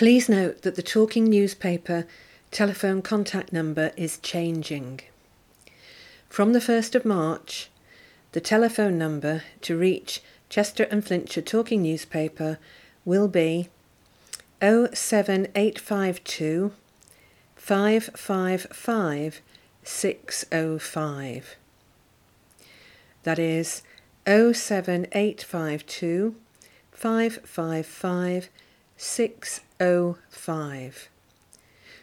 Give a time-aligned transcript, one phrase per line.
[0.00, 2.06] Please note that the Talking Newspaper
[2.50, 5.00] telephone contact number is changing.
[6.26, 7.68] From the 1st of March,
[8.32, 12.58] the telephone number to reach Chester and Flintshire Talking Newspaper
[13.04, 13.68] will be
[14.62, 16.72] 07852
[17.56, 19.42] 555
[19.84, 21.56] 605.
[23.24, 23.82] That is
[24.24, 26.36] 07852
[26.90, 28.48] 555
[28.96, 29.69] 605.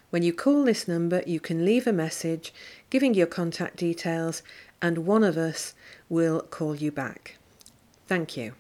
[0.10, 2.54] When you call this number, you can leave a message
[2.90, 4.42] giving your contact details,
[4.82, 5.74] and one of us
[6.10, 7.38] will call you back.
[8.08, 8.54] Thank you.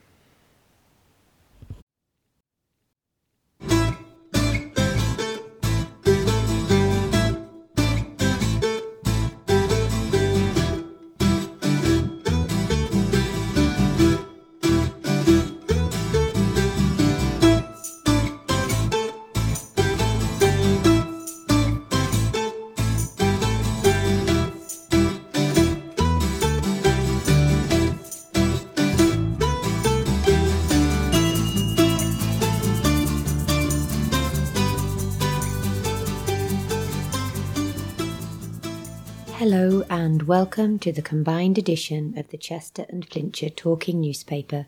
[40.07, 44.65] And welcome to the combined edition of the Chester and Flintshire Talking Newspaper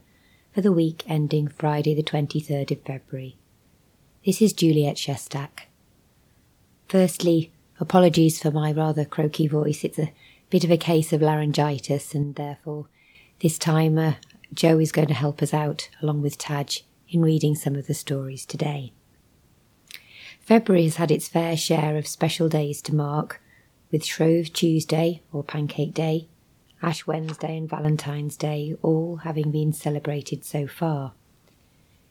[0.54, 3.38] for the week ending Friday the 23rd of February.
[4.26, 5.67] This is Juliet Shestak.
[6.90, 9.86] Firstly, apologies for my rather croaky voice.
[9.86, 10.12] It's a
[10.50, 12.88] bit of a case of laryngitis and therefore
[13.40, 14.16] this time uh,
[14.54, 17.94] Joe is going to help us out along with Taj in reading some of the
[17.94, 18.92] stories today.
[20.42, 23.42] February has had its fair share of special days to mark
[23.92, 26.28] with Shrove Tuesday or Pancake Day,
[26.82, 31.14] Ash Wednesday, and Valentine's Day all having been celebrated so far.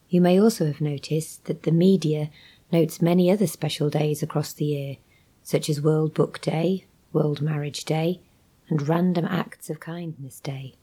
[0.08, 2.30] You may also have noticed that the media
[2.72, 4.96] notes many other special days across the year,
[5.42, 8.20] such as World Book Day, World Marriage Day,
[8.68, 10.74] and Random Acts of Kindness Day.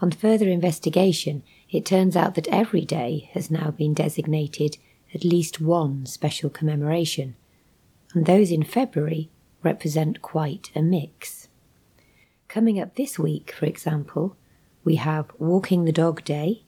[0.00, 4.78] On further investigation, it turns out that every day has now been designated
[5.14, 7.36] at least one special commemoration,
[8.14, 9.28] and those in February
[9.62, 11.48] represent quite a mix.
[12.48, 14.36] Coming up this week, for example,
[14.84, 16.64] we have Walking the Dog Day,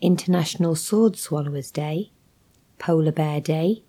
[0.00, 2.10] International Sword Swallowers Day,
[2.78, 3.82] Polar Bear Day,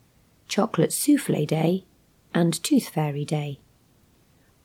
[0.48, 1.86] Chocolate Souffle Day,
[2.34, 3.60] and Tooth Fairy Day.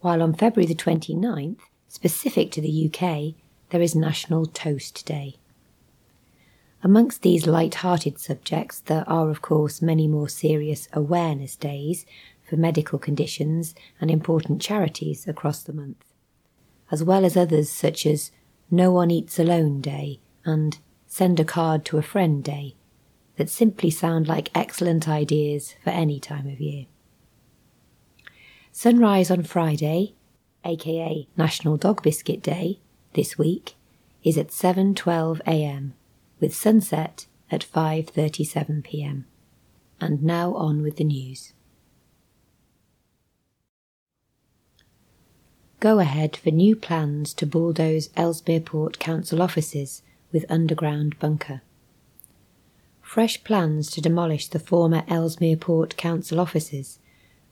[0.00, 3.34] While on February the 29th, specific to the UK,
[3.70, 5.36] there is National Toast Day.
[6.82, 12.04] Amongst these light-hearted subjects, there are, of course, many more serious awareness days
[12.52, 16.04] for medical conditions and important charities across the month,
[16.90, 18.30] as well as others such as
[18.70, 22.76] No One Eats Alone Day and Send a Card to a Friend Day,
[23.36, 26.84] that simply sound like excellent ideas for any time of year.
[28.70, 30.12] Sunrise on Friday,
[30.62, 32.80] aka National Dog Biscuit Day,
[33.14, 33.76] this week,
[34.22, 35.94] is at 7:12 a.m.
[36.38, 39.24] with sunset at 5:37 p.m.
[39.98, 41.54] And now on with the news.
[45.82, 51.60] Go ahead for new plans to bulldoze Ellesmere Port Council offices with underground bunker.
[53.00, 57.00] Fresh plans to demolish the former Ellesmere Port Council offices,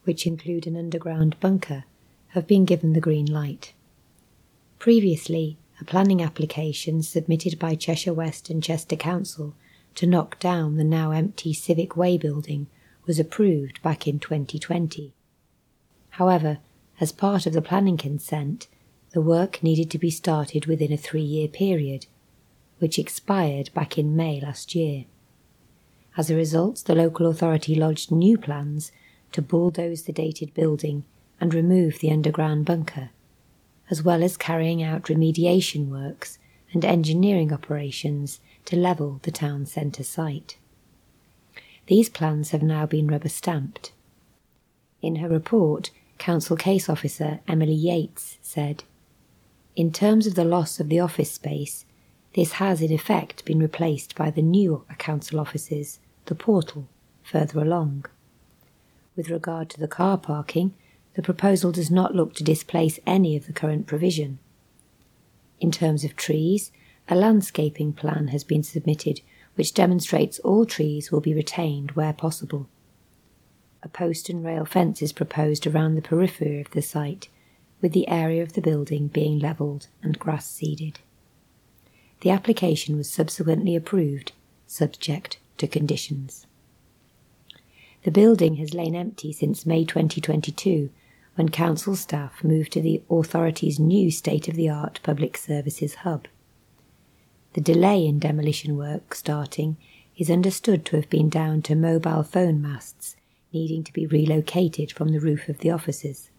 [0.04, 1.82] which include an underground bunker,
[2.28, 3.72] have been given the green light.
[4.78, 9.56] Previously, a planning application submitted by Cheshire West and Chester Council
[9.96, 12.68] to knock down the now empty Civic Way building
[13.08, 15.12] was approved back in 2020.
[16.10, 16.58] However,
[17.00, 18.68] as part of the planning consent,
[19.12, 22.06] the work needed to be started within a three year period,
[22.78, 25.06] which expired back in May last year.
[26.16, 28.92] As a result, the local authority lodged new plans
[29.32, 31.04] to bulldoze the dated building
[31.40, 33.10] and remove the underground bunker,
[33.90, 36.38] as well as carrying out remediation works
[36.72, 40.58] and engineering operations to level the town centre site.
[41.86, 43.92] These plans have now been rubber stamped.
[45.02, 45.90] In her report,
[46.20, 48.84] Council Case Officer Emily Yates said,
[49.74, 51.86] In terms of the loss of the office space,
[52.34, 56.86] this has in effect been replaced by the new council offices, the portal,
[57.22, 58.04] further along.
[59.16, 60.74] With regard to the car parking,
[61.14, 64.40] the proposal does not look to displace any of the current provision.
[65.58, 66.70] In terms of trees,
[67.08, 69.22] a landscaping plan has been submitted
[69.54, 72.68] which demonstrates all trees will be retained where possible
[73.82, 77.28] a post and rail fence is proposed around the periphery of the site,
[77.80, 81.00] with the area of the building being levelled and grass seeded.
[82.20, 84.32] The application was subsequently approved,
[84.66, 86.46] subject to conditions.
[88.02, 90.90] The building has lain empty since May 2022
[91.36, 96.28] when council staff moved to the authority's new state of the art public services hub.
[97.54, 99.78] The delay in demolition work starting
[100.16, 103.16] is understood to have been down to mobile phone masts
[103.52, 106.30] needing to be relocated from the roof of the offices.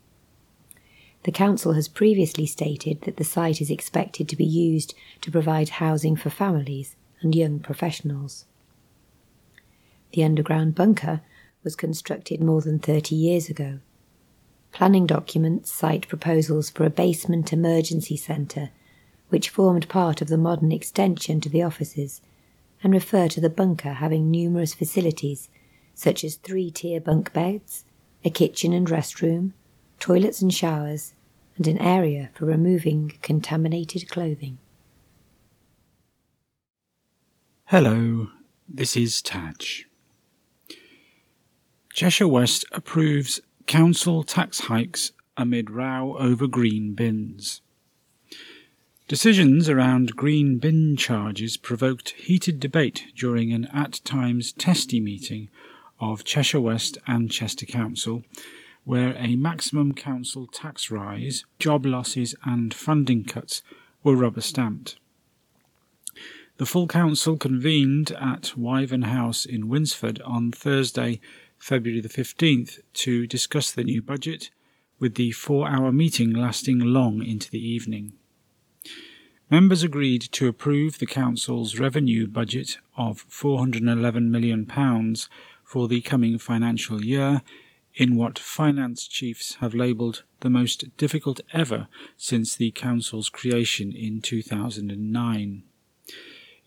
[1.23, 5.69] The council has previously stated that the site is expected to be used to provide
[5.69, 8.45] housing for families and young professionals.
[10.13, 11.21] The underground bunker
[11.63, 13.79] was constructed more than 30 years ago.
[14.71, 18.71] Planning documents cite proposals for a basement emergency centre,
[19.29, 22.21] which formed part of the modern extension to the offices,
[22.83, 25.49] and refer to the bunker having numerous facilities
[25.93, 27.85] such as three tier bunk beds,
[28.23, 29.51] a kitchen and restroom,
[29.99, 31.13] toilets and showers,
[31.57, 34.57] and an area for removing contaminated clothing.
[37.65, 38.27] Hello,
[38.67, 39.83] this is Taj.
[41.93, 47.61] Cheshire West approves council tax hikes amid row over green bins.
[49.07, 55.49] Decisions around green bin charges provoked heated debate during an at times testy meeting
[56.01, 58.23] of Cheshire West and Chester Council,
[58.83, 63.61] where a maximum council tax rise, job losses, and funding cuts
[64.03, 64.97] were rubber stamped.
[66.57, 71.21] The full council convened at Wyvern House in Winsford on Thursday,
[71.57, 74.49] February the 15th, to discuss the new budget,
[74.99, 78.13] with the four hour meeting lasting long into the evening.
[79.49, 84.65] Members agreed to approve the Council's revenue budget of £411 million
[85.71, 87.41] for the coming financial year
[87.95, 91.87] in what finance chiefs have labelled the most difficult ever
[92.17, 95.63] since the Council's creation in 2009.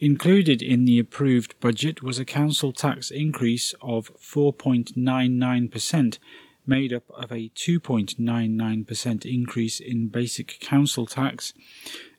[0.01, 6.19] Included in the approved budget was a council tax increase of 4.99%,
[6.67, 11.53] made up of a 2.99% increase in basic council tax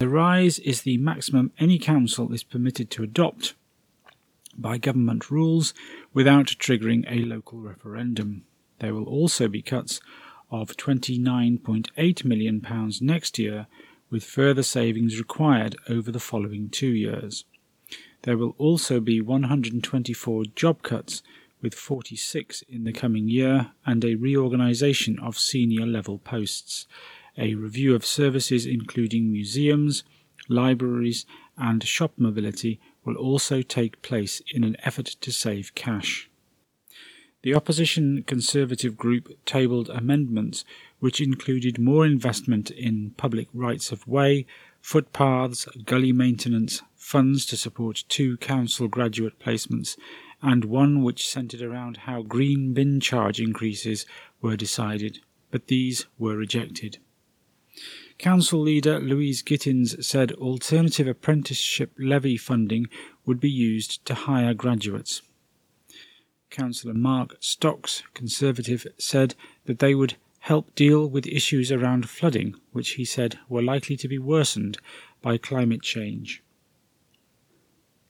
[0.00, 3.54] The rise is the maximum any council is permitted to adopt
[4.56, 5.74] by government rules
[6.12, 8.44] without triggering a local referendum.
[8.80, 10.00] There will also be cuts
[10.50, 12.66] of £29.8 million
[13.00, 13.68] next year,
[14.10, 17.46] with further savings required over the following two years.
[18.24, 21.22] There will also be 124 job cuts,
[21.60, 26.86] with 46 in the coming year, and a reorganisation of senior level posts.
[27.36, 30.04] A review of services, including museums,
[30.48, 31.26] libraries,
[31.58, 36.30] and shop mobility, will also take place in an effort to save cash.
[37.42, 40.64] The opposition Conservative group tabled amendments
[40.98, 44.46] which included more investment in public rights of way,
[44.80, 49.94] footpaths, gully maintenance, funds to support two council graduate placements,
[50.40, 54.06] and one which centred around how green bin charge increases
[54.40, 55.18] were decided,
[55.50, 56.96] but these were rejected.
[58.16, 62.86] Council leader Louise Gittins said alternative apprenticeship levy funding
[63.26, 65.20] would be used to hire graduates.
[66.48, 69.34] Councillor Mark Stocks, Conservative, said
[69.66, 74.08] that they would help deal with issues around flooding, which he said were likely to
[74.08, 74.78] be worsened
[75.20, 76.42] by climate change.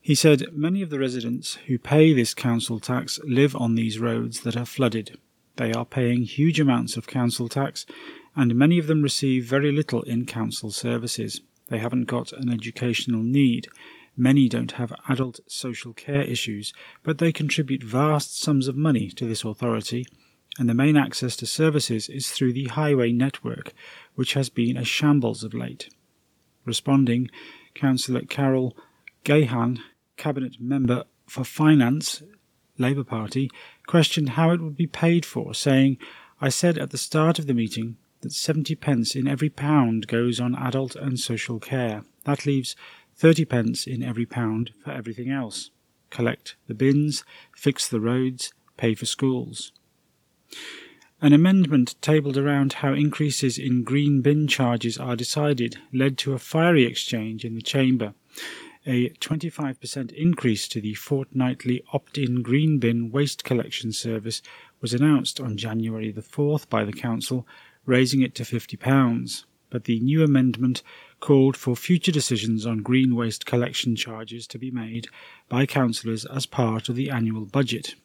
[0.05, 4.41] He said many of the residents who pay this council tax live on these roads
[4.41, 5.17] that are flooded.
[5.55, 7.87] They are paying huge amounts of council tax,
[8.35, 11.41] and many of them receive very little in council services.
[11.69, 13.67] They haven't got an educational need.
[14.15, 16.71] Many don't have adult social care issues,
[17.01, 20.05] but they contribute vast sums of money to this authority,
[20.59, 23.73] and the main access to services is through the highway network,
[24.13, 25.89] which has been a shambles of late.
[26.63, 27.31] Responding,
[27.73, 28.77] Councillor Carol
[29.23, 29.79] Gahan
[30.17, 32.23] cabinet member for finance,
[32.77, 33.49] Labour Party,
[33.87, 35.97] questioned how it would be paid for, saying,
[36.41, 40.39] I said at the start of the meeting that 70 pence in every pound goes
[40.39, 42.03] on adult and social care.
[42.25, 42.75] That leaves
[43.15, 45.71] 30 pence in every pound for everything else.
[46.09, 47.23] Collect the bins,
[47.55, 49.71] fix the roads, pay for schools.
[51.21, 56.39] An amendment tabled around how increases in green bin charges are decided led to a
[56.39, 58.13] fiery exchange in the chamber
[58.85, 64.41] a 25% increase to the fortnightly opt in green bin waste collection service
[64.81, 67.47] was announced on January the 4th by the Council,
[67.85, 69.45] raising it to £50.
[69.69, 70.83] But the new amendment
[71.19, 75.07] called for future decisions on green waste collection charges to be made
[75.49, 77.95] by councillors as part of the annual budget.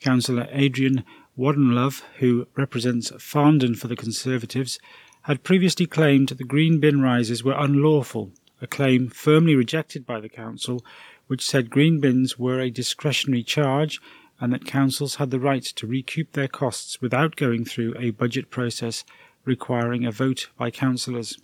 [0.00, 1.04] Councillor Adrian
[1.36, 4.78] Waddenlove, who represents Farndon for the Conservatives,
[5.22, 8.32] had previously claimed the green bin rises were unlawful,
[8.62, 10.82] a claim firmly rejected by the council,
[11.26, 14.00] which said green bins were a discretionary charge
[14.40, 18.50] and that councils had the right to recoup their costs without going through a budget
[18.50, 19.04] process
[19.44, 21.38] requiring a vote by councillors.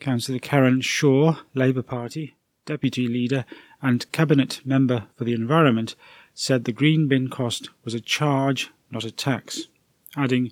[0.00, 2.34] Councillor Karen Shaw, Labour Party,
[2.66, 3.44] Deputy Leader
[3.80, 5.94] and Cabinet Member for the Environment,
[6.34, 9.68] said the green bin cost was a charge, not a tax,
[10.16, 10.50] adding,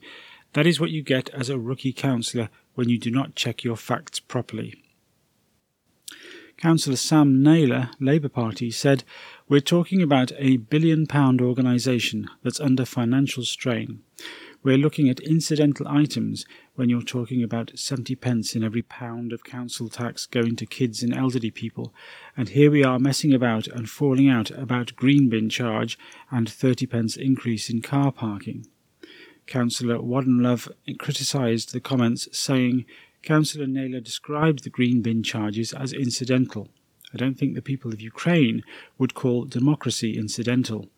[0.53, 3.77] That is what you get as a rookie councillor when you do not check your
[3.77, 4.82] facts properly.
[6.57, 9.05] Councillor Sam Naylor, Labour Party, said,
[9.49, 14.03] We're talking about a billion pound organisation that's under financial strain.
[14.63, 19.43] We're looking at incidental items when you're talking about 70 pence in every pound of
[19.43, 21.93] council tax going to kids and elderly people,
[22.37, 25.99] and here we are messing about and falling out about green bin charge
[26.31, 28.67] and 30 pence increase in car parking.
[29.47, 32.85] Councillor Waddenlove criticised the comments, saying,
[33.23, 36.69] Councillor Naylor described the green bin charges as incidental.
[37.15, 38.63] I don't think the people of Ukraine
[38.99, 40.89] would call democracy incidental.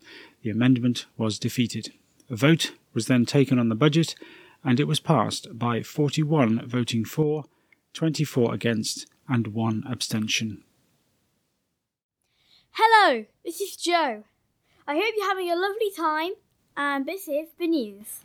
[0.42, 1.92] The amendment was defeated.
[2.30, 4.14] A vote was then taken on the budget,
[4.62, 7.44] and it was passed by 41 voting for,
[7.92, 10.62] 24 against, and one abstention.
[12.72, 14.24] Hello, this is Joe.
[14.86, 16.32] I hope you're having a lovely time,
[16.76, 18.20] and this is the news.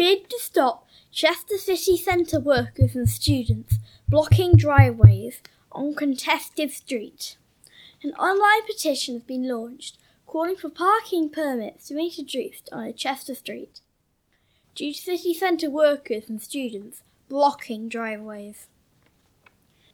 [0.00, 3.76] Bid to stop Chester City Centre workers and students
[4.08, 7.36] blocking driveways on Contested Street.
[8.02, 13.34] An online petition has been launched calling for parking permits to be introduced on Chester
[13.34, 13.82] Street
[14.74, 18.68] due to city centre workers and students blocking driveways.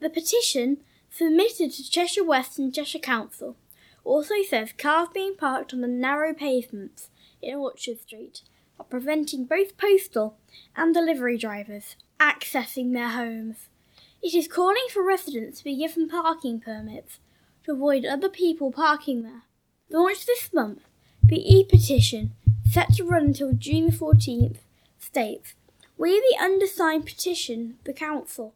[0.00, 3.56] The petition, submitted to Cheshire West and Cheshire Council,
[4.04, 7.10] also says cars being parked on the narrow pavements
[7.42, 8.42] in Orchard Street
[8.78, 10.36] are preventing both postal
[10.74, 13.68] and delivery drivers accessing their homes.
[14.22, 17.18] It is calling for residents to be given parking permits
[17.64, 19.42] to avoid other people parking there.
[19.90, 20.82] Launched this month,
[21.22, 22.32] the e-petition,
[22.68, 24.58] set to run until June 14th,
[24.98, 25.54] states,
[25.96, 28.54] We the undersigned petition the Council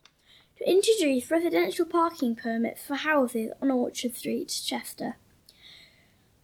[0.59, 5.17] to introduce residential parking permits for houses on Orchard Street, Chester.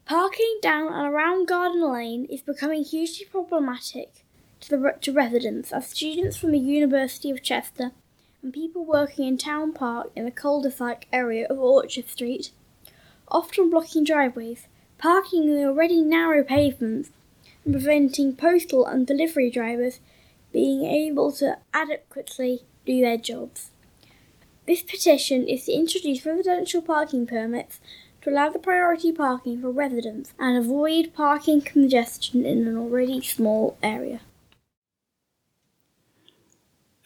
[0.07, 4.25] Parking down and around Garden Lane is becoming hugely problematic
[4.61, 7.91] to, the, to residents as students from the University of Chester
[8.41, 12.53] and people working in Town Park in the cul-de-sac area of Orchard Street,
[13.27, 17.11] often blocking driveways, parking in the already narrow pavements,
[17.65, 19.99] and preventing postal and delivery drivers
[20.53, 23.73] being able to adequately do their jobs.
[24.69, 27.81] This petition is to introduce residential parking permits
[28.27, 33.79] to allow the priority parking for residents and avoid parking congestion in an already small
[33.85, 34.21] area.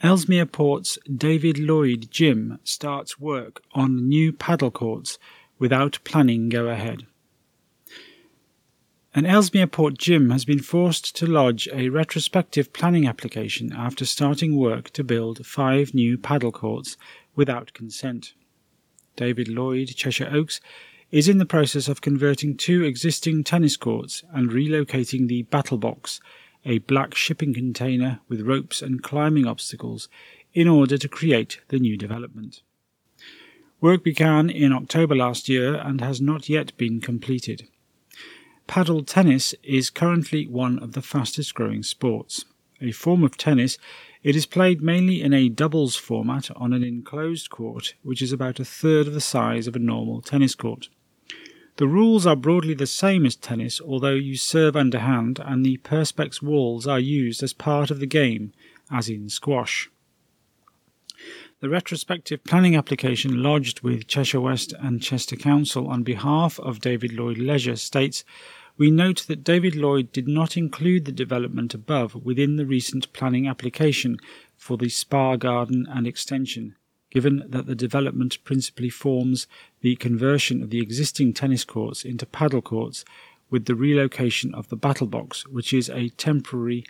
[0.01, 5.19] Ellesmere Port's David Lloyd Gym starts work on new paddle courts
[5.59, 7.05] without planning go ahead.
[9.13, 14.57] An Ellesmere Port gym has been forced to lodge a retrospective planning application after starting
[14.57, 16.97] work to build five new paddle courts
[17.35, 18.33] without consent.
[19.15, 20.61] David Lloyd, Cheshire Oaks,
[21.11, 26.21] is in the process of converting two existing tennis courts and relocating the Battle Box,
[26.63, 30.07] a black shipping container with ropes and climbing obstacles,
[30.53, 32.61] in order to create the new development.
[33.81, 37.67] Work began in October last year and has not yet been completed.
[38.67, 42.45] Paddle tennis is currently one of the fastest growing sports.
[42.79, 43.77] A form of tennis,
[44.23, 48.59] it is played mainly in a doubles format on an enclosed court, which is about
[48.59, 50.87] a third of the size of a normal tennis court.
[51.77, 56.41] The rules are broadly the same as tennis, although you serve underhand and the perspex
[56.41, 58.53] walls are used as part of the game,
[58.91, 59.89] as in squash.
[61.59, 67.13] The retrospective planning application lodged with Cheshire West and Chester Council on behalf of David
[67.13, 68.23] Lloyd Leisure states
[68.77, 73.47] we note that David Lloyd did not include the development above within the recent planning
[73.47, 74.17] application
[74.57, 76.75] for the spa garden and extension,
[77.11, 79.45] given that the development principally forms
[79.81, 83.05] the conversion of the existing tennis courts into paddle courts
[83.51, 86.83] with the relocation of the battle box, which is a temporary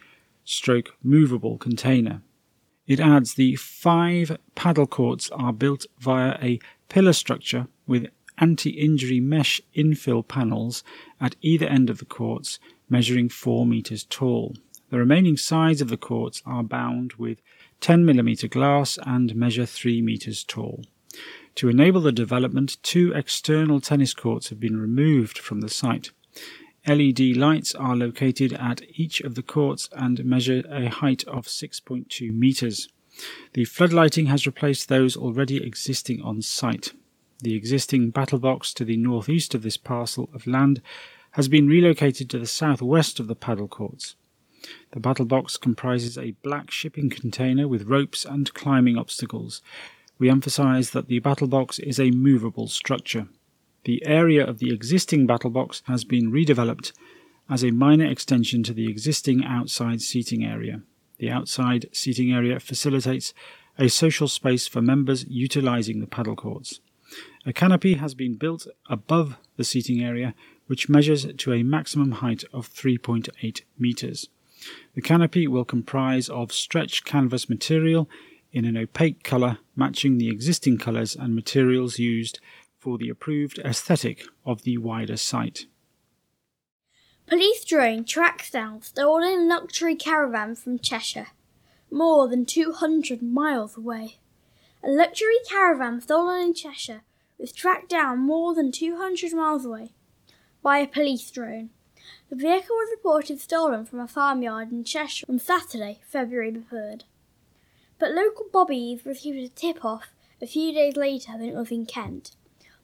[0.46, 2.22] stroke movable container.
[2.88, 9.62] It adds the five paddle courts are built via a pillar structure with anti-injury mesh
[9.76, 10.84] infill panels
[11.20, 12.60] at either end of the courts,
[12.90, 14.56] measuring 4 metres tall.
[14.90, 17.42] The remaining sides of the courts are bound with
[17.82, 20.86] 10mm glass and measure 3 metres tall.
[21.56, 26.12] To enable the development, two external tennis courts have been removed from the site.
[26.88, 32.32] LED lights are located at each of the courts and measure a height of 6.2
[32.32, 32.88] metres.
[33.54, 36.94] The floodlighting has replaced those already existing on site.
[37.40, 40.82] The existing battle box to the northeast of this parcel of land
[41.32, 44.16] has been relocated to the southwest of the paddle courts.
[44.92, 49.62] The battle box comprises a black shipping container with ropes and climbing obstacles.
[50.20, 53.28] We emphasise that the battle box is a movable structure.
[53.86, 56.92] The area of the existing battle box has been redeveloped
[57.50, 60.82] as a minor extension to the existing outside seating area.
[61.18, 63.34] The outside seating area facilitates
[63.80, 66.80] a social space for members utilising the paddle courts.
[67.46, 70.34] A canopy has been built above the seating area,
[70.68, 74.30] which measures to a maximum height of 3.8 metres.
[74.96, 78.10] The canopy will comprise of stretched canvas material
[78.52, 82.40] in an opaque colour matching the existing colours and materials used
[82.78, 85.66] for the approved aesthetic of the wider site.
[87.28, 91.28] Police drone tracks down stolen luxury caravan from Cheshire,
[91.90, 94.18] more than 200 miles away.
[94.84, 97.04] A luxury caravan stolen in Cheshire
[97.38, 99.94] was tracked down more than 200 miles away
[100.62, 101.70] by a police drone.
[102.32, 107.02] The vehicle was reported stolen from a farmyard in Cheshire on Saturday, February the 3rd.
[108.00, 111.86] But local bobbies received a tip off a few days later that it was in
[111.86, 112.32] Kent.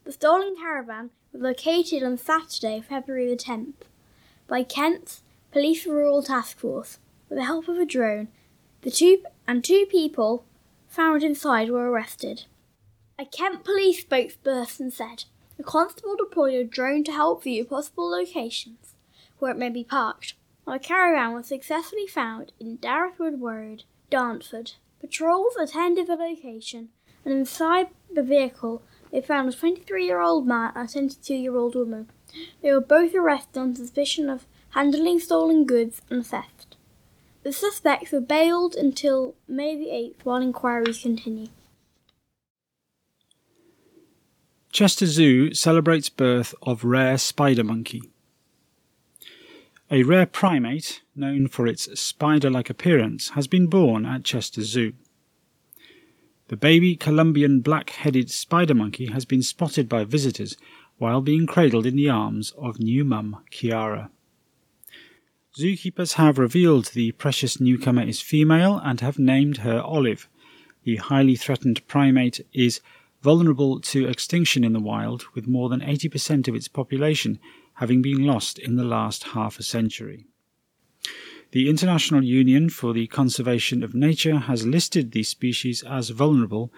[0.04, 3.88] The stolen caravan was located on Saturday, February the 10th,
[4.50, 5.24] by Kent's
[5.54, 7.00] Police Rural Task Force
[7.30, 8.28] with the help of a drone.
[8.82, 10.44] The two and two people
[10.90, 12.48] found inside were arrested.
[13.18, 15.24] A Kent police spokesperson said
[15.56, 18.97] the constable deployed a drone to help view possible locations
[19.40, 20.34] where it may be parked.
[20.66, 24.74] The caravan was successfully found in Darenth Wood Road, Dartford.
[25.00, 26.90] Patrols attended the location,
[27.24, 31.56] and inside the vehicle they found a 23 year old man and a 22 year
[31.56, 32.10] old woman.
[32.62, 36.76] They were both arrested on suspicion of handling stolen goods and theft.
[37.44, 41.48] The suspects were bailed until May the 8th while inquiries continue.
[44.72, 48.02] Chester Zoo celebrates birth of rare spider monkey.
[49.90, 54.92] A rare primate, known for its spider like appearance, has been born at Chester Zoo.
[56.50, 60.58] The baby Colombian black headed spider monkey has been spotted by visitors
[60.98, 64.10] while being cradled in the arms of new mum Kiara.
[65.58, 70.28] Zookeepers have revealed the precious newcomer is female and have named her Olive.
[70.84, 72.82] The highly threatened primate is
[73.22, 77.40] vulnerable to extinction in the wild, with more than 80% of its population
[77.78, 80.26] having been lost in the last half a century.
[81.52, 86.74] The International Union for the Conservation of Nature has listed the species as vulnerable,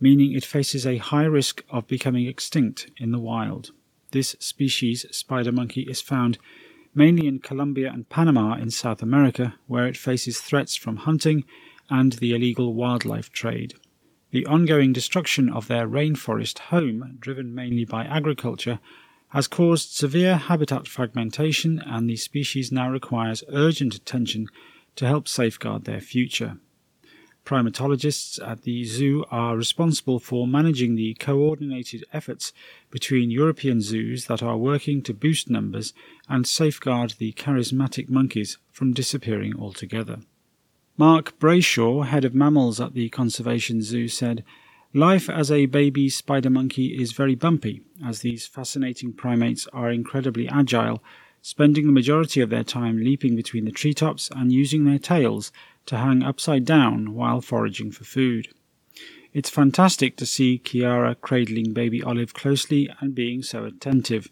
[0.00, 3.70] meaning it faces a high risk of becoming extinct in the wild.
[4.12, 6.38] This species, spider monkey, is found
[6.94, 11.44] mainly in Colombia and Panama in South America, where it faces threats from hunting
[11.88, 13.74] and the illegal wildlife trade.
[14.30, 18.80] The ongoing destruction of their rainforest home, driven mainly by agriculture,
[19.30, 24.46] has caused severe habitat fragmentation, and the species now requires urgent attention
[24.96, 26.58] to help safeguard their future.
[27.44, 32.52] Primatologists at the zoo are responsible for managing the coordinated efforts
[32.90, 35.94] between European zoos that are working to boost numbers
[36.28, 40.18] and safeguard the charismatic monkeys from disappearing altogether.
[40.96, 44.44] Mark Brayshaw, head of mammals at the Conservation Zoo, said,
[44.92, 50.48] Life as a baby spider monkey is very bumpy, as these fascinating primates are incredibly
[50.48, 51.00] agile,
[51.42, 55.52] spending the majority of their time leaping between the treetops and using their tails
[55.86, 58.48] to hang upside down while foraging for food.
[59.32, 64.28] It's fantastic to see Kiara cradling baby Olive closely and being so attentive.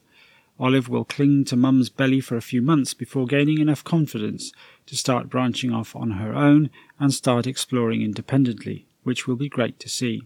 [0.59, 4.53] Olive will cling to mum's belly for a few months before gaining enough confidence
[4.87, 6.69] to start branching off on her own
[6.99, 10.25] and start exploring independently, which will be great to see.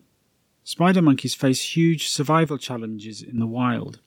[0.64, 4.00] Spider monkeys face huge survival challenges in the wild.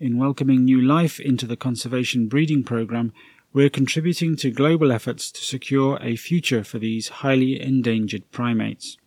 [0.00, 3.12] In welcoming new life into the conservation breeding program,
[3.52, 8.98] we're contributing to global efforts to secure a future for these highly endangered primates.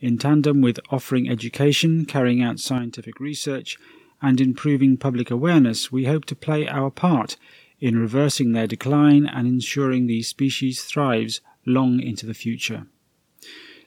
[0.00, 3.76] In tandem with offering education, carrying out scientific research,
[4.22, 7.36] and improving public awareness, we hope to play our part
[7.80, 12.86] in reversing their decline and ensuring the species thrives long into the future.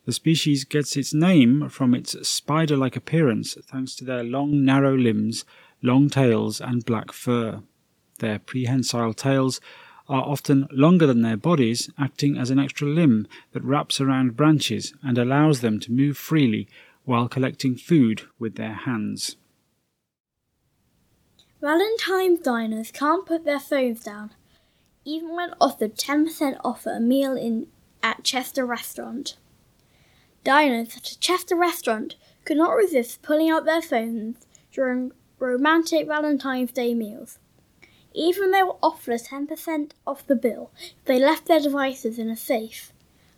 [0.08, 4.96] The species gets its name from its spider like appearance thanks to their long, narrow
[4.96, 5.44] limbs,
[5.82, 7.62] long tails, and black fur.
[8.20, 9.60] Their prehensile tails
[10.08, 14.94] are often longer than their bodies, acting as an extra limb that wraps around branches
[15.04, 16.70] and allows them to move freely
[17.04, 19.36] while collecting food with their hands.
[21.60, 24.32] Valentine's diners can't put their phones down,
[25.04, 27.68] even when offered 10% off a meal in
[28.02, 29.36] at Chester Restaurant.
[30.48, 36.72] Diners at as Chester Restaurant could not resist pulling out their phones during romantic Valentine's
[36.72, 37.38] Day meals.
[38.14, 40.72] Even though they were offered 10% off the bill
[41.04, 42.94] they left their devices in a safe.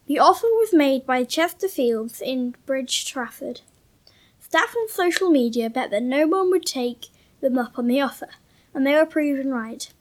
[0.05, 3.61] The offer was made by Chesterfields in Bridge Trafford.
[4.39, 7.07] Staff on social media bet that no one would take
[7.41, 8.29] them up on the offer,
[8.71, 9.91] and they were proven right.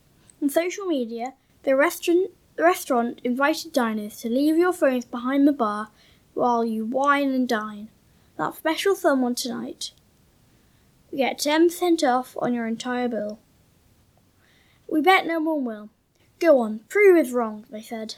[0.42, 5.52] On social media, the restaurant, the restaurant invited diners to leave your phones behind the
[5.54, 5.88] bar
[6.38, 7.88] while you wine and dine.
[8.36, 9.90] That special someone tonight.
[11.10, 13.40] You get 10% off on your entire bill.
[14.88, 15.90] We bet no one will.
[16.38, 18.14] Go on, prove us wrong, they said.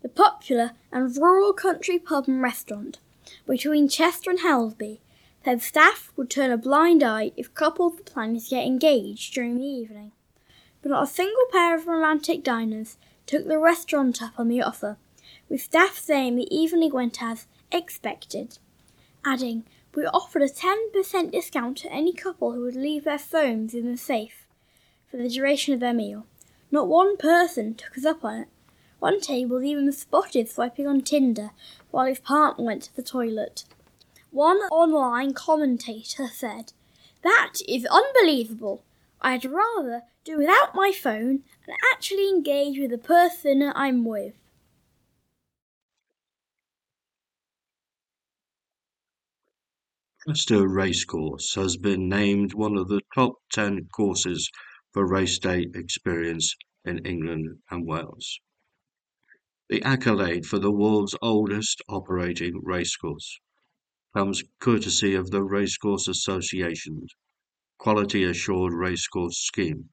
[0.00, 2.98] The popular and rural country pub and restaurant
[3.46, 5.00] between Chester and Helsby
[5.44, 9.58] said staff would turn a blind eye if couples were planning to get engaged during
[9.58, 10.12] the evening.
[10.80, 14.96] But not a single pair of romantic diners took the restaurant up on the offer,
[15.50, 18.58] with staff saying the evening went as expected,
[19.24, 23.90] adding, We offered a 10% discount to any couple who would leave their phones in
[23.90, 24.46] the safe
[25.10, 26.24] for the duration of their meal.
[26.70, 28.48] Not one person took us up on it.
[29.00, 31.50] One table even spotted swiping on Tinder
[31.90, 33.64] while his partner went to the toilet.
[34.30, 36.72] One online commentator said,
[37.24, 38.84] That is unbelievable.
[39.20, 44.34] I'd rather do without my phone and actually engage with the person I'm with.
[50.28, 54.50] Chester Racecourse has been named one of the top 10 courses
[54.92, 56.54] for race day experience
[56.84, 58.38] in England and Wales.
[59.70, 63.40] The accolade for the world's oldest operating racecourse
[64.14, 67.14] comes courtesy of the Racecourse Association's
[67.78, 69.88] Quality Assured Racecourse Scheme,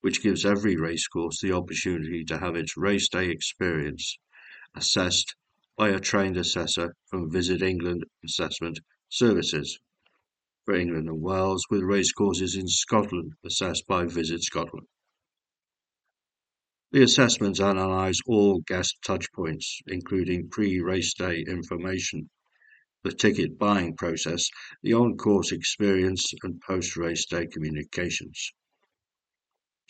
[0.00, 4.16] which gives every racecourse the opportunity to have its race day experience
[4.76, 5.34] assessed
[5.76, 9.78] by a trained assessor from Visit England Assessment Services
[10.64, 14.86] for England and Wales, with racecourses in Scotland assessed by Visit Scotland.
[16.90, 22.30] The assessments analyse all guest touchpoints, including pre-race day information,
[23.02, 24.48] the ticket buying process,
[24.82, 28.52] the on-course experience, and post-race day communications.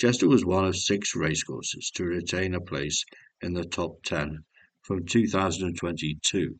[0.01, 3.05] Chester was one of six racecourses to retain a place
[3.41, 4.45] in the top 10
[4.83, 6.59] from 2022,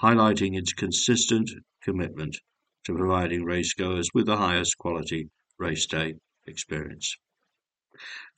[0.00, 1.50] highlighting its consistent
[1.82, 2.36] commitment
[2.84, 6.14] to providing racegoers with the highest quality race day
[6.46, 7.16] experience.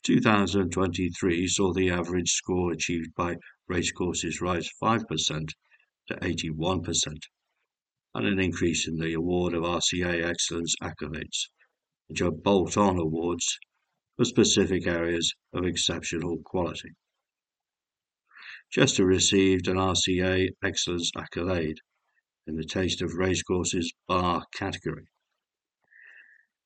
[0.03, 3.37] 2023 saw the average score achieved by
[3.69, 5.49] racecourses rise 5%
[6.09, 7.19] to 81%,
[8.15, 11.49] and an increase in the award of RCA Excellence accolades,
[12.07, 13.59] which are bolt on awards
[14.17, 16.95] for specific areas of exceptional quality.
[18.69, 21.79] Chester received an RCA Excellence accolade
[22.47, 25.07] in the Taste of Racecourses Bar category.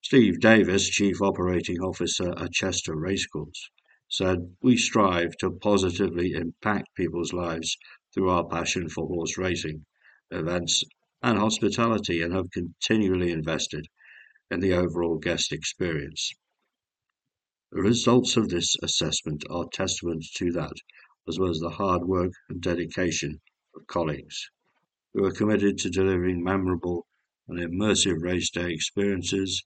[0.02, 3.70] Steve Davis, Chief Operating Officer at Chester Racecourse,
[4.08, 7.76] said, We strive to positively impact people's lives
[8.12, 9.84] through our passion for horse racing,
[10.30, 10.82] events,
[11.22, 13.86] and hospitality, and have continually invested
[14.50, 16.32] in the overall guest experience.
[17.70, 20.72] The results of this assessment are testament to that,
[21.30, 23.40] as well as the hard work and dedication
[23.76, 24.50] of colleagues
[25.14, 27.06] who are committed to delivering memorable
[27.46, 29.64] and immersive race day experiences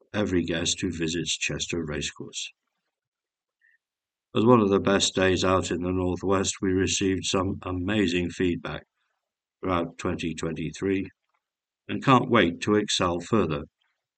[0.00, 2.50] for every guest who visits Chester Racecourse.
[4.34, 8.82] As one of the best days out in the Northwest, we received some amazing feedback
[9.60, 11.08] throughout 2023
[11.88, 13.62] and can't wait to excel further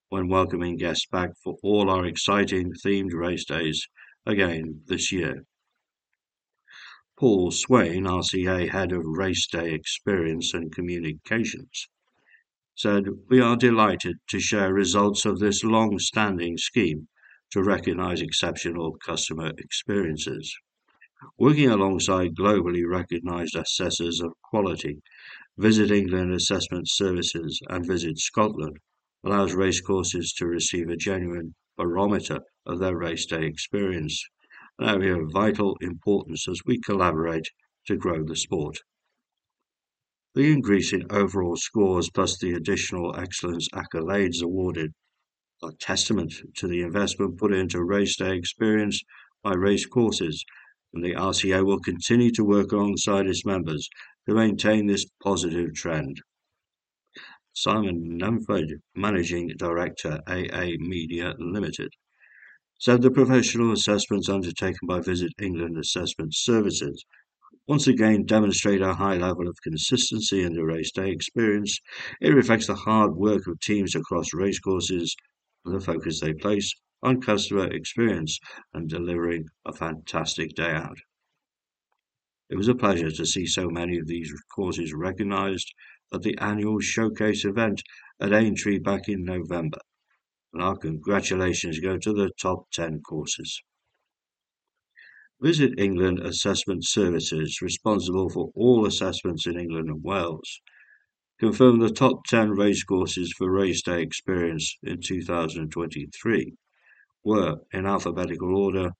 [0.08, 3.86] when welcoming guests back for all our exciting themed race days
[4.24, 5.44] again this year.
[7.18, 11.88] Paul Swain, RCA Head of Race Day Experience and Communications,
[12.76, 17.08] said, We are delighted to share results of this long standing scheme
[17.50, 20.56] to recognize exceptional customer experiences.
[21.36, 25.02] Working alongside globally recognized assessors of quality,
[25.56, 28.78] Visit England Assessment Services and Visit Scotland
[29.24, 34.24] allows racecourses to receive a genuine barometer of their race day experience,
[34.78, 37.50] an area of vital importance as we collaborate
[37.86, 38.78] to grow the sport.
[40.34, 44.92] The increase in overall scores plus the additional excellence accolades awarded
[45.62, 49.02] are testament to the investment put into race day experience
[49.42, 50.44] by race courses,
[50.92, 53.88] and the RCA will continue to work alongside its members
[54.28, 56.20] to maintain this positive trend.
[57.52, 61.90] Simon Numphud, Managing Director, AA Media Limited,
[62.80, 67.04] said the professional assessments undertaken by Visit England Assessment Services
[67.66, 71.80] once again demonstrate a high level of consistency in the race day experience.
[72.20, 75.16] It reflects the hard work of teams across racecourses
[75.64, 78.38] and the focus they place on customer experience
[78.72, 80.98] and delivering a fantastic day out.
[82.48, 85.74] It was a pleasure to see so many of these courses recognised
[86.14, 87.82] at the annual showcase event
[88.20, 89.80] at Aintree back in November
[90.52, 93.62] and our congratulations go to the top 10 courses.
[95.40, 100.60] Visit England Assessment Services, responsible for all assessments in England and Wales,
[101.38, 106.54] confirmed the top 10 racecourses for race day experience in 2023
[107.24, 108.90] were, in alphabetical order,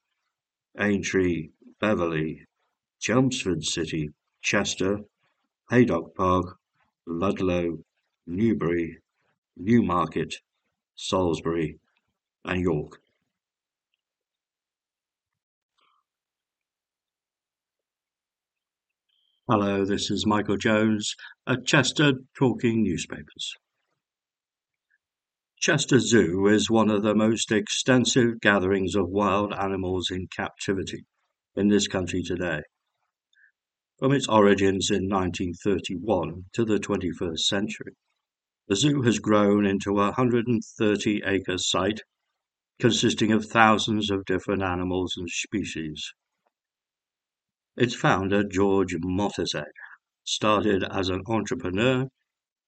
[0.78, 2.44] Aintree, Beverley,
[3.00, 4.10] Chelmsford City,
[4.42, 5.00] Chester,
[5.70, 6.58] Haydock Park,
[7.06, 7.78] Ludlow,
[8.26, 8.98] Newbury,
[9.56, 10.34] Newmarket,
[11.00, 11.78] Salisbury,
[12.44, 12.98] and York.
[19.48, 21.14] Hello, this is Michael Jones
[21.46, 23.54] at Chester Talking Newspapers.
[25.60, 31.04] Chester Zoo is one of the most extensive gatherings of wild animals in captivity
[31.54, 32.62] in this country today.
[34.00, 37.94] From its origins in 1931 to the 21st century,
[38.68, 42.02] the zoo has grown into a 130 acre site
[42.78, 46.12] consisting of thousands of different animals and species.
[47.78, 49.72] Its founder, George Mottershead,
[50.22, 52.08] started as an entrepreneur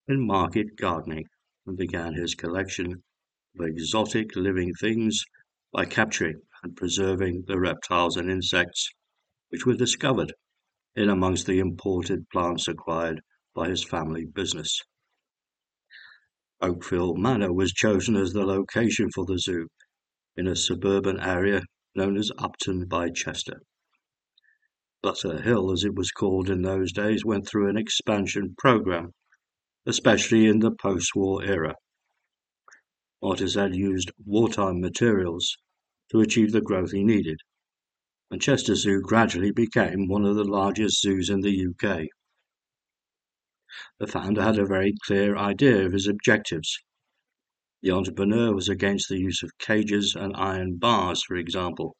[0.08, 1.26] in market gardening
[1.66, 3.02] and began his collection
[3.58, 5.22] of exotic living things
[5.70, 8.88] by capturing and preserving the reptiles and insects
[9.50, 10.32] which were discovered
[10.96, 13.20] in amongst the imported plants acquired
[13.54, 14.80] by his family business.
[16.62, 19.68] Oakfield Manor was chosen as the location for the zoo
[20.36, 21.62] in a suburban area
[21.94, 23.62] known as Upton by Chester.
[25.02, 29.12] Butter Hill, as it was called in those days, went through an expansion program,
[29.86, 31.74] especially in the post-war era.
[33.22, 35.56] Mottershead used wartime materials
[36.10, 37.38] to achieve the growth he needed,
[38.30, 42.06] and Chester Zoo gradually became one of the largest zoos in the UK.
[43.98, 46.76] The founder had a very clear idea of his objectives.
[47.82, 51.96] The entrepreneur was against the use of cages and iron bars, for example,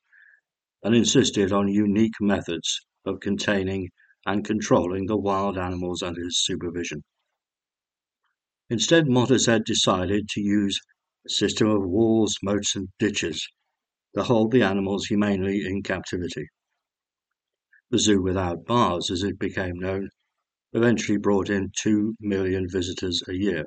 [0.83, 3.91] and insisted on unique methods of containing
[4.27, 7.05] and controlling the wild animals under his supervision.
[8.69, 10.81] Instead, Mottershead decided to use
[11.25, 13.49] a system of walls, moats, and ditches
[14.17, 16.49] to hold the animals humanely in captivity.
[17.91, 20.11] The zoo without bars, as it became known,
[20.73, 23.67] eventually brought in 2 million visitors a year,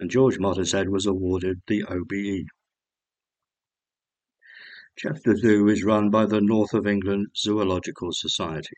[0.00, 2.46] and George Mottershead was awarded the OBE.
[4.96, 8.76] Chester Zoo is run by the North of England Zoological Society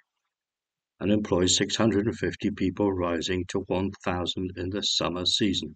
[0.99, 5.75] and employs 650 people rising to 1,000 in the summer season.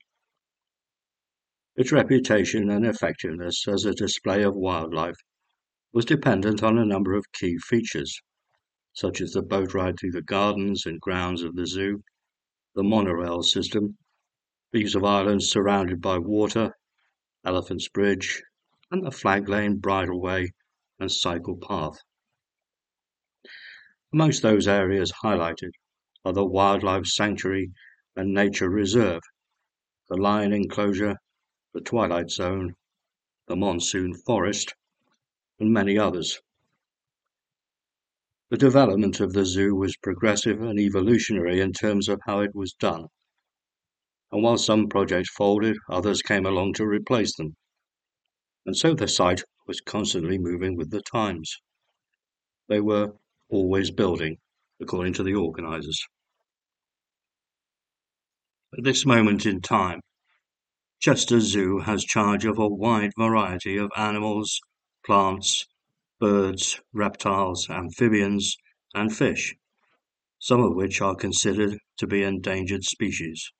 [1.76, 5.18] Its reputation and effectiveness as a display of wildlife
[5.92, 8.20] was dependent on a number of key features,
[8.92, 12.02] such as the boat ride through the gardens and grounds of the zoo,
[12.74, 13.96] the monorail system,
[14.72, 16.72] the use of islands surrounded by water,
[17.44, 18.42] Elephant's Bridge,
[18.90, 20.48] and the flag lane bridleway
[20.98, 21.98] and cycle path.
[24.12, 25.70] Amongst those areas highlighted
[26.24, 27.72] are the Wildlife Sanctuary
[28.16, 29.22] and Nature Reserve,
[30.08, 31.16] the Lion Enclosure,
[31.72, 32.74] the Twilight Zone,
[33.46, 34.74] the Monsoon Forest,
[35.58, 36.40] and many others.
[38.50, 42.72] The development of the zoo was progressive and evolutionary in terms of how it was
[42.72, 43.06] done.
[44.32, 47.54] And while some projects folded, others came along to replace them.
[48.66, 51.58] And so the site was constantly moving with the times.
[52.68, 53.14] They were
[53.48, 54.38] always building,
[54.80, 56.04] according to the organisers.
[58.76, 60.00] At this moment in time,
[60.98, 64.60] Chester Zoo has charge of a wide variety of animals,
[65.06, 65.66] plants,
[66.20, 68.56] birds, reptiles, amphibians,
[68.94, 69.56] and fish,
[70.38, 73.50] some of which are considered to be endangered species.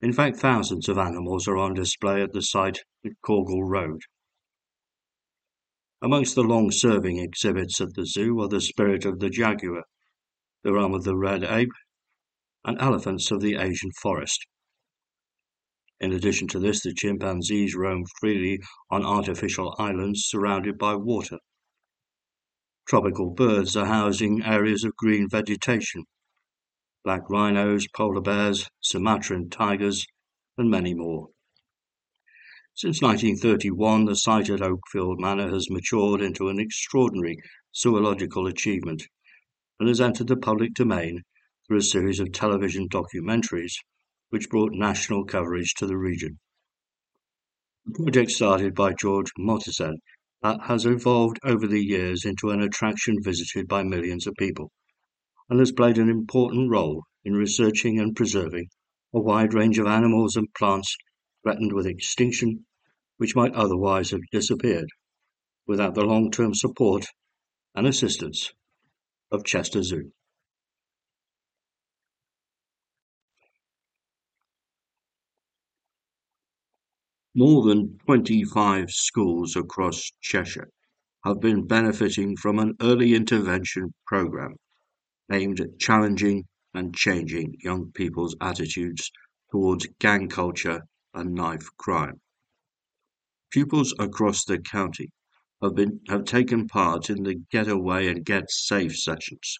[0.00, 4.00] In fact, thousands of animals are on display at the site at Caughall Road.
[6.00, 9.82] Amongst the long-serving exhibits at the zoo are the spirit of the jaguar,
[10.62, 11.72] the realm of the red ape,
[12.64, 14.46] and elephants of the Asian forest.
[16.00, 18.58] In addition to this, the chimpanzees roam freely
[18.90, 21.38] on artificial islands surrounded by water.
[22.88, 26.04] Tropical birds are housing areas of green vegetation,
[27.04, 30.06] black rhinos, polar bears, Sumatran tigers,
[30.56, 31.28] and many more.
[32.74, 37.36] Since 1931, the site at Oakfield Manor has matured into an extraordinary
[37.76, 39.06] zoological achievement
[39.78, 41.24] and has entered the public domain
[41.66, 43.74] through a series of television documentaries
[44.30, 46.38] which brought national coverage to the region.
[47.86, 49.96] The project started by George Mottershead
[50.42, 54.72] has evolved over the years into an attraction visited by millions of people
[55.48, 58.68] and has played an important role in researching and preserving
[59.12, 60.96] a wide range of animals and plants
[61.42, 62.64] threatened with extinction
[63.16, 64.88] which might otherwise have disappeared
[65.66, 67.06] without the long-term support
[67.74, 68.52] and assistance
[69.30, 70.12] of Chester Zoo.
[77.40, 80.68] More than 25 schools across Cheshire
[81.24, 84.56] have been benefiting from an early intervention programme
[85.32, 89.10] aimed at challenging and changing young people's attitudes
[89.50, 90.82] towards gang culture
[91.14, 92.20] and knife crime.
[93.48, 95.10] Pupils across the county
[95.62, 99.58] have been have taken part in the Get Away and Get Safe sessions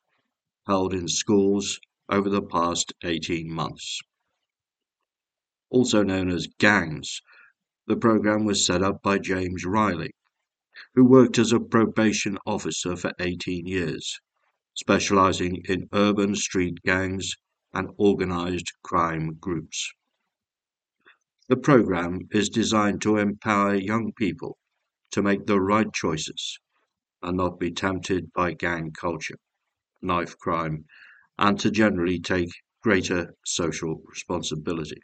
[0.66, 4.00] held in schools over the past 18 months.
[5.70, 7.22] Also known as gangs,
[7.90, 10.14] the program was set up by James Riley,
[10.94, 14.20] who worked as a probation officer for 18 years
[14.76, 17.34] specializing in urban street gangs
[17.74, 19.92] and organized crime groups.
[21.48, 24.56] The program is designed to empower young people
[25.10, 26.60] to make the right choices
[27.22, 29.38] and not be tempted by gang culture,
[30.00, 30.84] knife crime,
[31.38, 32.50] and to generally take
[32.84, 35.02] greater social responsibility.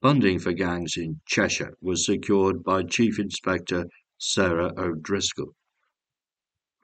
[0.00, 3.84] Funding for gangs in Cheshire was secured by Chief Inspector
[4.16, 5.56] Sarah O'Driscoll,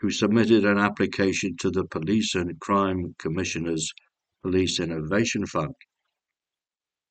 [0.00, 3.92] who submitted an application to the Police and Crime Commissioner's
[4.42, 5.77] Police Innovation Fund,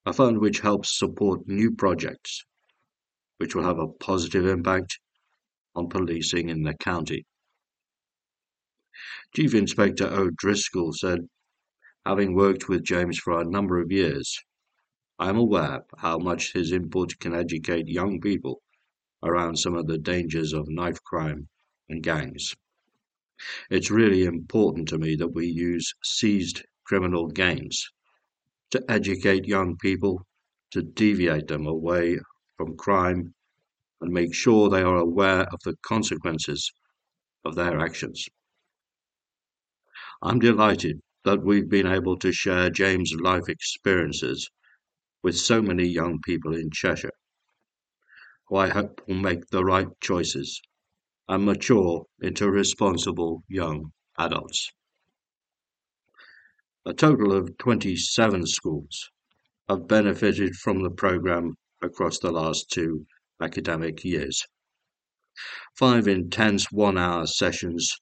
[0.05, 2.43] a fund which helps support new projects
[3.37, 4.99] which will have a positive impact
[5.75, 7.25] on policing in the county.
[9.33, 11.29] Chief Inspector O'Driscoll said,
[12.05, 14.37] having worked with James for a number of years,
[15.19, 18.63] I am aware how much his input can educate young people
[19.21, 21.49] around some of the dangers of knife crime
[21.88, 22.56] and gangs.
[23.69, 27.91] It's really important to me that we use seized criminal gains
[28.71, 30.26] to educate young people,
[30.71, 32.17] to deviate them away
[32.58, 33.36] from crime,
[34.02, 36.71] and make sure they are aware of the consequences
[37.45, 38.28] of their actions.
[40.23, 44.49] I'm delighted that we've been able to share James' life experiences
[45.23, 47.17] with so many young people in Cheshire,
[48.47, 50.62] who I hope will make the right choices
[51.29, 54.69] and mature into responsible young adults.
[56.86, 59.09] A total of 27 schools
[59.69, 63.05] have benefited from the program across the last two
[63.41, 64.43] academic years.
[65.77, 67.95] Five intense one hour sessions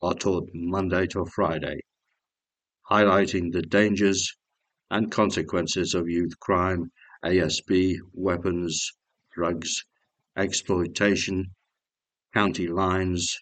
[0.00, 1.80] are taught Monday to Friday,
[2.90, 4.34] highlighting the dangers
[4.92, 6.92] and consequences of youth crime,
[7.24, 8.92] ASB, weapons,
[9.34, 9.86] drugs,
[10.36, 11.46] exploitation,
[12.34, 13.38] county lines,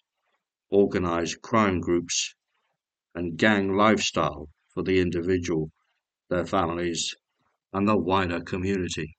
[0.70, 2.36] organized crime groups,
[3.16, 5.72] and gang lifestyle for the individual,
[6.28, 7.16] their families,
[7.72, 9.16] and the wider community.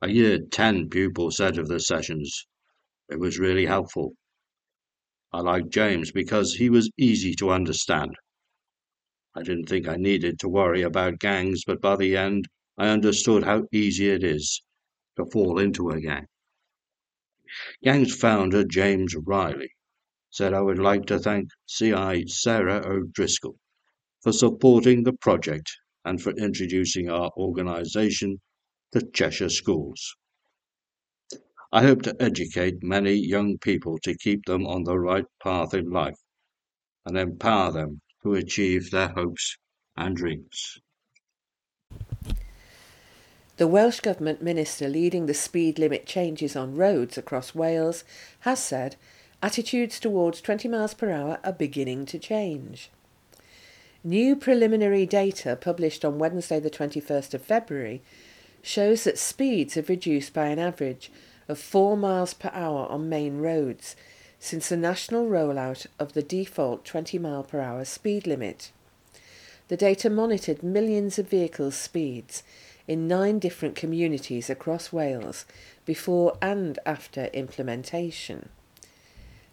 [0.00, 2.46] A year 10 pupil said of the sessions,
[3.10, 4.14] it was really helpful.
[5.34, 8.16] I liked James because he was easy to understand.
[9.38, 13.44] I didn't think I needed to worry about gangs, but by the end, I understood
[13.44, 14.62] how easy it is
[15.16, 16.26] to fall into a gang.
[17.84, 19.72] Gang's founder, James Riley,
[20.30, 23.58] said I would like to thank CI Sarah O'Driscoll
[24.22, 25.70] for supporting the project
[26.02, 28.40] and for introducing our organisation
[28.92, 30.16] to Cheshire schools.
[31.70, 35.90] I hope to educate many young people to keep them on the right path in
[35.90, 36.18] life
[37.04, 39.56] and empower them to achieve their hopes
[39.96, 40.80] and dreams.
[43.56, 48.02] The Welsh Government Minister leading the speed limit changes on roads across Wales
[48.40, 48.96] has said
[49.40, 52.90] attitudes towards 20 miles per hour are beginning to change.
[54.02, 58.02] New preliminary data published on Wednesday, the 21st of February,
[58.60, 61.12] shows that speeds have reduced by an average
[61.48, 63.94] of 4 miles per hour on main roads
[64.46, 68.70] since the national rollout of the default 20 mile per hour speed limit.
[69.66, 72.44] The data monitored millions of vehicles' speeds
[72.86, 75.46] in nine different communities across Wales
[75.84, 78.50] before and after implementation.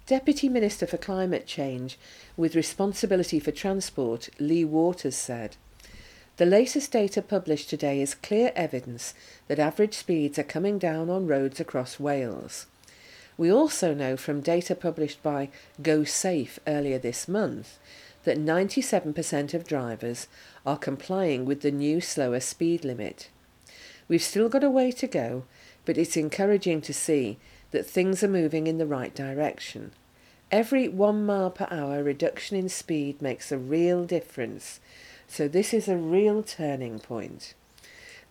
[0.06, 1.98] Deputy Minister for Climate Change
[2.38, 5.58] with responsibility for transport, Lee Waters, said,
[6.38, 9.16] The latest data published today is clear evidence
[9.48, 12.68] that average speeds are coming down on roads across Wales.
[13.38, 15.50] We also know from data published by
[15.82, 17.80] Go Safe earlier this month
[18.24, 20.28] that 97% of drivers
[20.66, 23.30] are complying with the new slower speed limit.
[24.08, 25.44] We've still got a way to go,
[25.86, 27.38] but it's encouraging to see
[27.72, 29.92] that things are moving in the right direction.
[30.52, 34.80] Every one mile per hour reduction in speed makes a real difference,
[35.28, 37.56] so this is a real turning point.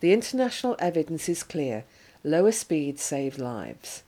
[0.00, 1.84] The international evidence is clear
[2.22, 4.04] lower speeds save lives.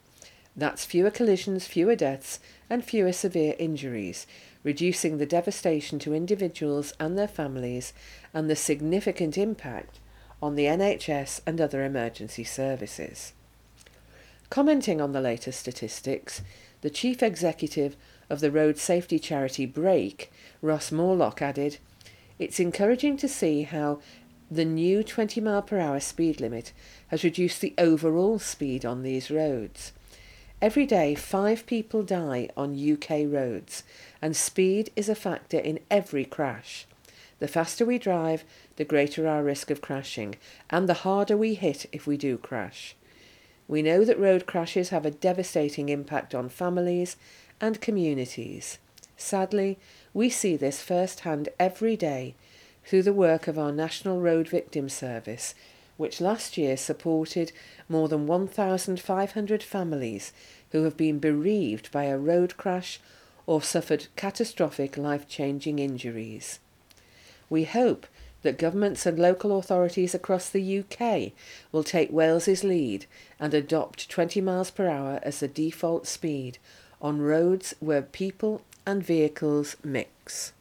[0.56, 2.38] That's fewer collisions, fewer deaths,
[2.70, 4.26] and fewer severe injuries,
[4.62, 7.92] reducing the devastation to individuals and their families
[8.32, 9.98] and the significant impact
[10.40, 13.32] on the NHS and other emergency services.
[14.50, 16.42] Commenting on the latest statistics,
[16.82, 17.96] the chief executive
[18.30, 20.30] of the road safety charity Brake,
[20.62, 21.78] Ross Moorlock, added,
[22.38, 24.00] It's encouraging to see how
[24.50, 26.72] the new 20 mile per hour speed limit
[27.08, 29.92] has reduced the overall speed on these roads.
[30.62, 33.82] Every day, five people die on UK roads,
[34.22, 36.86] and speed is a factor in every crash.
[37.38, 38.44] The faster we drive,
[38.76, 40.36] the greater our risk of crashing,
[40.70, 42.96] and the harder we hit if we do crash.
[43.68, 47.16] We know that road crashes have a devastating impact on families
[47.60, 48.78] and communities.
[49.16, 49.78] Sadly,
[50.12, 52.34] we see this firsthand every day
[52.84, 55.54] through the work of our National Road Victim Service,
[55.96, 57.52] which last year supported
[57.88, 60.32] more than 1,500 families
[60.72, 63.00] who have been bereaved by a road crash
[63.46, 66.58] or suffered catastrophic life changing injuries.
[67.48, 68.06] We hope
[68.42, 71.32] that governments and local authorities across the UK
[71.72, 73.06] will take Wales's lead
[73.40, 76.58] and adopt 20 miles per hour as the default speed
[77.00, 80.52] on roads where people and vehicles mix.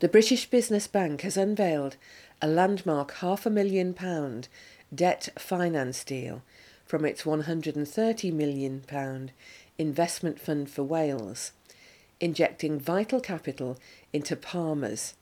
[0.00, 1.96] The British Business Bank has unveiled
[2.40, 4.48] a landmark half a million pound
[4.94, 6.42] debt finance deal
[6.84, 9.32] from its 130 million pound
[9.76, 11.52] investment fund for Wales,
[12.20, 13.78] injecting vital capital
[14.12, 15.14] into Palmer's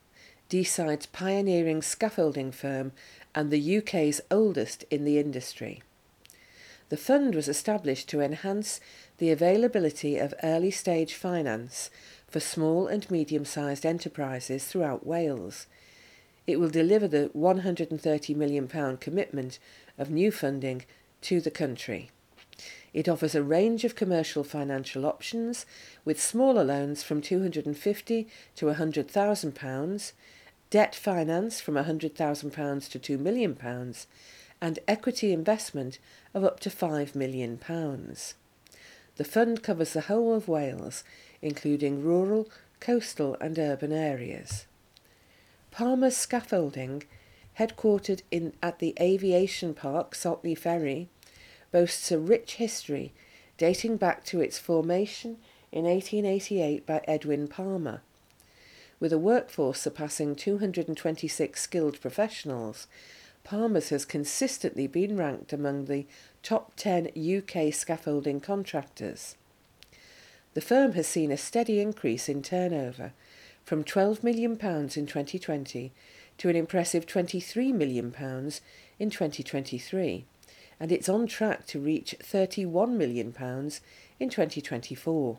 [0.49, 2.93] Deeside's pioneering scaffolding firm
[3.35, 5.83] and the UK's oldest in the industry.
[6.89, 8.81] The fund was established to enhance
[9.19, 11.91] the availability of early stage finance
[12.29, 15.67] for small and medium sized enterprises throughout Wales.
[16.47, 19.59] It will deliver the £130 million commitment
[19.99, 20.85] of new funding
[21.23, 22.11] to the country.
[22.95, 25.67] It offers a range of commercial financial options
[26.05, 30.13] with smaller loans from £250 to 100,000 pounds
[30.71, 33.57] debt finance from £100,000 to £2 million,
[34.61, 35.99] and equity investment
[36.35, 37.59] of up to £5 million.
[39.17, 41.05] The fund covers the whole of Wales,
[41.41, 42.49] including rural,
[42.81, 44.66] coastal, and urban areas.
[45.77, 47.03] Palmer's Scaffolding,
[47.59, 51.11] headquartered in, at the Aviation Park, Saltney Ferry,
[51.71, 53.13] boasts a rich history
[53.59, 55.37] dating back to its formation
[55.71, 58.01] in 1888 by Edwin Palmer
[59.01, 62.87] with a workforce surpassing 226 skilled professionals,
[63.45, 66.07] Palmer's has consistently been ranked among the
[66.43, 69.37] top 10 UK scaffolding contractors.
[70.55, 73.13] The firm has seen a steady increase in turnover
[73.67, 75.93] from £12 million in 2020
[76.39, 78.15] to an impressive £23 million
[79.01, 80.25] in 2023,
[80.79, 83.35] and it's on track to reach £31 million
[84.21, 85.39] in 2024.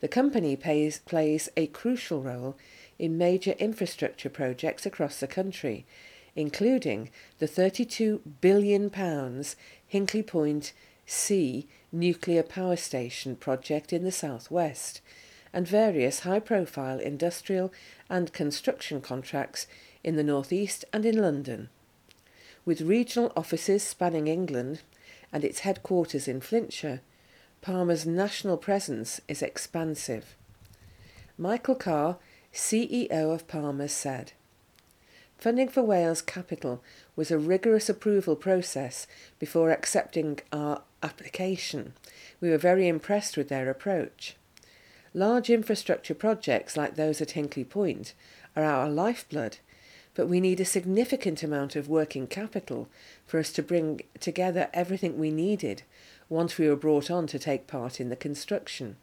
[0.00, 2.56] The company pays, plays a crucial role
[2.98, 5.86] in major infrastructure projects across the country,
[6.34, 10.72] including the £32 billion Hinkley Point
[11.06, 15.00] C nuclear power station project in the southwest,
[15.58, 17.72] and various high profile industrial
[18.08, 19.66] and construction contracts
[20.04, 21.68] in the northeast and in London.
[22.64, 24.82] With regional offices spanning England
[25.32, 27.00] and its headquarters in Flintshire,
[27.60, 30.36] Palmer's national presence is expansive.
[31.36, 32.18] Michael Carr,
[32.54, 34.34] CEO of Palmer, said,
[35.38, 36.84] Funding for Wales Capital
[37.16, 39.08] was a rigorous approval process
[39.40, 41.94] before accepting our application.
[42.40, 44.36] We were very impressed with their approach.
[45.18, 48.14] Large infrastructure projects like those at Hinkley Point
[48.54, 49.58] are our lifeblood,
[50.14, 52.88] but we need a significant amount of working capital
[53.26, 55.82] for us to bring together everything we needed
[56.28, 58.94] once we were brought on to take part in the construction.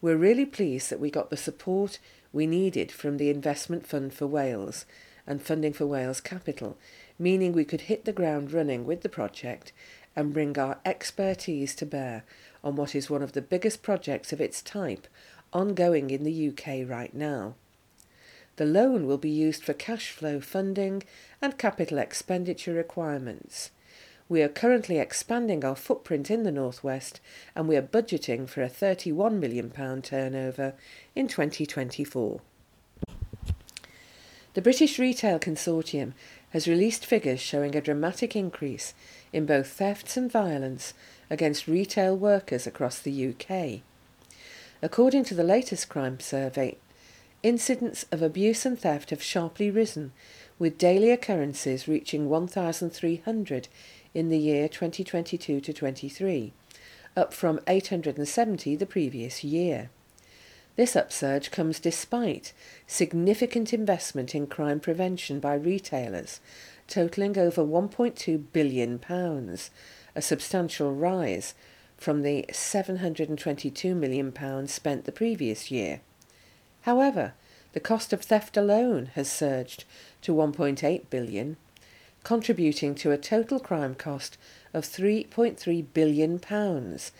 [0.00, 2.00] We're really pleased that we got the support
[2.32, 4.86] we needed from the Investment Fund for Wales
[5.24, 6.76] and Funding for Wales Capital,
[7.16, 9.70] meaning we could hit the ground running with the project
[10.16, 12.24] and bring our expertise to bear
[12.62, 15.06] on what is one of the biggest projects of its type
[15.52, 17.54] ongoing in the UK right now.
[18.56, 21.02] The loan will be used for cash flow funding
[21.40, 23.70] and capital expenditure requirements.
[24.28, 27.20] We are currently expanding our footprint in the Northwest
[27.54, 29.70] and we are budgeting for a £31 million
[30.02, 30.74] turnover
[31.14, 32.40] in 2024.
[34.54, 36.12] The British Retail Consortium
[36.50, 38.92] has released figures showing a dramatic increase
[39.32, 40.92] in both thefts and violence
[41.30, 43.82] against retail workers across the UK.
[44.84, 46.76] According to the latest crime survey,
[47.44, 50.10] incidents of abuse and theft have sharply risen,
[50.58, 53.68] with daily occurrences reaching 1,300
[54.12, 56.52] in the year 2022 to 23,
[57.16, 59.90] up from 870 the previous year.
[60.74, 62.52] This upsurge comes despite
[62.88, 66.40] significant investment in crime prevention by retailers,
[66.88, 69.70] totalling over 1.2 billion pounds,
[70.16, 71.54] a substantial rise
[72.02, 76.00] from the 722 million pounds spent the previous year.
[76.82, 77.34] However,
[77.72, 79.84] the cost of theft alone has surged
[80.22, 81.56] to 1.8 billion,
[82.24, 84.36] contributing to a total crime cost
[84.74, 87.12] of 3.3 billion pounds,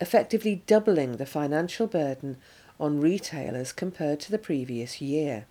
[0.00, 2.36] effectively doubling the financial burden
[2.78, 5.46] on retailers compared to the previous year.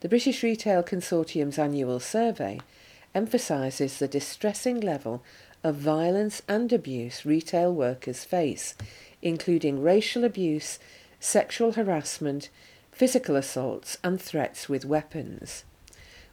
[0.00, 2.60] The British Retail Consortium's annual survey
[3.14, 5.22] emphasises the distressing level
[5.66, 8.76] of violence and abuse retail workers face,
[9.20, 10.78] including racial abuse,
[11.18, 12.48] sexual harassment,
[12.92, 15.64] physical assaults, and threats with weapons.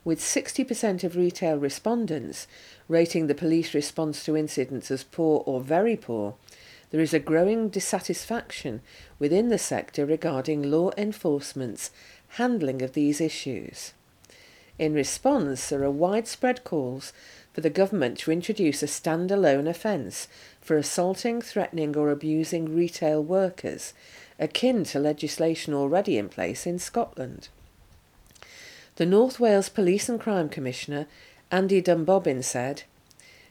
[0.04, 2.46] With 60% of retail respondents
[2.86, 6.36] rating the police response to incidents as poor or very poor,
[6.92, 8.82] there is a growing dissatisfaction
[9.18, 11.90] within the sector regarding law enforcement's
[12.38, 13.94] handling of these issues.
[14.78, 17.12] In response, there are widespread calls
[17.52, 20.26] for the government to introduce a standalone offence
[20.60, 23.94] for assaulting, threatening, or abusing retail workers,
[24.40, 27.48] akin to legislation already in place in Scotland.
[28.96, 31.06] The North Wales Police and Crime Commissioner,
[31.52, 32.82] Andy Dunbobbin, said,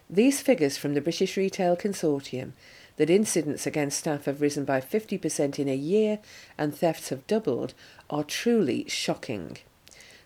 [0.10, 2.52] These figures from the British Retail Consortium
[2.98, 6.20] that incidents against staff have risen by 50% in a year
[6.58, 7.74] and thefts have doubled
[8.10, 9.58] are truly shocking.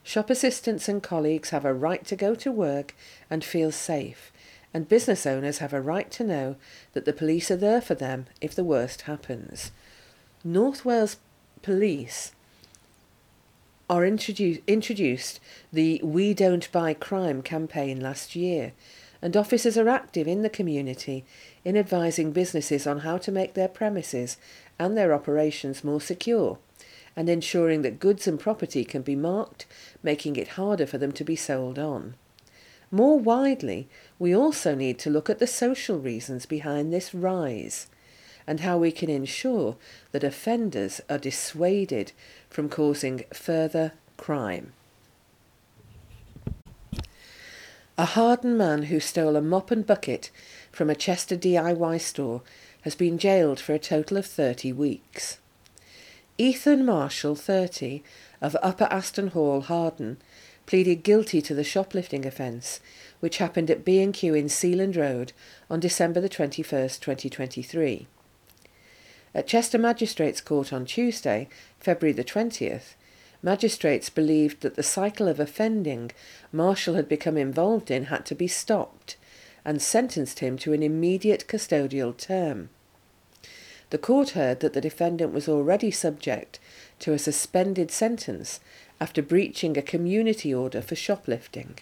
[0.07, 2.95] Shop assistants and colleagues have a right to go to work
[3.29, 4.31] and feel safe,
[4.73, 6.55] and business owners have a right to know
[6.93, 9.71] that the police are there for them if the worst happens.
[10.45, 11.17] North Wales
[11.61, 12.31] Police
[13.89, 15.41] are introduce, introduced
[15.73, 18.71] the We Don't Buy Crime campaign last year,
[19.21, 21.25] and officers are active in the community
[21.65, 24.37] in advising businesses on how to make their premises
[24.79, 26.59] and their operations more secure
[27.17, 29.65] and ensuring that goods and property can be marked,
[30.03, 32.13] making it harder for them to be sold on.
[32.91, 33.89] More widely,
[34.19, 37.87] we also need to look at the social reasons behind this rise
[38.45, 39.75] and how we can ensure
[40.11, 42.11] that offenders are dissuaded
[42.49, 44.71] from causing further crime.
[47.97, 50.29] A Hawarden man who stole a mop and bucket
[50.71, 52.43] from a Chester DIY store
[52.81, 55.39] has been jailed for a total of 30 weeks.
[56.39, 58.03] Ethan Marshall, 30,
[58.41, 60.17] of Upper Aston Hall, Hawarden,
[60.67, 62.79] pleaded guilty to the shoplifting offence,
[63.21, 65.33] which happened at B&Q in Sealand Road
[65.67, 68.05] on December the 21st, 2023.
[69.33, 72.93] At Chester Magistrates Court on Tuesday, February the 20th,
[73.41, 76.11] magistrates believed that the cycle of offending
[76.51, 79.17] Marshall had become involved in had to be stopped
[79.65, 82.69] and sentenced him to an immediate custodial term.
[83.89, 86.59] The court heard that the defendant was already subject
[86.99, 88.59] to a suspended sentence
[88.99, 91.79] after breaching a community order for shoplifting.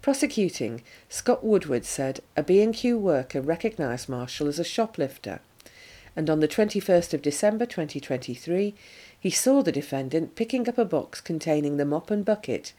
[0.00, 5.40] Prosecuting, Scott Woodward said a B&Q worker recognised Marshall as a shoplifter,
[6.16, 8.74] and on the 21st of December 2023,
[9.18, 12.72] he saw the defendant picking up a box containing the mop and bucket,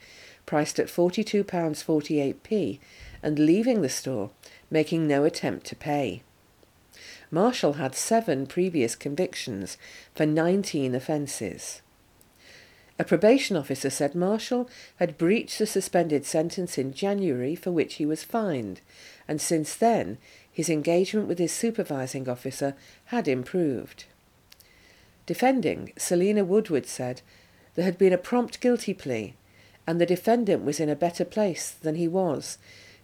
[0.46, 2.78] priced at £42.48p,
[3.22, 4.30] and leaving the store,
[4.70, 6.22] making no attempt to pay.
[7.34, 9.76] Marshall had seven previous convictions
[10.14, 11.82] for 19 offences.
[12.96, 14.70] A probation officer said Marshall
[15.00, 18.80] had breached the suspended sentence in January for which he was fined,
[19.26, 20.16] and since then
[20.50, 22.76] his engagement with his supervising officer
[23.06, 24.04] had improved.
[25.26, 27.20] Defending, Selina Woodward said
[27.74, 29.34] there had been a prompt guilty plea,
[29.88, 32.58] and the defendant was in a better place than he was,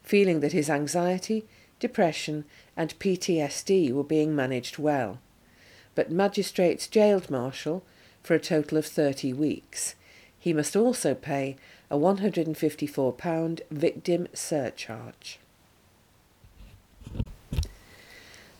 [0.04, 1.46] feeling that his anxiety,
[1.80, 2.44] depression,
[2.76, 5.18] and PTSD were being managed well.
[5.94, 7.82] But magistrates jailed Marshall
[8.22, 9.94] for a total of 30 weeks.
[10.38, 11.56] He must also pay
[11.90, 15.38] a £154 victim surcharge.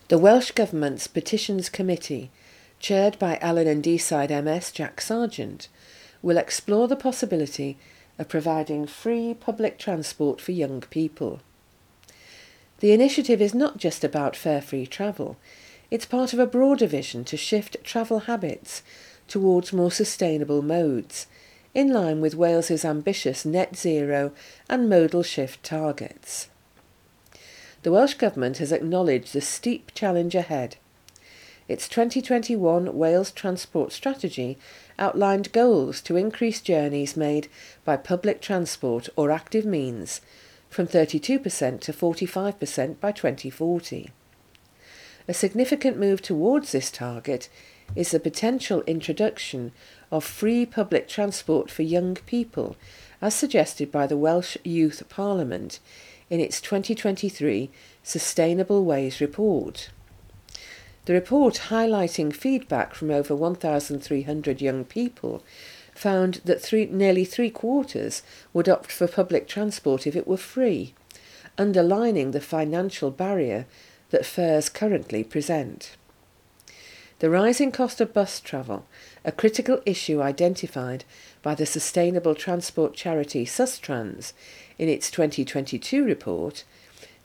[0.09, 2.29] The Welsh Government's Petitions Committee,
[2.79, 5.69] chaired by Alyn and Deeside MS Jack Sargeant,
[6.21, 7.77] will explore the possibility
[8.19, 11.39] of providing free public transport for young people.
[12.81, 15.37] The initiative is not just about fare free travel,
[15.91, 18.81] it's part of a broader vision to shift travel habits
[19.27, 21.27] towards more sustainable modes,
[21.75, 24.31] in line with Wales's ambitious net zero
[24.67, 26.49] and modal shift targets.
[27.83, 30.77] The Welsh Government has acknowledged the steep challenge ahead.
[31.67, 34.57] Its 2021 Wales Transport Strategy
[34.97, 37.47] outlined goals to increase journeys made
[37.85, 40.19] by public transport or active means
[40.71, 44.09] from 32% to 45% by 2040.
[45.27, 47.49] A significant move towards this target
[47.93, 49.73] is the potential introduction
[50.11, 52.77] of free public transport for young people,
[53.21, 55.79] as suggested by the Welsh Youth Parliament
[56.29, 57.69] in its 2023
[58.01, 59.89] Sustainable Ways report.
[61.05, 65.43] The report, highlighting feedback from over 1,300 young people,
[66.01, 68.23] found that three, nearly three quarters
[68.53, 70.95] would opt for public transport if it were free,
[71.59, 73.67] underlining the financial barrier
[74.09, 75.95] that fares currently present.
[77.19, 78.87] The rising cost of bus travel,
[79.23, 81.05] a critical issue identified
[81.43, 84.33] by the sustainable transport charity Sustrans,
[84.79, 86.63] in its 2022 report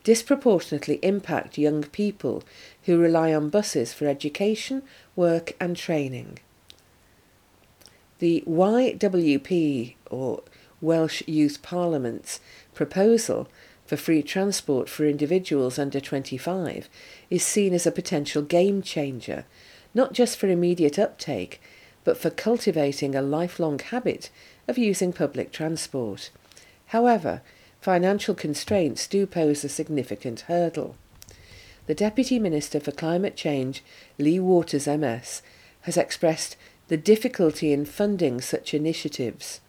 [0.04, 2.44] disproportionately impact young people
[2.84, 4.82] who rely on buses for education,
[5.16, 6.38] work and training.
[8.18, 10.42] The YWP, or
[10.80, 12.40] Welsh Youth Parliament's,
[12.74, 13.48] proposal
[13.84, 16.88] for free transport for individuals under 25
[17.30, 19.44] is seen as a potential game changer,
[19.94, 21.60] not just for immediate uptake,
[22.04, 24.30] but for cultivating a lifelong habit
[24.66, 26.30] of using public transport.
[26.86, 27.42] However,
[27.80, 30.96] financial constraints do pose a significant hurdle.
[31.86, 33.84] The Deputy Minister for Climate Change,
[34.18, 35.42] Lee Waters MS,
[35.82, 36.56] has expressed
[36.88, 39.60] the difficulty in funding such initiatives,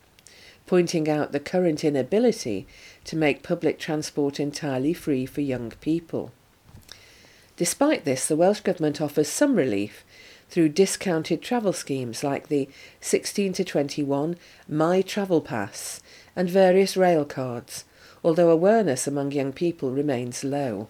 [0.66, 2.68] pointing out the current inability
[3.06, 6.32] to make public transport entirely free for young people.
[7.56, 10.04] Despite this, the Welsh Government offers some relief
[10.50, 12.70] through discounted travel schemes like the
[13.02, 14.38] 16 to 21
[14.70, 16.02] My Travel Pass
[16.36, 17.84] and various rail cards,
[18.24, 20.88] although awareness among young people remains low.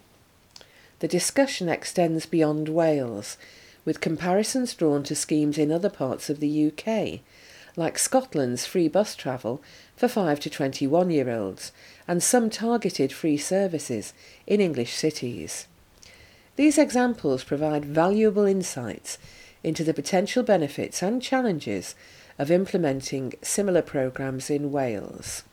[1.00, 3.38] The discussion extends beyond Wales,
[3.88, 7.20] with comparisons drawn to schemes in other parts of the UK,
[7.74, 9.62] like Scotland's free bus travel
[9.96, 11.72] for 5 to 21 year olds,
[12.06, 14.12] and some targeted free services
[14.46, 15.68] in English cities.
[16.56, 19.16] These examples provide valuable insights
[19.64, 21.94] into the potential benefits and challenges
[22.38, 25.44] of implementing similar programmes in Wales.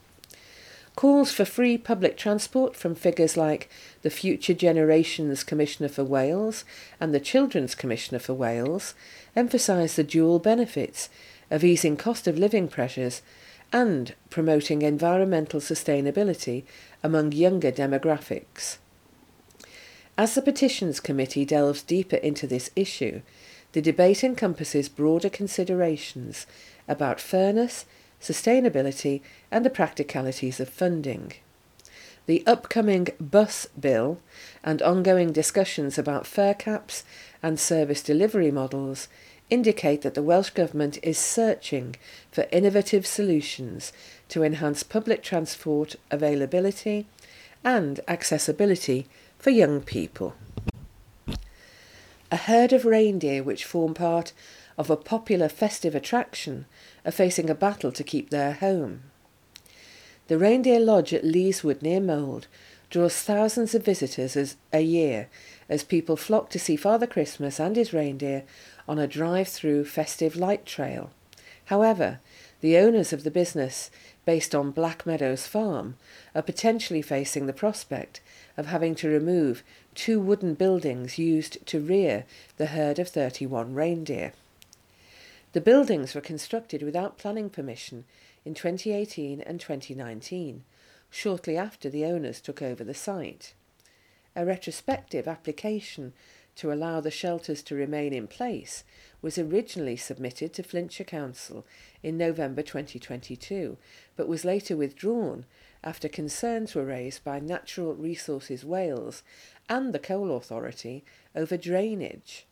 [0.95, 3.69] Calls for free public transport from figures like
[4.01, 6.63] the Future Generations Commissioner for Wales
[7.01, 8.95] and the Children's Commissioner for Wales
[9.35, 11.09] emphasise the dual benefits
[11.51, 13.21] of easing cost of living pressures
[13.73, 16.63] and promoting environmental sustainability
[17.03, 18.77] among younger demographics.
[20.17, 23.21] As the Petitions Committee delves deeper into this issue,
[23.73, 26.47] the debate encompasses broader considerations
[26.87, 27.85] about fairness,
[28.25, 29.21] sustainability,
[29.51, 31.33] and the practicalities of funding.
[32.25, 34.19] The upcoming bus bill
[34.63, 37.03] and ongoing discussions about fare caps
[37.43, 39.07] and service delivery models
[39.51, 41.95] indicate that the Welsh Government is searching
[42.31, 43.93] for innovative solutions
[44.29, 47.05] to enhance public transport availability
[47.63, 49.05] and accessibility
[49.37, 50.33] for young people.
[52.31, 54.33] A herd of reindeer which form part
[54.77, 56.65] of a popular festive attraction
[57.05, 59.03] are facing a battle to keep their home.
[60.27, 62.47] The Reindeer Lodge at Leeswood near Mold
[62.89, 65.27] draws thousands of visitors as, a year
[65.69, 68.43] as people flock to see Father Christmas and his reindeer
[68.87, 71.11] on a drive-through festive light trail.
[71.65, 72.19] However,
[72.61, 73.91] the owners of the business,
[74.25, 75.95] based on Black Meadows Farm,
[76.33, 78.21] are potentially facing the prospect
[78.57, 82.25] of having to remove two wooden buildings used to rear
[82.57, 84.33] the herd of 31 reindeer.
[85.55, 88.03] The buildings were constructed without planning permission
[88.43, 90.65] in 2018 and 2019,
[91.09, 93.53] shortly after the owners took over the site.
[94.35, 96.11] A retrospective application
[96.57, 98.83] to allow the shelters to remain in place
[99.21, 101.65] was originally submitted to Flintshire Council
[102.03, 103.77] in November 2022,
[104.17, 105.45] but was later withdrawn
[105.85, 109.23] after concerns were raised by Natural Resources Wales
[109.69, 112.45] and the Coal Authority over drainage.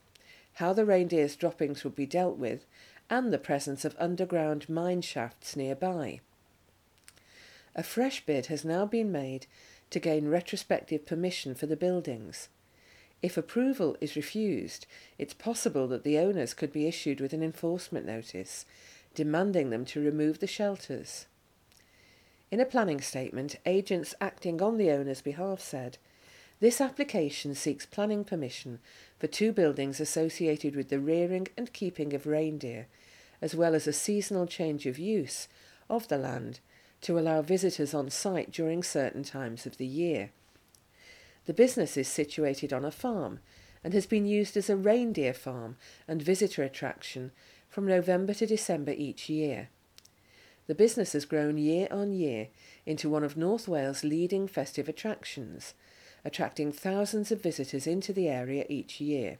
[0.57, 2.65] How the reindeer's droppings would be dealt with
[3.09, 6.19] and the presence of underground mine shafts nearby.
[7.75, 9.47] A fresh bid has now been made
[9.89, 12.49] to gain retrospective permission for the buildings.
[13.21, 14.85] If approval is refused,
[15.17, 18.65] it's possible that the owners could be issued with an enforcement notice
[19.15, 21.27] demanding them to remove the shelters.
[22.51, 25.97] In a planning statement, agents acting on the owner's behalf said,
[26.63, 28.79] This application seeks planning permission
[29.19, 32.87] for two buildings associated with the rearing and keeping of reindeer,
[33.41, 35.49] as well as a seasonal change of use
[35.89, 36.61] of the land
[37.01, 40.31] to allow visitors on site during certain times of the year.
[41.47, 43.39] The business is situated on a farm
[43.83, 45.75] and has been used as a reindeer farm
[46.07, 47.33] and visitor attraction
[47.67, 49.67] from November to December each year.
[50.67, 52.47] The business has grown year on year
[52.85, 55.73] into one of North Wales' leading festive attractions,
[56.25, 59.37] attracting thousands of visitors into the area each year.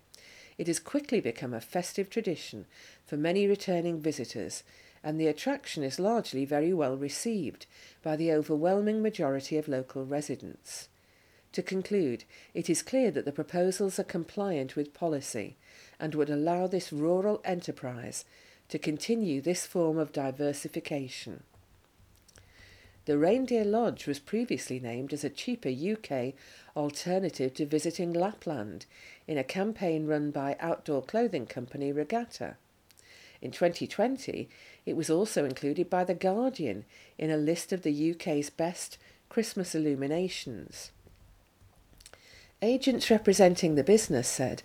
[0.58, 2.66] It has quickly become a festive tradition
[3.06, 4.64] for many returning visitors,
[5.04, 7.66] and the attraction is largely very well received
[8.02, 10.88] by the overwhelming majority of local residents.
[11.54, 12.24] To conclude,
[12.54, 15.56] it is clear that the proposals are compliant with policy
[16.00, 18.26] and would allow this rural enterprise
[18.70, 21.44] to continue this form of diversification.
[23.06, 26.34] The Reindeer Lodge was previously named as a cheaper UK
[26.76, 28.86] alternative to visiting Lapland
[29.28, 32.56] in a campaign run by outdoor clothing company Regatta.
[33.42, 34.50] In 2020,
[34.86, 36.86] it was also included by The Guardian
[37.18, 38.98] in a list of the UK's best
[39.30, 40.92] Christmas illuminations.
[42.62, 44.64] Agents representing the business said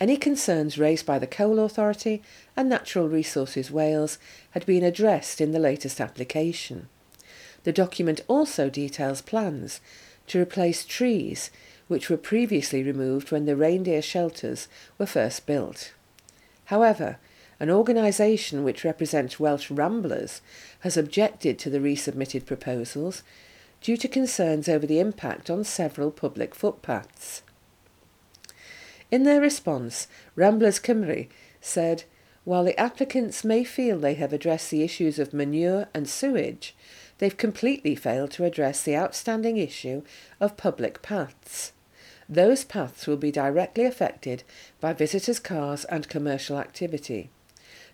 [0.00, 2.22] any concerns raised by the Coal Authority
[2.56, 4.18] and Natural Resources Wales
[4.52, 6.88] had been addressed in the latest application.
[7.64, 9.80] The document also details plans
[10.28, 11.50] to replace trees
[11.88, 14.68] which were previously removed when the reindeer shelters
[14.98, 15.92] were first built.
[16.66, 17.18] However,
[17.60, 20.40] an organisation which represents Welsh Ramblers
[20.80, 23.22] has objected to the resubmitted proposals
[23.80, 27.42] due to concerns over the impact on several public footpaths.
[29.10, 30.06] In their response,
[30.36, 31.28] Ramblers Cymru
[31.60, 32.04] said,
[32.44, 36.74] while the applicants may feel they have addressed the issues of manure and sewage,
[37.18, 40.02] they've completely failed to address the outstanding issue
[40.40, 41.72] of public paths.
[42.28, 44.42] Those paths will be directly affected
[44.80, 47.30] by visitors' cars and commercial activity.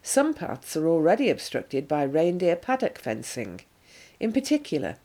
[0.02, 3.60] Some paths are already obstructed by reindeer paddock fencing.
[4.20, 4.96] In particular,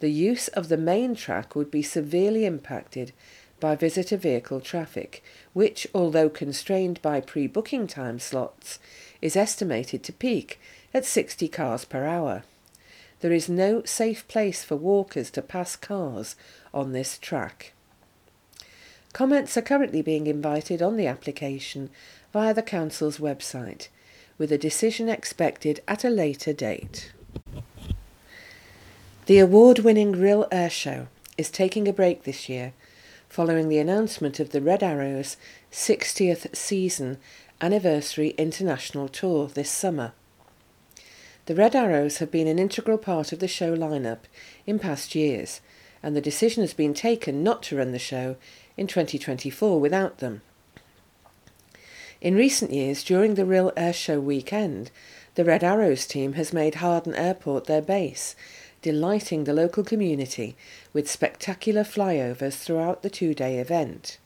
[0.00, 3.12] the use of the main track would be severely impacted
[3.58, 5.22] by visitor vehicle traffic,
[5.54, 8.78] which, although constrained by pre booking time slots,
[9.22, 10.60] is estimated to peak
[10.92, 12.42] at 60 cars per hour.
[13.24, 16.36] There is no safe place for walkers to pass cars
[16.74, 17.72] on this track.
[19.14, 21.88] Comments are currently being invited on the application
[22.34, 23.88] via the Council's website,
[24.36, 27.14] with a decision expected at a later date.
[29.24, 31.06] The award winning Rhyl Air Show
[31.38, 32.74] is taking a break this year
[33.30, 35.38] following the announcement of the Red Arrows
[35.72, 37.16] 60th season
[37.58, 40.12] anniversary international tour this summer.
[41.46, 44.20] The Red Arrows have been an integral part of the show lineup
[44.66, 45.60] in past years,
[46.02, 48.36] and the decision has been taken not to run the show
[48.78, 50.40] in 2024 without them.
[52.22, 54.90] In recent years, during the Rhyl Air Show weekend,
[55.34, 58.34] the Red Arrows team has made Hawarden Airport their base
[58.80, 60.56] delighting the local community
[60.92, 64.18] with spectacular flyovers throughout the two day event.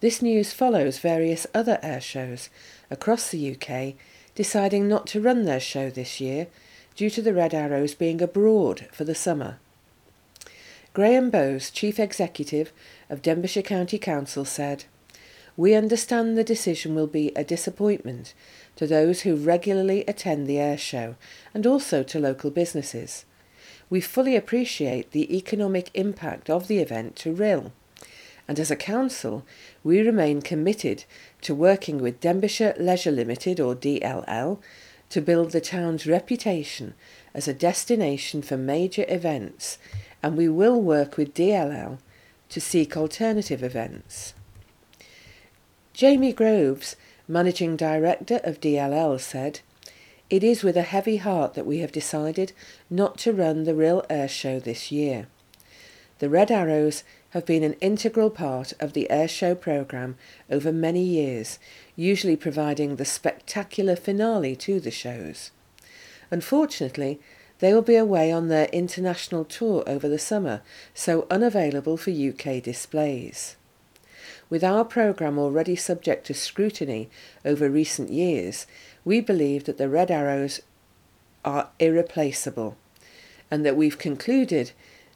[0.00, 2.50] This news follows various other air shows
[2.90, 3.94] across the UK
[4.36, 6.46] deciding not to run their show this year
[6.94, 9.58] due to the Red Arrows being abroad for the summer.
[10.92, 12.72] Graham Boase, Chief Executive
[13.10, 14.84] of Denbighshire County Council, said,
[15.56, 18.32] We understand the decision will be a disappointment
[18.76, 21.16] to those who regularly attend the air show
[21.52, 23.24] and also to local businesses.
[23.90, 27.72] We fully appreciate the economic impact of the event to Rhyl,
[28.48, 29.44] and as a council,
[29.86, 31.04] we remain committed
[31.40, 34.58] to working with Denbighshire Leisure Limited or DLL
[35.10, 36.92] to build the town's reputation
[37.32, 39.78] as a destination for major events,
[40.24, 41.98] and we will work with DLL
[42.48, 44.34] to seek alternative events.
[45.92, 46.96] Jamie Groves
[47.28, 49.60] Managing Director of DLL said,
[50.28, 52.52] It is with a heavy heart that we have decided
[52.90, 55.28] not to run the Rhyl Air Show this year.
[56.18, 57.04] The Red Arrows
[57.36, 60.16] have been an integral part of the air show programme
[60.50, 61.58] over many years,
[61.94, 65.50] usually providing the spectacular finale to the shows.
[66.30, 67.20] Unfortunately,
[67.58, 70.62] they will be away on their international tour over the summer,
[70.94, 73.56] so unavailable for UK displays.
[74.48, 77.10] With our programme already subject to scrutiny
[77.44, 78.66] over recent years,
[79.04, 80.62] we believe that the Red Arrows
[81.44, 82.78] are irreplaceable
[83.50, 84.72] and that we've concluded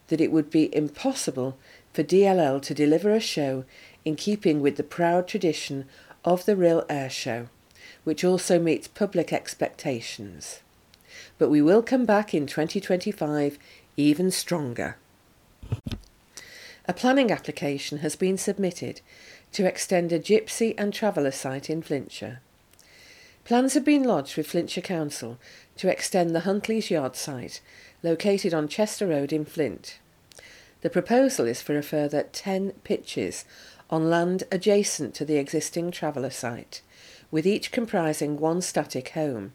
[0.09, 1.57] that it would be impossible
[1.93, 3.65] for DLL to deliver a show
[4.05, 5.87] in keeping with the proud tradition
[6.25, 7.49] of the Rhyl Air Show,
[8.05, 10.61] which also meets public expectations.
[11.39, 13.59] But we will come back in 2025
[13.97, 14.97] even stronger.
[16.87, 19.01] A planning application has been submitted
[19.53, 22.41] to extend a gypsy and traveller site in Flintshire.
[23.45, 25.39] Plans have been lodged with Flintshire Council
[25.77, 27.61] to extend the Huntleys Yard site,
[28.03, 29.99] located on Chester Road in Flint.
[30.83, 33.45] The proposal is for a further 10 pitches
[33.91, 36.81] on land adjacent to the existing traveller site,
[37.31, 39.53] with each comprising one static home.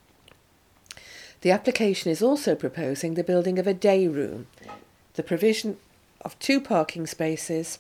[1.42, 4.48] The application is also proposing the building of a day room,
[5.14, 5.78] the provision
[6.22, 7.80] of two parking spaces,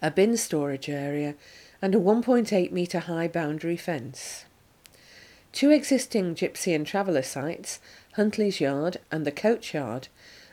[0.00, 1.34] a bin storage area,
[1.80, 4.44] and a 1.8 metre high boundary fence.
[5.52, 7.78] Two existing gypsy and traveller sites,
[8.16, 10.08] Huntleys Yard and the Coach Yard,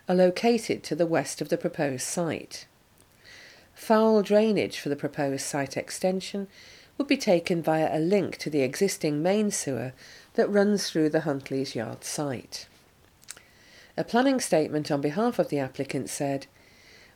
[0.10, 2.66] are located to the west of the proposed site.
[3.76, 6.48] Foul drainage for the proposed site extension
[6.98, 9.94] would be taken via a link to the existing main sewer
[10.34, 12.68] that runs through the Huntleys Yard site.
[13.96, 16.48] A planning statement on behalf of the applicant said,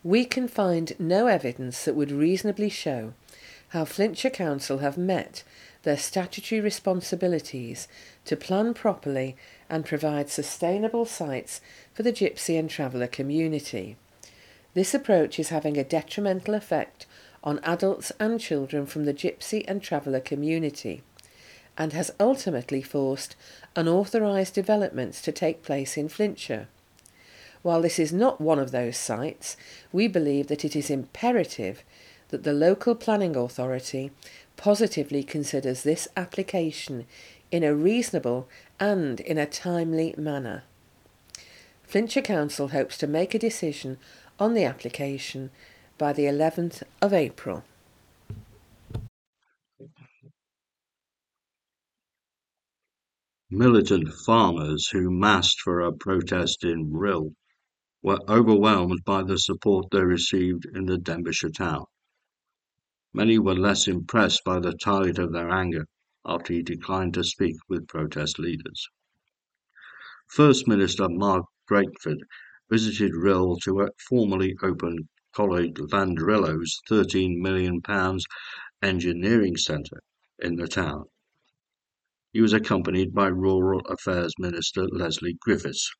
[0.03, 3.13] We can find no evidence that would reasonably show
[3.69, 5.43] how Flintshire Council have met
[5.81, 7.87] their statutory responsibilities
[8.25, 9.35] to plan properly
[9.73, 11.59] and provide sustainable sites
[11.95, 13.95] for the gypsy and traveller community.
[14.75, 17.07] This approach is having a detrimental effect
[17.43, 21.01] on adults and children from the gypsy and traveller community
[21.75, 23.35] and has ultimately forced
[23.75, 26.67] unauthorised developments to take place in Flintshire.
[27.63, 29.57] While this is not one of those sites,
[29.91, 31.83] we believe that it is imperative
[32.29, 34.11] that the local planning authority
[34.55, 37.07] positively considers this application
[37.53, 38.47] in a reasonable
[38.83, 40.61] and in a timely manner.
[41.83, 43.97] Flintshire Council hopes to make a decision
[44.37, 45.51] on the application
[45.97, 47.63] by the 11th of April.
[53.49, 57.35] Militant farmers who massed for a protest in Rhyl
[58.01, 61.85] were overwhelmed by the support they received in the Denbighshire town.
[63.13, 65.85] Many were less impressed by the tide of their anger
[66.25, 68.87] after he declined to speak with protest leaders.
[70.29, 72.19] First Minister Mark Drakeford
[72.69, 77.81] visited Rhyl to formally open College Llandrillo' £13 million
[78.81, 80.01] engineering centre
[80.39, 81.05] in the town.
[82.31, 85.91] He was accompanied by Rural Affairs Minister Lesley Griffiths.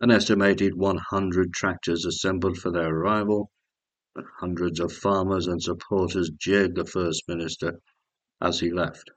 [0.00, 3.50] An estimated 100 tractors assembled for their arrival.
[4.14, 7.80] but Hundreds of farmers and supporters jeered the First Minister
[8.40, 9.10] as he left.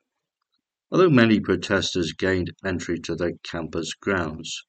[0.93, 4.65] Although many protesters gained entry to the campus grounds,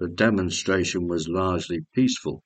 [0.00, 2.42] the demonstration was largely peaceful,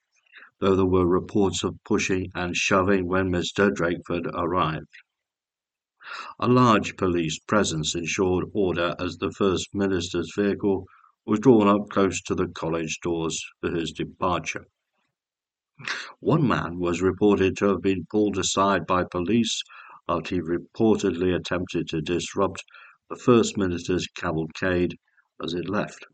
[0.60, 3.72] though there were reports of pushing and shoving when Mr.
[3.74, 4.92] Drakeford arrived.
[6.38, 10.86] A large police presence ensured order as the First Minister's vehicle
[11.24, 14.66] was drawn up close to the college doors for his departure.
[16.20, 19.62] One man was reported to have been pulled aside by police
[20.06, 22.62] after he reportedly attempted to disrupt
[23.14, 24.98] the First Minister's cavalcade
[25.40, 26.04] as it left.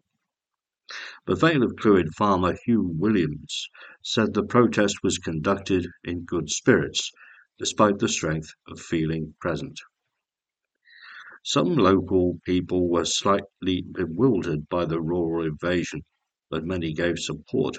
[1.24, 3.70] The Vale of Clwyd farmer Hugh Williams
[4.02, 7.10] said the protest was conducted in good spirits
[7.58, 9.80] despite the strength of feeling present.
[11.42, 16.02] Some local people were slightly bewildered by the rural invasion,
[16.50, 17.78] but many gave support.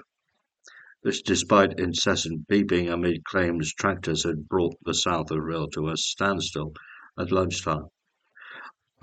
[1.03, 5.97] This despite incessant beeping amid claims tractors had brought the south of Rhyl to a
[5.97, 6.73] standstill
[7.19, 7.89] at lunchtime.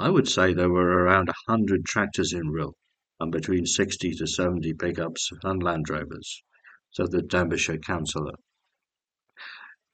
[0.01, 2.75] I would say there were around a hundred tractors in Rhyl
[3.19, 6.45] and between sixty to seventy pickups and Land Rovers,
[6.93, 8.35] said the Denbighshire councillor.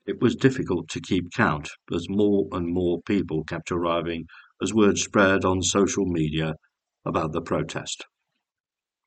[0.05, 4.27] It was difficult to keep count as more and more people kept arriving
[4.61, 6.57] as word spread on social media
[7.07, 8.05] about the protest.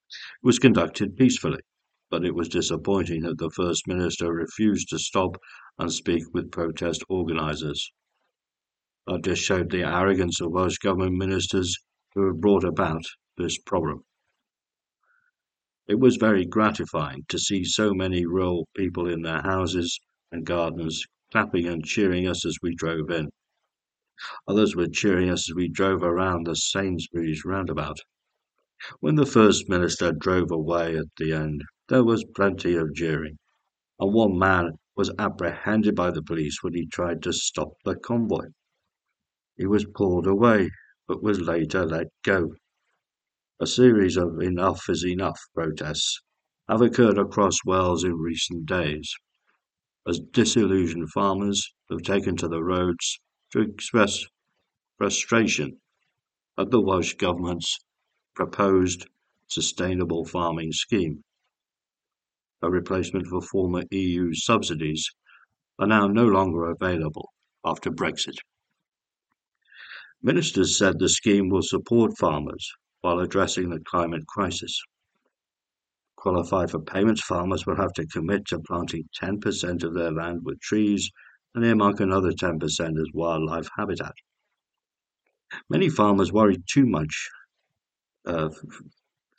[0.09, 1.61] It was conducted peacefully,
[2.09, 5.37] but it was disappointing that the First Minister refused to stop
[5.77, 7.91] and speak with protest organisers.
[9.07, 11.77] That just showed the arrogance of Welsh Government ministers
[12.13, 13.03] who have brought about
[13.37, 14.03] this problem.
[15.87, 19.97] It was very gratifying to see so many rural people in their houses
[20.29, 23.29] and gardens, clapping and cheering us as we drove in.
[24.45, 27.99] Others were cheering us as we drove around the Sainsbury's roundabout.
[28.99, 33.37] When the First Minister drove away at the end, there was plenty of jeering,
[34.01, 38.47] and one man was apprehended by the police when he tried to stop the convoy.
[39.57, 40.69] He was pulled away,
[41.07, 42.53] but was later let go.
[43.59, 46.21] A series of enough is enough protests
[46.69, 49.15] have occurred across Wales in recent days.
[50.07, 53.19] as disillusioned farmers have taken to the roads
[53.51, 54.25] to express
[54.97, 55.81] frustration
[56.57, 57.79] at the Welsh Government's
[58.35, 59.07] proposed
[59.47, 61.23] sustainable farming scheme.
[62.61, 65.09] A replacement for former EU subsidies
[65.79, 67.33] are now no longer available
[67.65, 68.37] after Brexit.
[70.23, 74.81] Ministers said the scheme will support farmers while addressing the climate crisis.
[76.15, 80.59] Qualify for payments farmers will have to commit to planting 10% of their land with
[80.59, 81.11] trees
[81.53, 84.15] and earmark another 10% as wildlife habitat.
[85.69, 87.29] Many farmers worry too much
[88.25, 88.49] uh,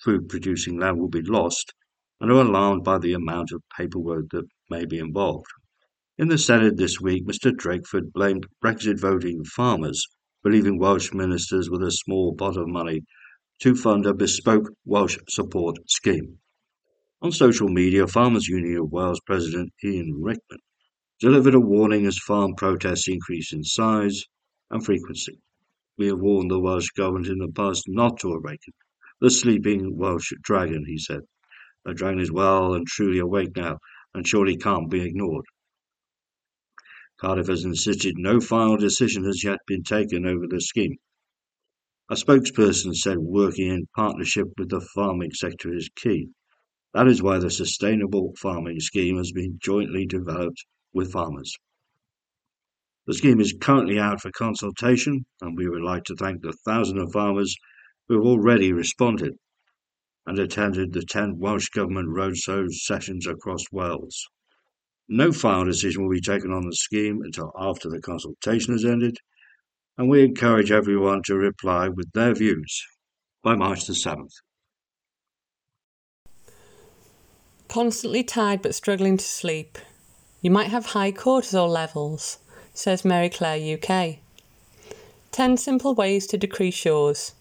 [0.00, 1.74] food producing land will be lost
[2.20, 5.46] and are alarmed by the amount of paperwork that may be involved.
[6.16, 7.50] In the Senedd this week, Mr.
[7.50, 10.06] Drakeford blamed Brexit voting farmers
[10.50, 13.02] leaving Welsh ministers with a small pot of money
[13.60, 16.38] to fund a bespoke Welsh support scheme.
[17.20, 20.60] On social media, Farmers Union of Wales President Ian Rickman
[21.20, 24.24] delivered a warning as farm protests increase in size
[24.70, 25.40] and frequency.
[25.96, 28.72] We have warned the Welsh Government in the past not to awaken
[29.20, 31.22] the sleeping Welsh dragon, he said.
[31.84, 33.78] The dragon is well and truly awake now,
[34.14, 35.44] and surely can't be ignored.
[37.20, 40.96] Cardiff has insisted no final decision has yet been taken over the scheme.
[42.08, 46.28] A spokesperson said working in partnership with the farming sector is key.
[46.94, 51.54] That is why the Sustainable Farming Scheme has been jointly developed with farmers.
[53.06, 57.02] The scheme is currently out for consultation, and we would like to thank the thousands
[57.02, 57.56] of farmers
[58.06, 59.34] who have already responded
[60.24, 64.28] and attended the 10 Welsh Government roadshow sessions across Wales.
[65.08, 69.16] No final decision will be taken on the scheme until after the consultation has ended,
[69.96, 72.84] and we encourage everyone to reply with their views
[73.42, 74.34] by March the 7th.
[77.68, 79.78] Constantly tired but struggling to sleep.
[80.40, 82.38] You might have high cortisol levels
[82.78, 84.18] says Marie Claire UK.
[85.32, 87.32] 10 simple ways to decrease yours.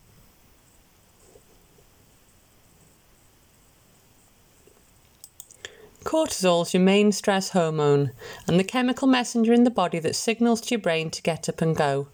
[6.07, 8.11] Cortisol is your main stress hormone
[8.47, 11.61] and the chemical messenger in the body that signals to your brain to get up
[11.61, 12.07] and go.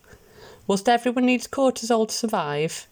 [0.65, 2.87] Whilst everyone needs cortisol to survive,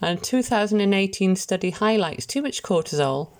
[0.00, 3.30] a 2018 study highlights too much cortisol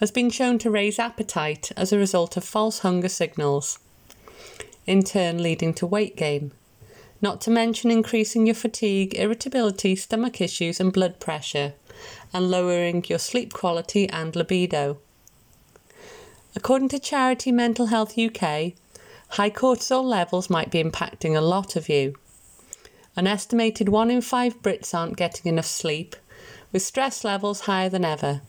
[0.00, 3.78] has been shown to raise appetite as a result of false hunger signals
[4.88, 6.50] in turn leading to weight gain.
[7.22, 11.74] Not to mention increasing your fatigue, irritability, stomach issues, and blood pressure,
[12.32, 14.98] and lowering your sleep quality and libido.
[16.56, 18.72] According to Charity Mental Health UK,
[19.30, 22.14] high cortisol levels might be impacting a lot of you.
[23.16, 26.16] An estimated 1 in 5 Brits aren't getting enough sleep,
[26.72, 28.42] with stress levels higher than ever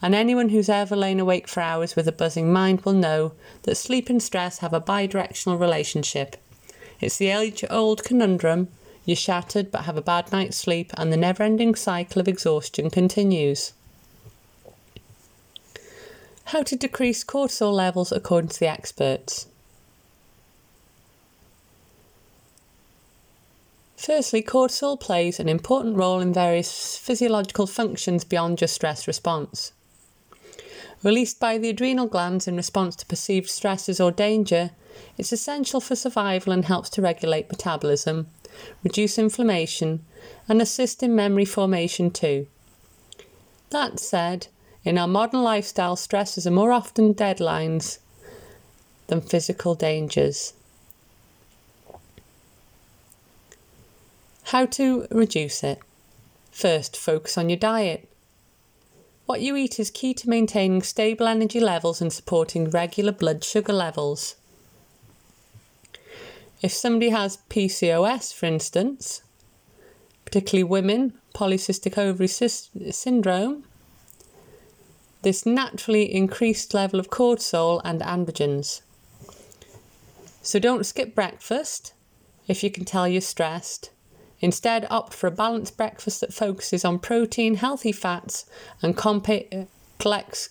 [0.00, 3.32] and anyone who's ever lain awake for hours with a buzzing mind will know
[3.62, 6.36] that sleep and stress have a bidirectional relationship.
[7.00, 8.68] It's the age old conundrum
[9.04, 12.90] you're shattered but have a bad night's sleep, and the never ending cycle of exhaustion
[12.90, 13.72] continues.
[16.48, 19.48] How to decrease cortisol levels according to the experts.
[23.98, 29.72] Firstly, cortisol plays an important role in various physiological functions beyond just stress response.
[31.02, 34.70] Released by the adrenal glands in response to perceived stresses or danger,
[35.18, 38.26] it's essential for survival and helps to regulate metabolism,
[38.82, 40.02] reduce inflammation,
[40.48, 42.46] and assist in memory formation too.
[43.68, 44.46] That said,
[44.88, 47.98] in our modern lifestyle, stresses are more often deadlines
[49.08, 50.54] than physical dangers.
[54.44, 55.80] How to reduce it?
[56.50, 58.08] First, focus on your diet.
[59.26, 63.74] What you eat is key to maintaining stable energy levels and supporting regular blood sugar
[63.74, 64.36] levels.
[66.62, 69.20] If somebody has PCOS, for instance,
[70.24, 73.64] particularly women, polycystic ovary syndrome,
[75.22, 78.82] this naturally increased level of cortisol and androgens.
[80.42, 81.92] So don't skip breakfast
[82.46, 83.90] if you can tell you're stressed
[84.40, 88.46] Instead, opt for a balanced breakfast that focuses on protein, healthy fats,
[88.80, 90.50] and complex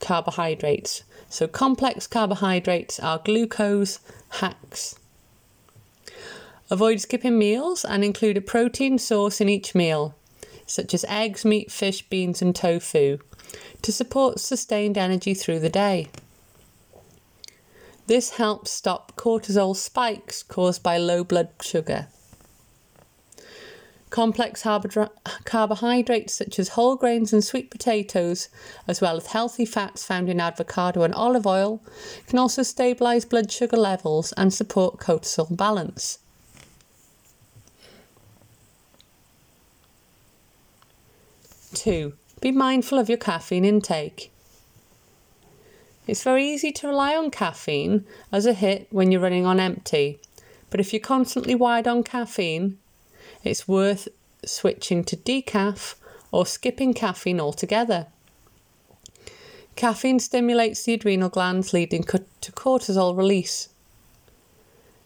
[0.00, 1.02] carbohydrates.
[1.30, 4.98] So, complex carbohydrates are glucose hacks.
[6.70, 10.14] Avoid skipping meals and include a protein source in each meal,
[10.66, 13.18] such as eggs, meat, fish, beans, and tofu,
[13.82, 16.08] to support sustained energy through the day.
[18.06, 22.08] This helps stop cortisol spikes caused by low blood sugar.
[24.10, 24.64] Complex
[25.44, 28.48] carbohydrates such as whole grains and sweet potatoes,
[28.88, 31.80] as well as healthy fats found in avocado and olive oil,
[32.26, 36.18] can also stabilize blood sugar levels and support cortisol balance.
[41.72, 44.32] Two, be mindful of your caffeine intake.
[46.06, 50.18] It's very easy to rely on caffeine as a hit when you're running on empty,
[50.70, 52.78] but if you're constantly wired on caffeine,
[53.44, 54.08] it's worth
[54.44, 55.94] switching to decaf
[56.32, 58.06] or skipping caffeine altogether.
[59.76, 63.68] Caffeine stimulates the adrenal glands, leading to cortisol release.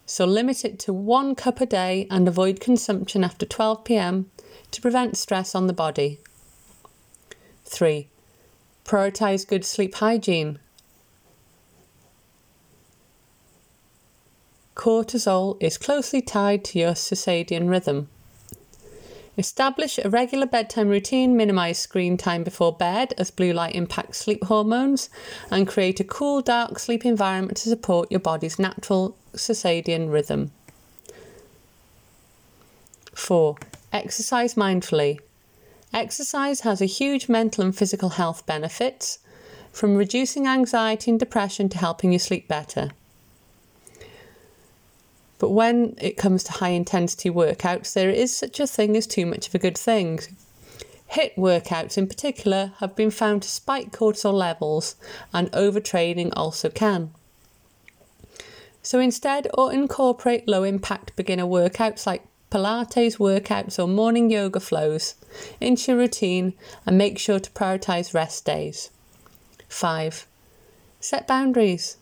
[0.07, 4.31] So limit it to one cup a day and avoid consumption after 12 pm
[4.71, 6.21] to prevent stress on the body.
[7.65, 8.09] 3.
[8.85, 10.59] Prioritize good sleep hygiene.
[14.75, 18.09] Cortisol is closely tied to your circadian rhythm.
[19.37, 24.45] Establish a regular bedtime routine, minimize screen time before bed as blue light impacts sleep
[24.45, 25.11] hormones,
[25.51, 30.53] and create a cool, dark sleep environment to support your body's natural circadian rhythm.
[33.15, 33.57] 4.
[33.93, 35.19] Exercise mindfully.
[35.95, 39.21] Exercise has a huge mental and physical health benefits,
[39.71, 42.91] from reducing anxiety and depression to helping you sleep better.
[45.39, 49.25] But when it comes to high intensity workouts, there is such a thing as too
[49.25, 50.19] much of a good thing.
[51.13, 54.97] HIIT workouts in particular have been found to spike cortisol levels,
[55.33, 57.13] and overtraining also can.
[58.83, 62.25] So instead, or incorporate low impact beginner workouts like
[62.55, 65.17] Pilates workouts or morning yoga flows
[65.61, 66.55] into your routine
[66.87, 68.91] and make sure to prioritize rest days.
[69.69, 70.25] 5.
[71.01, 71.97] Set boundaries.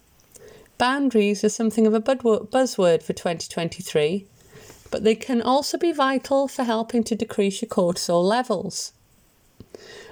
[0.76, 4.26] Boundaries are something of a buzzword for 2023,
[4.90, 8.92] but they can also be vital for helping to decrease your cortisol levels.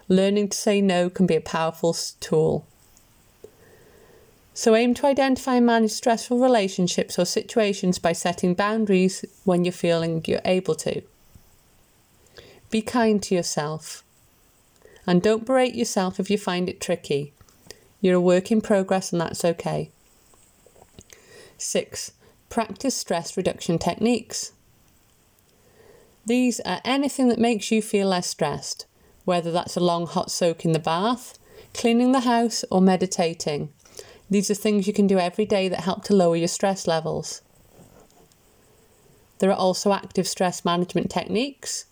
[0.08, 2.66] Learning to say no can be a powerful tool.
[4.60, 9.72] So aim to identify and manage stressful relationships or situations by setting boundaries when you're
[9.72, 11.00] feeling you're able to.
[12.68, 14.04] Be kind to yourself.
[15.06, 17.32] And don't berate yourself if you find it tricky.
[18.02, 19.92] You're a work in progress and that's okay.
[21.56, 22.12] 6.
[22.50, 24.52] Practice stress reduction techniques.
[26.26, 28.84] These are anything that makes you feel less stressed,
[29.24, 31.38] whether that's a long hot soak in the bath,
[31.72, 33.72] cleaning the house, or meditating.
[34.30, 37.42] These are things you can do every day that help to lower your stress levels.
[39.40, 41.86] There are also active stress management techniques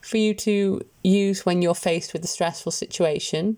[0.00, 3.56] for you to use when you're faced with a stressful situation,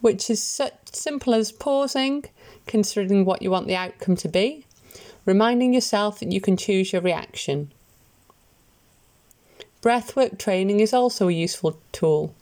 [0.00, 2.24] which is such simple as pausing,
[2.66, 4.66] considering what you want the outcome to be,
[5.24, 7.72] reminding yourself that you can choose your reaction.
[9.80, 12.34] Breathwork training is also a useful tool,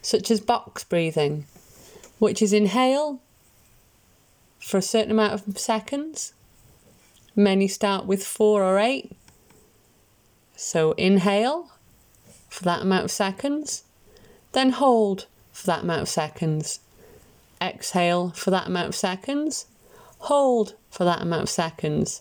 [0.00, 1.44] such as box breathing,
[2.18, 3.20] which is inhale
[4.68, 6.34] for a certain amount of seconds.
[7.34, 9.12] Many start with four or eight.
[10.56, 11.70] So inhale
[12.50, 13.84] for that amount of seconds,
[14.52, 16.80] then hold for that amount of seconds,
[17.62, 19.64] exhale for that amount of seconds,
[20.18, 22.20] hold for that amount of seconds,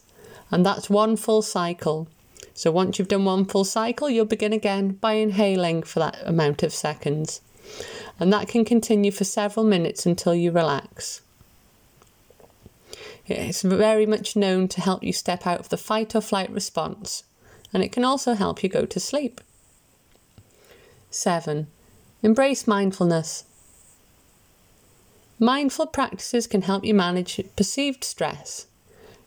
[0.49, 2.07] and that's one full cycle.
[2.53, 6.63] So once you've done one full cycle, you'll begin again by inhaling for that amount
[6.63, 7.41] of seconds.
[8.17, 11.21] And that can continue for several minutes until you relax.
[13.27, 17.23] It's very much known to help you step out of the fight or flight response,
[17.73, 19.41] and it can also help you go to sleep.
[21.09, 21.67] 7.
[22.23, 23.43] Embrace mindfulness.
[25.39, 28.67] Mindful practices can help you manage perceived stress,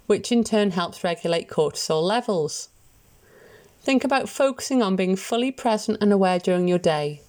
[0.06, 2.70] which in turn helps regulate cortisol levels.
[3.82, 7.20] Think about focusing on being fully present and aware during your day.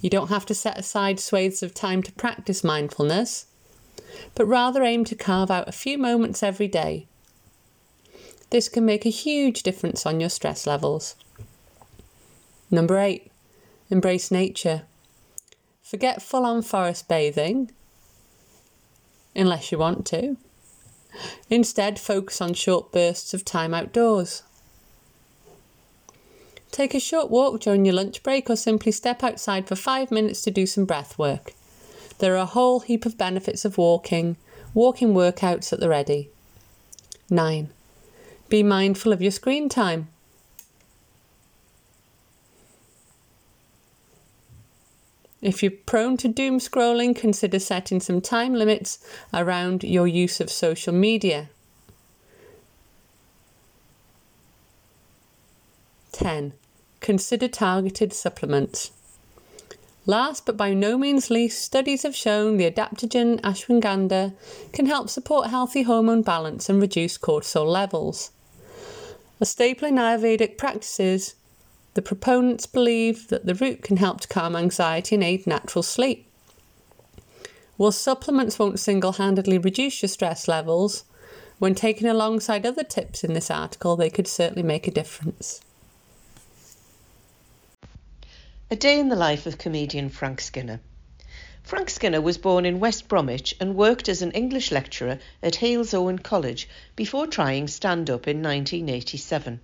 [0.00, 3.46] You don't have to set aside swathes of time to practice mindfulness,
[4.34, 7.06] but rather aim to carve out a few moments every day.
[8.50, 11.14] This can make a huge difference on your stress levels.
[12.70, 13.30] Number 8.
[13.90, 14.82] Embrace nature.
[15.82, 17.70] Forget full on forest bathing
[19.34, 20.36] unless you want to.
[21.50, 24.42] Instead, focus on short bursts of time outdoors.
[26.70, 30.40] Take a short walk during your lunch break or simply step outside for five minutes
[30.42, 31.52] to do some breath work.
[32.22, 34.36] There are a whole heap of benefits of walking,
[34.74, 36.30] walking workouts at the ready.
[37.28, 37.68] 9.
[38.48, 40.06] Be mindful of your screen time.
[45.40, 49.04] If you're prone to doom scrolling, consider setting some time limits
[49.34, 51.50] around your use of social media.
[56.12, 56.52] 10.
[57.00, 58.92] consider targeted supplements.
[60.04, 64.34] Last but by no means least, studies have shown the adaptogen ashwagandha
[64.72, 68.32] can help support healthy hormone balance and reduce cortisol levels.
[69.40, 71.36] A staple in Ayurvedic practices,
[71.94, 76.26] the proponents believe that the root can help to calm anxiety and aid natural sleep.
[77.76, 81.04] While supplements won't single handedly reduce your stress levels,
[81.60, 85.60] when taken alongside other tips in this article, they could certainly make a difference.
[88.72, 90.80] A day in the life of comedian Frank Skinner.
[91.62, 96.20] Frank Skinner was born in West Bromwich and worked as an English lecturer at Halesowen
[96.20, 96.66] College
[96.96, 99.60] before trying stand up in 1987.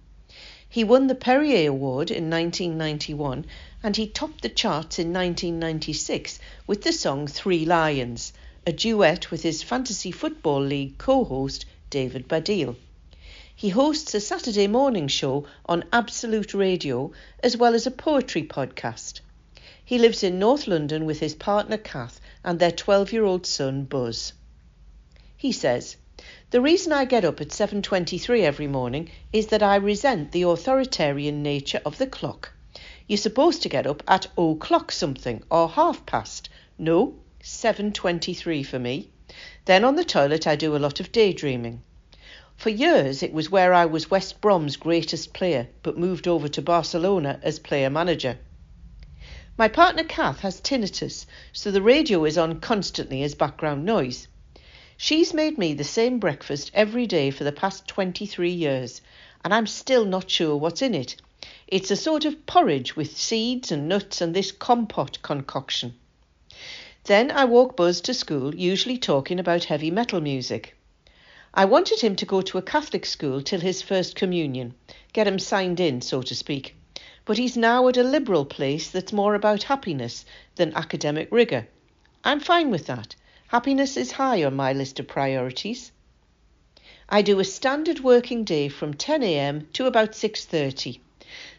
[0.68, 3.46] He won the Perrier Award in 1991
[3.82, 8.34] and he topped the charts in 1996 with the song Three Lions,
[8.66, 12.76] a duet with his Fantasy Football League co host David Baddiel.
[13.60, 17.10] He hosts a Saturday morning show on Absolute Radio
[17.42, 19.18] as well as a poetry podcast.
[19.84, 23.82] He lives in North London with his partner Kath and their 12 year old son
[23.82, 24.32] Buzz.
[25.36, 25.96] He says,
[26.50, 31.42] the reason I get up at 7:23 every morning is that I resent the authoritarian
[31.42, 32.52] nature of the clock.
[33.08, 36.48] You're supposed to get up at o'clock something or half past.
[36.78, 39.10] No, 7:23 for me.
[39.64, 41.82] Then on the toilet I do a lot of daydreaming.
[42.58, 46.60] For years it was where I was West Brom's greatest player, but moved over to
[46.60, 48.36] Barcelona as player manager.
[49.56, 54.26] My partner Kath has tinnitus, so the radio is on constantly as background noise.
[54.96, 59.02] She's made me the same breakfast every day for the past 23 years,
[59.44, 61.14] and I'm still not sure what's in it.
[61.68, 65.94] It's a sort of porridge with seeds and nuts and this compote concoction.
[67.04, 70.74] Then I walk Buzz to school, usually talking about heavy metal music.
[71.54, 74.74] I wanted him to go to a Catholic school till his first communion,
[75.12, 76.76] get him signed in, so to speak.
[77.24, 80.24] But he's now at a liberal place that's more about happiness
[80.56, 81.66] than academic rigour.
[82.22, 83.16] I'm fine with that.
[83.48, 85.90] Happiness is high on my list of priorities.
[87.08, 91.00] I do a standard working day from 10am to about 6:30.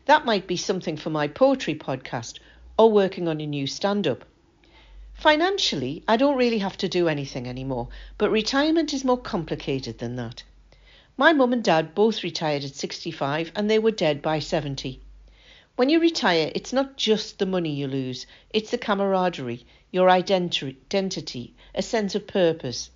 [0.05, 2.37] That might be something for my poetry podcast
[2.77, 4.23] or working on a new stand-up.
[5.19, 10.15] Financially, I don't really have to do anything anymore, but retirement is more complicated than
[10.15, 10.43] that.
[11.17, 15.01] My mum and dad both retired at 65 and they were dead by 70.
[15.75, 21.53] When you retire, it's not just the money you lose, it's the camaraderie, your identity,
[21.75, 22.89] a sense of purpose.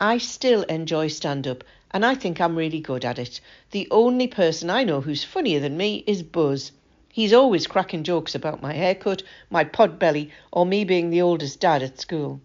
[0.00, 1.62] I still enjoy stand up
[1.92, 3.40] and I think I'm really good at it.
[3.70, 6.72] The only person I know who's funnier than me is Buzz.
[7.14, 11.60] He's always cracking jokes about my haircut, my pot belly, or me being the oldest
[11.60, 12.40] dad at school.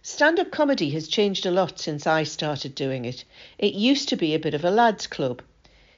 [0.00, 3.26] Stand up comedy has changed a lot since I started doing it.
[3.58, 5.42] It used to be a bit of a lads' club.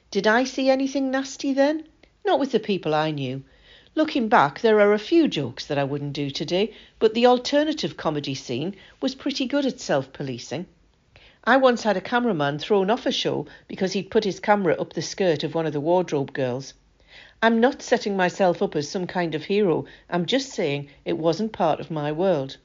[0.09, 1.85] Did I see anything nasty then?
[2.25, 3.41] Not with the people I knew.
[3.95, 7.95] Looking back, there are a few jokes that I wouldn't do today, but the alternative
[7.95, 10.65] comedy scene was pretty good at self policing.
[11.45, 14.91] I once had a cameraman thrown off a show because he'd put his camera up
[14.91, 16.73] the skirt of one of the wardrobe girls.
[17.43, 19.85] I'm not setting myself up as some kind of hero.
[20.11, 22.57] I'm just saying it wasn't part of my world.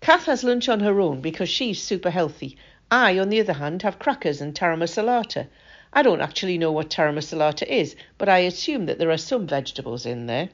[0.00, 2.56] Kath has lunch on her own because she's super healthy.
[2.90, 5.46] I, on the other hand, have crackers and taramasalata.
[5.92, 10.06] I don't actually know what taramasalata is, but I assume that there are some vegetables
[10.06, 10.48] in there.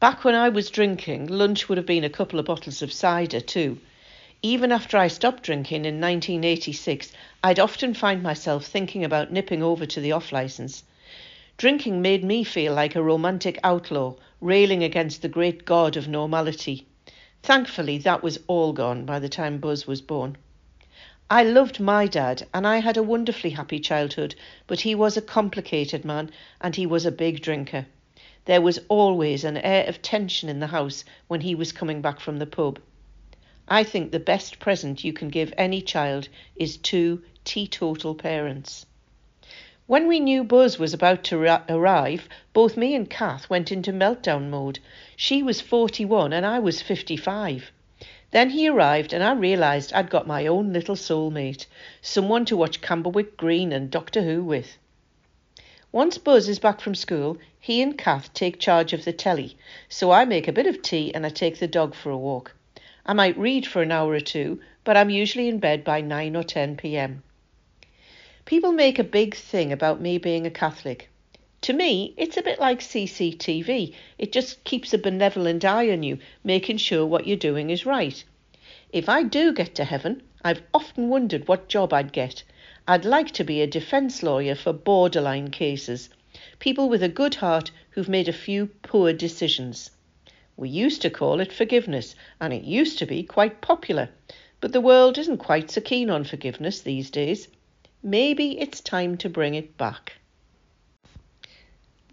[0.00, 3.40] Back when I was drinking, lunch would have been a couple of bottles of cider
[3.40, 3.78] too.
[4.40, 7.12] Even after I stopped drinking in 1986,
[7.44, 10.82] I'd often find myself thinking about nipping over to the off licence.
[11.58, 16.86] Drinking made me feel like a romantic outlaw, railing against the great god of normality.
[17.42, 20.36] Thankfully, that was all gone by the time Buzz was born.
[21.30, 24.34] I loved my dad and I had a wonderfully happy childhood,
[24.66, 26.30] but he was a complicated man
[26.60, 27.86] and he was a big drinker.
[28.44, 32.20] There was always an air of tension in the house when he was coming back
[32.20, 32.78] from the pub.
[33.66, 38.84] I think the best present you can give any child is two teetotal parents.
[39.88, 43.92] When we knew Buzz was about to ra- arrive, both me and Kath went into
[43.92, 44.80] meltdown mode.
[45.14, 47.70] She was 41 and I was 55.
[48.32, 51.66] Then he arrived and I realised I'd got my own little soulmate,
[52.02, 54.76] someone to watch Camberwick Green and Doctor Who with.
[55.92, 59.56] Once Buzz is back from school, he and Kath take charge of the telly,
[59.88, 62.56] so I make a bit of tea and I take the dog for a walk.
[63.06, 66.34] I might read for an hour or two, but I'm usually in bed by 9
[66.34, 67.22] or 10 pm.
[68.46, 71.08] People make a big thing about me being a Catholic.
[71.62, 73.92] To me, it's a bit like CCTV.
[74.18, 78.22] It just keeps a benevolent eye on you, making sure what you're doing is right.
[78.92, 82.44] If I do get to heaven, I've often wondered what job I'd get.
[82.86, 86.08] I'd like to be a defence lawyer for borderline cases.
[86.60, 89.90] people with a good heart who've made a few poor decisions.
[90.56, 94.08] We used to call it forgiveness, and it used to be quite popular.
[94.60, 97.48] But the world isn't quite so keen on forgiveness these days.
[98.06, 100.12] Maybe it's time to bring it back.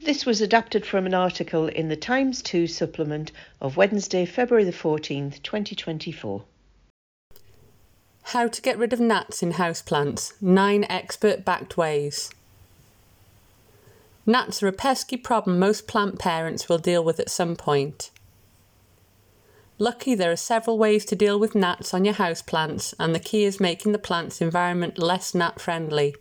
[0.01, 4.71] This was adapted from an article in the Times 2 supplement of Wednesday, February the
[4.71, 6.45] 14th, 2024.
[8.23, 10.33] How to get rid of gnats in houseplants.
[10.41, 12.31] Nine expert backed ways.
[14.25, 18.09] Gnats are a pesky problem most plant parents will deal with at some point.
[19.79, 23.43] Lucky there are several ways to deal with gnats on your houseplants, and the key
[23.43, 26.15] is making the plant's environment less gnat friendly.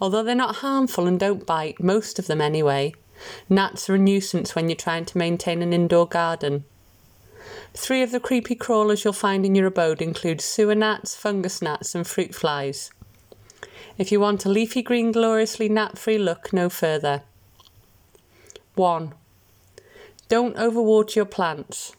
[0.00, 2.94] Although they're not harmful and don't bite, most of them anyway,
[3.48, 6.64] gnats are a nuisance when you're trying to maintain an indoor garden.
[7.74, 11.94] Three of the creepy crawlers you'll find in your abode include sewer gnats, fungus gnats,
[11.94, 12.90] and fruit flies.
[13.98, 17.22] If you want a leafy green, gloriously gnat free look, no further.
[18.74, 19.12] 1.
[20.28, 21.94] Don't overwater your plants.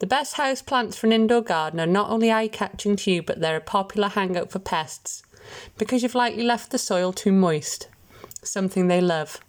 [0.00, 3.22] The best house plants for an indoor garden are not only eye catching to you,
[3.22, 5.22] but they're a popular hangout for pests
[5.78, 7.88] because you've likely left the soil too moist,
[8.42, 9.40] something they love.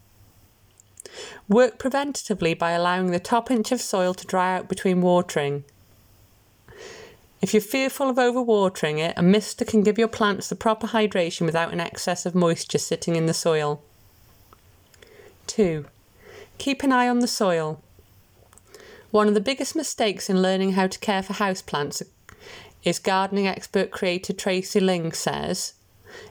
[1.47, 5.63] Work preventatively by allowing the top inch of soil to dry out between watering.
[7.41, 11.45] If you're fearful of overwatering it, a mister can give your plants the proper hydration
[11.45, 13.81] without an excess of moisture sitting in the soil.
[15.47, 15.85] 2.
[16.57, 17.81] Keep an eye on the soil.
[19.11, 22.01] One of the biggest mistakes in learning how to care for houseplants
[22.83, 25.73] is gardening expert creator Tracy Ling says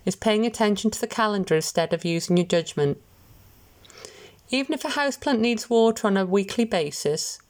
[0.04, 2.98] is paying attention to the calendar instead of using your judgment.
[4.50, 7.40] Even if a houseplant needs water on a weekly basis,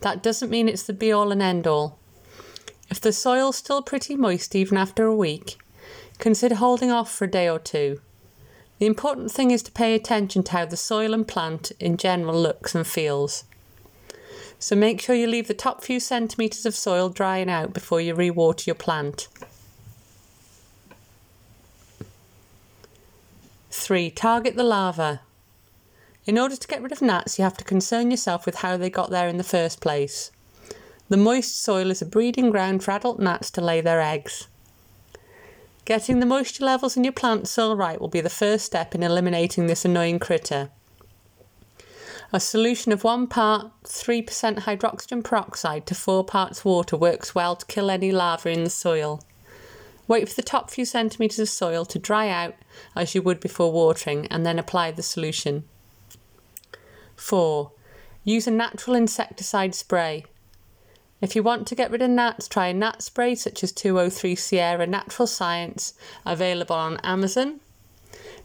[0.00, 1.98] that doesn't mean it's the be all and end all.
[2.90, 5.58] If the soil's still pretty moist even after a week,
[6.18, 8.00] consider holding off for a day or two.
[8.78, 12.40] The important thing is to pay attention to how the soil and plant in general
[12.40, 13.44] looks and feels
[14.62, 18.14] so make sure you leave the top few centimetres of soil drying out before you
[18.14, 19.26] rewater your plant.
[23.72, 24.08] 3.
[24.12, 25.22] Target the larva.
[26.26, 28.88] In order to get rid of gnats, you have to concern yourself with how they
[28.88, 30.30] got there in the first place.
[31.08, 34.46] The moist soil is a breeding ground for adult gnats to lay their eggs.
[35.84, 39.02] Getting the moisture levels in your plant soil right will be the first step in
[39.02, 40.70] eliminating this annoying critter.
[42.34, 47.66] A solution of 1 part 3% hydrogen peroxide to 4 parts water works well to
[47.66, 49.22] kill any larvae in the soil.
[50.08, 52.54] Wait for the top few centimetres of soil to dry out
[52.96, 55.64] as you would before watering and then apply the solution.
[57.16, 57.70] 4.
[58.24, 60.24] Use a natural insecticide spray.
[61.20, 64.34] If you want to get rid of gnats, try a gnat spray such as 203
[64.36, 65.92] Sierra Natural Science,
[66.24, 67.60] available on Amazon,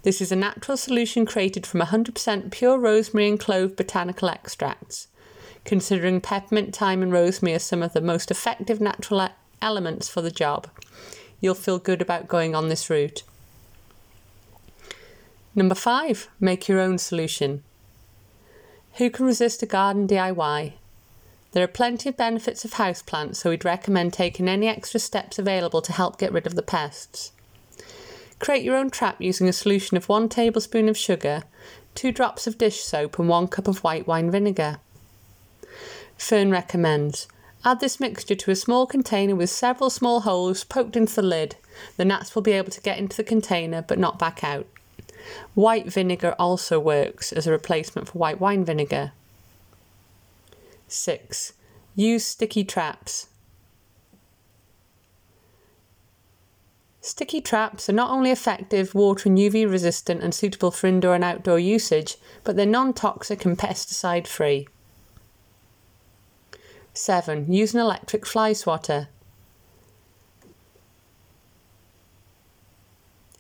[0.08, 5.10] this is a natural solution created from 100% pure rosemary and clove botanical extracts.
[5.66, 9.28] Considering peppermint, thyme, and rosemary are some of the most effective natural
[9.62, 10.70] elements for the job,
[11.42, 13.24] you'll feel good about going on this route.
[15.54, 17.62] Number five, make your own solution.
[18.94, 20.72] Who can resist a garden DIY?
[21.52, 25.82] There are plenty of benefits of houseplants, so we'd recommend taking any extra steps available
[25.82, 27.34] to help get rid of the pests.
[28.40, 31.44] Create your own trap using a solution of 1 tablespoon of sugar,
[31.96, 34.80] 2 drops of dish soap, and 1 cup of white wine vinegar.
[36.18, 37.28] Fern recommends
[37.66, 41.56] add this mixture to a small container with several small holes poked into the lid.
[41.98, 44.66] The gnats will be able to get into the container but not back out.
[45.54, 49.12] White vinegar also works as a replacement for white wine vinegar.
[50.88, 51.54] 6.
[51.96, 53.28] Use sticky traps.
[57.08, 61.24] Sticky traps are not only effective, water and UV resistant, and suitable for indoor and
[61.24, 64.68] outdoor usage, but they're non toxic and pesticide free.
[66.94, 67.50] 7.
[67.50, 69.08] Use an electric fly swatter.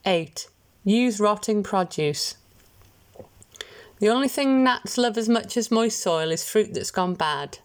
[0.06, 0.48] 8.
[0.86, 2.38] Use rotting produce.
[4.00, 7.58] The only thing gnats love as much as moist soil is fruit that's gone bad.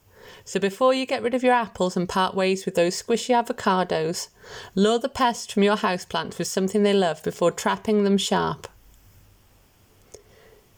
[0.44, 4.28] So before you get rid of your apples and part ways with those squishy avocados,
[4.74, 8.66] lure the pests from your houseplants with something they love before trapping them sharp.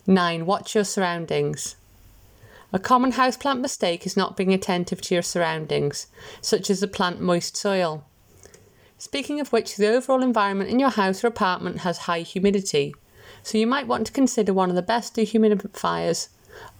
[0.07, 0.45] 9.
[0.45, 1.77] Watch your surroundings.
[2.74, 6.09] A common houseplant mistake is not being attentive to your surroundings,
[6.41, 8.05] such as the plant moist soil.
[8.99, 12.95] Speaking of which, the overall environment in your house or apartment has high humidity,
[13.43, 16.28] so you might want to consider one of the best dehumidifiers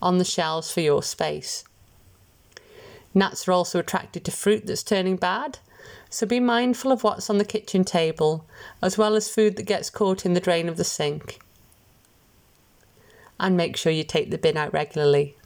[0.02, 1.65] on the shelves for your space.
[3.15, 5.59] Gnats are also attracted to fruit that's turning bad,
[6.11, 8.45] so be mindful of what's on the kitchen table,
[8.82, 11.39] as well as food that gets caught in the drain of the sink.
[13.39, 15.36] and make sure you take the bin out regularly.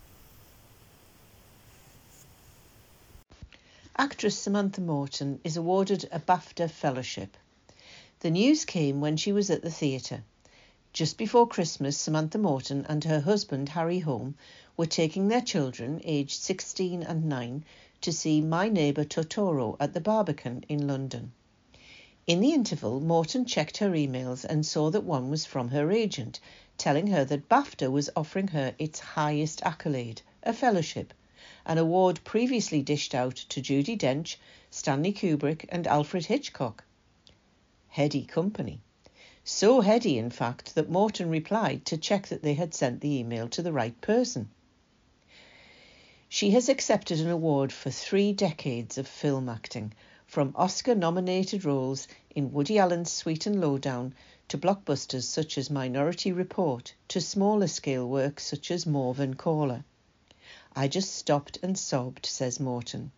[3.97, 7.37] Actress Samantha Morton is awarded a BAFTA Fellowship.
[8.21, 10.23] The news came when she was at the theatre.
[10.95, 14.37] Just before Christmas, Samantha Morton and her husband Harry Holm
[14.77, 17.65] were taking their children, aged 16 and 9,
[18.01, 21.33] to see My Neighbour Totoro at the Barbican in London.
[22.27, 26.41] In the interval, Morton checked her emails and saw that one was from her agent,
[26.79, 31.13] telling her that BAFTA was offering her its highest accolade, a fellowship,
[31.67, 34.37] an award previously dished out to Judi Dench,
[34.71, 36.85] Stanley Kubrick, and Alfred Hitchcock.
[37.89, 38.81] Heady company.
[39.51, 43.49] So heady, in fact, that Morton replied to check that they had sent the email
[43.49, 44.51] to the right person.
[46.29, 49.95] She has accepted an award for three decades of film acting,
[50.27, 54.15] from Oscar nominated roles in Woody Allen's Sweet and Lowdown
[54.49, 59.83] to blockbusters such as Minority Report to smaller scale work such as Morvern Callar.
[60.77, 63.13] I just stopped and sobbed, says Morton.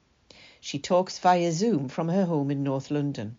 [0.60, 3.36] She talks via Zoom from her home in North London.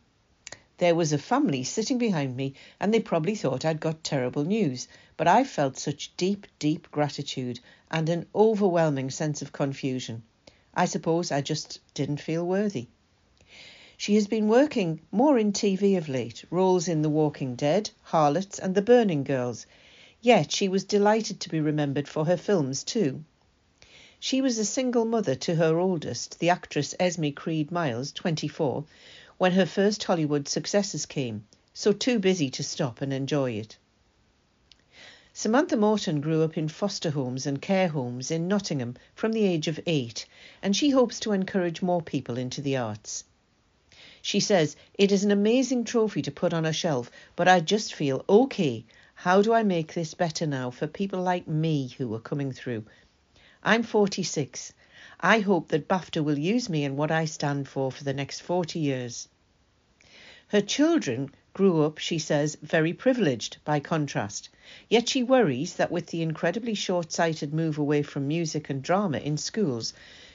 [0.82, 4.88] There was a family sitting behind me, and they probably thought I'd got terrible news,
[5.16, 7.60] but I felt such deep, deep gratitude
[7.92, 10.24] and an overwhelming sense of confusion.
[10.74, 12.88] I suppose I just didn't feel worthy.
[13.96, 18.58] She has been working more in TV of late, roles in The Walking Dead, Harlots,
[18.58, 19.68] and The Burning Girls,
[20.20, 23.24] yet she was delighted to be remembered for her films too.
[24.20, 28.84] She was a single mother to her oldest, the actress Esme Creed Miles, 24,
[29.42, 31.44] when her first Hollywood successes came,
[31.74, 33.76] so too busy to stop and enjoy it.
[35.34, 39.68] Samantha Morton grew up in foster homes and care homes in Nottingham from the age
[39.68, 40.28] of eight,
[40.62, 43.24] and she hopes to encourage more people into the arts.
[44.22, 47.96] She says, It is an amazing trophy to put on a shelf, but I just
[47.96, 48.86] feel okay.
[49.16, 52.86] How do I make this better now for people like me who are coming through?
[53.64, 54.72] I'm 46.
[55.24, 58.42] I hope that BAFTA will use me and what I stand for for the next
[58.42, 59.28] 40 years.
[60.52, 64.50] Her children grew up, she says, very privileged by contrast,
[64.90, 69.20] yet she worries that with the incredibly short sighted move away from music and drama
[69.20, 69.94] in schools,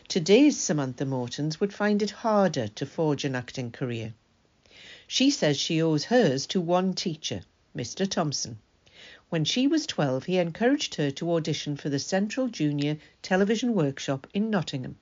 [0.09, 4.15] today's Samantha Mortons would find it harder to forge an acting career.
[5.07, 7.43] She says she owes hers to one teacher,
[7.77, 8.09] Mr.
[8.09, 8.59] Thompson.
[9.29, 14.27] When she was 12, he encouraged her to audition for the Central Junior Television Workshop
[14.33, 14.97] in Nottingham.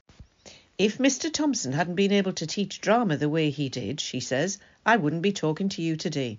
[0.76, 1.32] If Mr.
[1.32, 5.22] Thompson hadn't been able to teach drama the way he did, she says, I wouldn't
[5.22, 6.38] be talking to you today.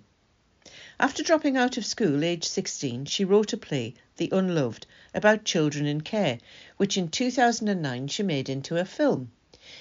[1.00, 4.84] After dropping out of school aged 16, she wrote a play, The Unloved,
[5.14, 6.38] about children in care,
[6.76, 9.30] which in 2009 she made into a film.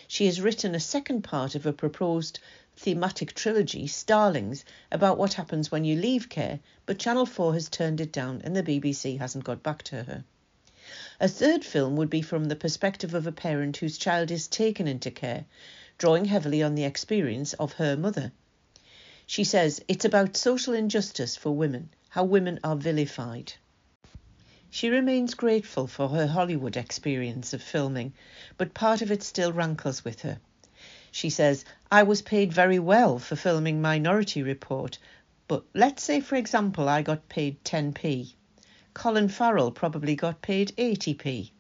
[0.07, 2.39] She has written a second part of a proposed
[2.77, 7.99] thematic trilogy, Starlings, about what happens when you leave care, but Channel 4 has turned
[7.99, 10.23] it down and the BBC hasn't got back to her.
[11.17, 14.85] A third film would be from the perspective of a parent whose child is taken
[14.85, 15.45] into care,
[15.97, 18.33] drawing heavily on the experience of her mother.
[19.25, 23.53] She says it's about social injustice for women, how women are vilified.
[24.69, 28.11] She remains grateful for her Hollywood experience of filming,
[28.57, 30.39] but part of it still rankles with her.
[31.11, 34.97] She says, I was paid very well for filming Minority Report,
[35.47, 38.33] but let's say, for example, I got paid 10p.
[38.95, 41.51] Colin Farrell probably got paid 80p.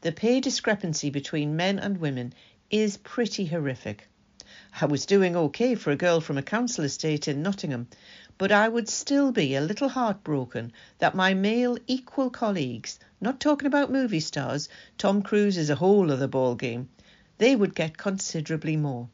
[0.00, 2.34] The pay discrepancy between men and women
[2.70, 4.08] is pretty horrific.
[4.80, 7.86] I was doing okay for a girl from a council estate in Nottingham,
[8.36, 13.68] but I would still be a little heartbroken that my male equal colleagues, not talking
[13.68, 14.68] about movie stars,
[14.98, 16.88] Tom Cruise is a whole other ball game,
[17.38, 19.08] they would get considerably more.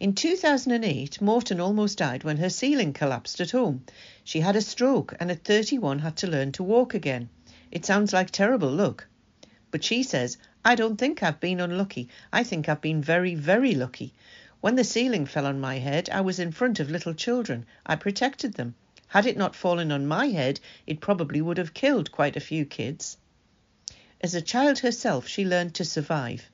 [0.00, 3.84] In 2008, Morton almost died when her ceiling collapsed at home.
[4.24, 7.28] She had a stroke and at 31 had to learn to walk again.
[7.70, 9.06] It sounds like terrible luck.
[9.70, 12.08] But she says, I don't think I've been unlucky.
[12.32, 14.14] I think I've been very, very lucky.
[14.62, 17.66] When the ceiling fell on my head, I was in front of little children.
[17.84, 18.76] I protected them.
[19.08, 22.64] Had it not fallen on my head, it probably would have killed quite a few
[22.64, 23.18] kids.
[24.22, 26.49] As a child herself, she learned to survive.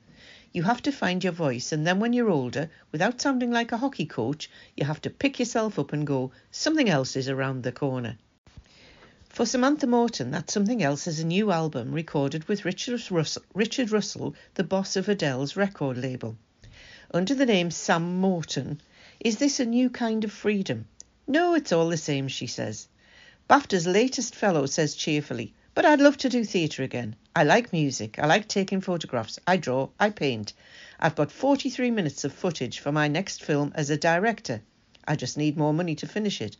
[0.57, 3.77] You have to find your voice, and then when you're older, without sounding like a
[3.77, 7.71] hockey coach, you have to pick yourself up and go, something else is around the
[7.71, 8.17] corner.
[9.29, 13.91] For Samantha Morton, that something else is a new album recorded with Richard Russell, Richard
[13.91, 16.35] Russell, the boss of Adele's record label.
[17.11, 18.81] Under the name Sam Morton,
[19.19, 20.87] is this a new kind of freedom?
[21.27, 22.87] No, it's all the same, she says.
[23.47, 27.15] BAFTA's latest fellow says cheerfully, but I'd love to do theatre again.
[27.35, 30.53] I like music, I like taking photographs, I draw, I paint.
[30.99, 34.63] I've got 43 minutes of footage for my next film as a director.
[35.07, 36.57] I just need more money to finish it.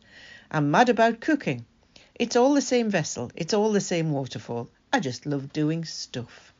[0.52, 1.66] I'm mad about cooking.
[2.14, 4.70] It's all the same vessel, it's all the same waterfall.
[4.92, 6.54] I just love doing stuff.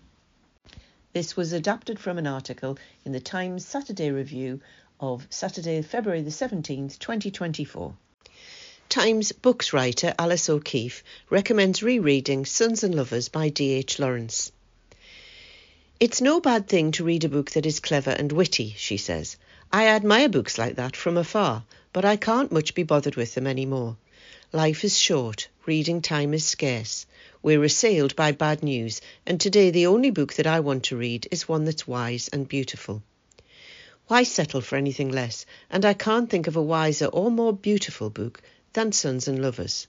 [1.13, 4.61] This was adapted from an article in the Times Saturday Review
[4.99, 7.95] of Saturday, February the 17th, 2024.
[8.89, 13.99] Times books writer Alice O'Keefe recommends rereading Sons and Lovers by D.H.
[13.99, 14.51] Lawrence.
[16.01, 19.37] It's no bad thing to read a book that is clever and witty, she says.
[19.71, 23.47] I admire books like that from afar, but I can't much be bothered with them
[23.47, 23.99] any more.
[24.53, 27.05] Life is short, reading time is scarce.
[27.43, 31.29] We're assailed by bad news, and today the only book that I want to read
[31.31, 33.03] is one that's wise and beautiful.
[34.07, 35.45] Why settle for anything less?
[35.69, 38.41] And I can't think of a wiser or more beautiful book
[38.73, 39.87] than Sons and Lovers.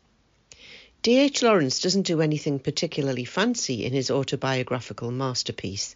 [1.01, 1.41] D.H.
[1.41, 5.95] Lawrence doesn't do anything particularly fancy in his autobiographical masterpiece.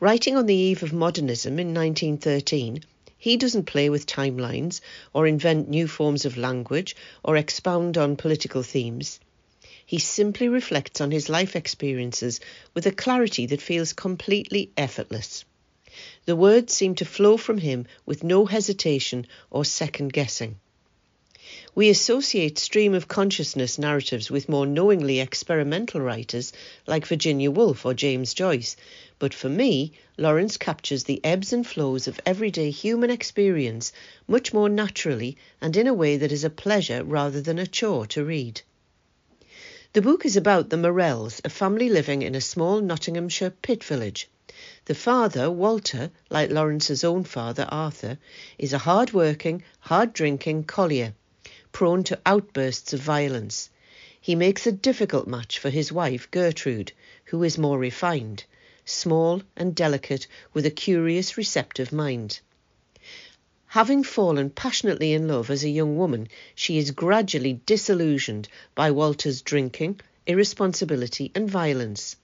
[0.00, 2.80] Writing on the eve of modernism in 1913,
[3.16, 4.80] he doesn't play with timelines
[5.12, 9.20] or invent new forms of language or expound on political themes.
[9.86, 12.40] He simply reflects on his life experiences
[12.74, 15.44] with a clarity that feels completely effortless.
[16.24, 20.58] The words seem to flow from him with no hesitation or second guessing.
[21.74, 26.52] We associate stream of consciousness narratives with more knowingly experimental writers
[26.86, 28.76] like Virginia Woolf or James Joyce,
[29.18, 33.92] but for me, Lawrence captures the ebbs and flows of everyday human experience
[34.28, 38.06] much more naturally and in a way that is a pleasure rather than a chore
[38.06, 38.62] to read.
[39.94, 44.30] The book is about the Morels, a family living in a small Nottinghamshire pit village.
[44.84, 48.16] The father, Walter, like Lawrence's own father, Arthur,
[48.58, 51.14] is a hard working, hard drinking collier
[51.74, 53.68] prone to outbursts of violence.
[54.20, 56.92] He makes a difficult match for his wife, Gertrude,
[57.24, 58.44] who is more refined,
[58.84, 62.38] small and delicate, with a curious, receptive mind.
[63.66, 69.42] Having fallen passionately in love as a young woman, she is gradually disillusioned by Walter's
[69.42, 72.14] drinking, irresponsibility, and violence.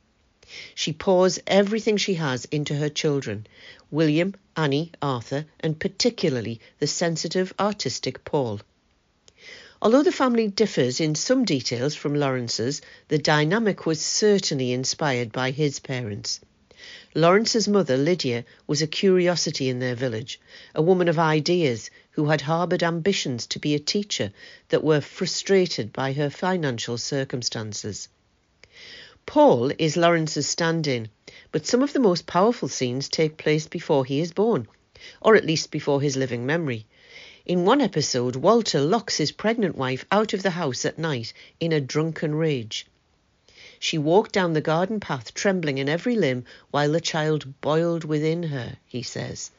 [0.76, 3.48] She pours everything she has into her children
[3.90, 8.60] William, Annie, Arthur, and particularly the sensitive, artistic Paul.
[9.82, 15.52] Although the family differs in some details from Lawrence's, the dynamic was certainly inspired by
[15.52, 16.38] his parents.
[17.14, 20.38] Lawrence's mother, Lydia, was a curiosity in their village,
[20.74, 24.32] a woman of ideas who had harboured ambitions to be a teacher
[24.68, 28.08] that were frustrated by her financial circumstances.
[29.24, 31.08] Paul is Lawrence's stand in,
[31.52, 34.68] but some of the most powerful scenes take place before he is born,
[35.22, 36.84] or at least before his living memory.
[37.46, 41.72] In one episode, Walter locks his pregnant wife out of the house at night in
[41.72, 42.86] a drunken rage.
[43.78, 48.42] She walked down the garden path trembling in every limb while the child boiled within
[48.42, 49.50] her, he says.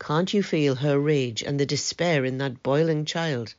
[0.00, 3.54] Can't you feel her rage and the despair in that boiling child?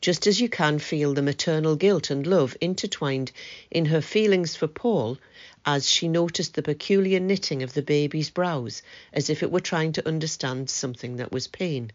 [0.00, 3.30] Just as you can feel the maternal guilt and love intertwined
[3.70, 5.18] in her feelings for Paul
[5.64, 8.82] as she noticed the peculiar knitting of the baby's brows
[9.12, 11.92] as if it were trying to understand something that was pain.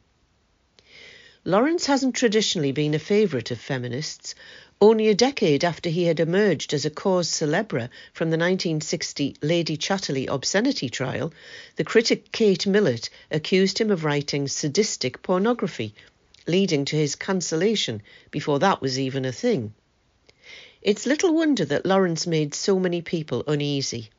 [1.43, 4.35] Lawrence hasn't traditionally been a favourite of feminists.
[4.79, 9.75] Only a decade after he had emerged as a cause célèbre from the 1960 Lady
[9.75, 11.33] Chatterley obscenity trial,
[11.77, 15.95] the critic Kate Millett accused him of writing sadistic pornography,
[16.45, 19.73] leading to his cancellation before that was even a thing.
[20.83, 24.11] It's little wonder that Lawrence made so many people uneasy.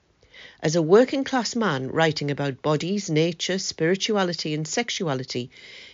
[0.60, 5.50] As a working class man writing about bodies, nature, spirituality, and sexuality,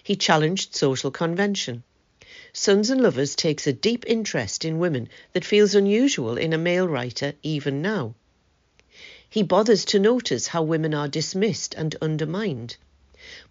[0.09, 1.83] he challenged social convention.
[2.55, 6.89] Sons and Lovers takes a deep interest in women that feels unusual in a male
[6.89, 8.15] writer even now.
[9.29, 12.79] He bothers to notice how women are dismissed and undermined.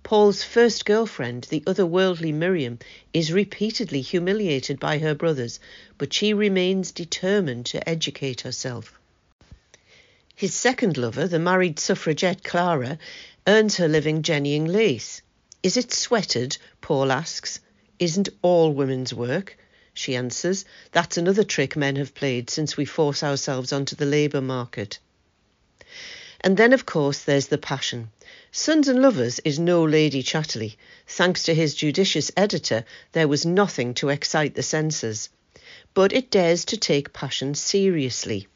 [0.02, 2.80] Paul's first girlfriend, the otherworldly Miriam,
[3.14, 5.60] is repeatedly humiliated by her brothers,
[6.00, 9.00] but she remains determined to educate herself.
[10.34, 12.98] His second lover, the married suffragette Clara,
[13.46, 15.22] earns her living jennying lace.
[15.64, 16.58] Is it sweated?
[16.82, 17.60] Paul asks.
[18.00, 19.58] Isn't all women's work?
[19.94, 20.66] She answers.
[20.92, 25.00] That's another trick men have played since we force ourselves onto the labour market.
[26.42, 28.12] And then, of course, there's the passion.
[28.52, 30.78] Sons and Lovers is no Lady Chatterley.
[31.08, 35.30] Thanks to his judicious editor, there was nothing to excite the senses.
[35.96, 38.48] But it dares to take passion seriously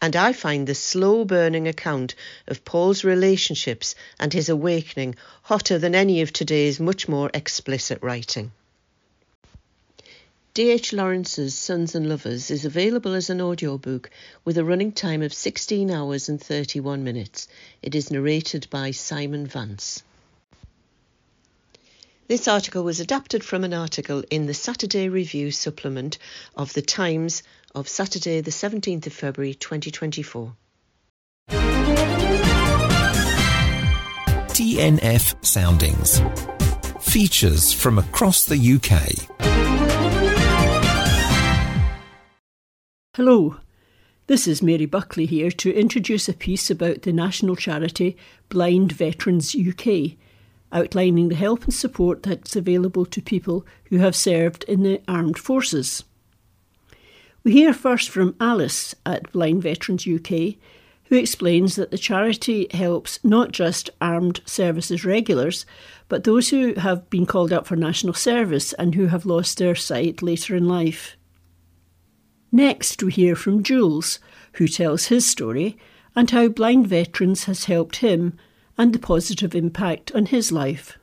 [0.00, 2.14] and I find the slow burning account
[2.46, 8.52] of Paul's relationships and his awakening hotter than any of today's much more explicit writing.
[10.54, 10.94] D.H.
[10.94, 14.08] Lawrence's Sons and Lovers is available as an audiobook
[14.42, 17.46] with a running time of 16 hours and 31 minutes.
[17.82, 20.02] It is narrated by Simon Vance.
[22.28, 26.18] This article was adapted from an article in the Saturday Review supplement
[26.56, 27.42] of The Times
[27.76, 30.56] of Saturday, the 17th of February 2024.
[34.48, 36.22] TNF Soundings.
[37.00, 39.28] Features from across the UK.
[43.14, 43.56] Hello,
[44.26, 48.16] this is Mary Buckley here to introduce a piece about the national charity
[48.48, 50.16] Blind Veterans UK,
[50.72, 55.38] outlining the help and support that's available to people who have served in the armed
[55.38, 56.04] forces.
[57.46, 60.56] We hear first from Alice at Blind Veterans UK,
[61.04, 65.64] who explains that the charity helps not just armed services regulars,
[66.08, 69.76] but those who have been called up for national service and who have lost their
[69.76, 71.16] sight later in life.
[72.50, 74.18] Next, we hear from Jules,
[74.54, 75.78] who tells his story
[76.16, 78.36] and how Blind Veterans has helped him
[78.76, 80.98] and the positive impact on his life.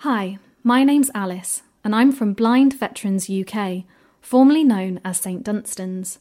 [0.00, 3.84] Hi, my name's Alice, and I'm from Blind Veterans UK,
[4.24, 6.18] formerly known as St Dunstan's.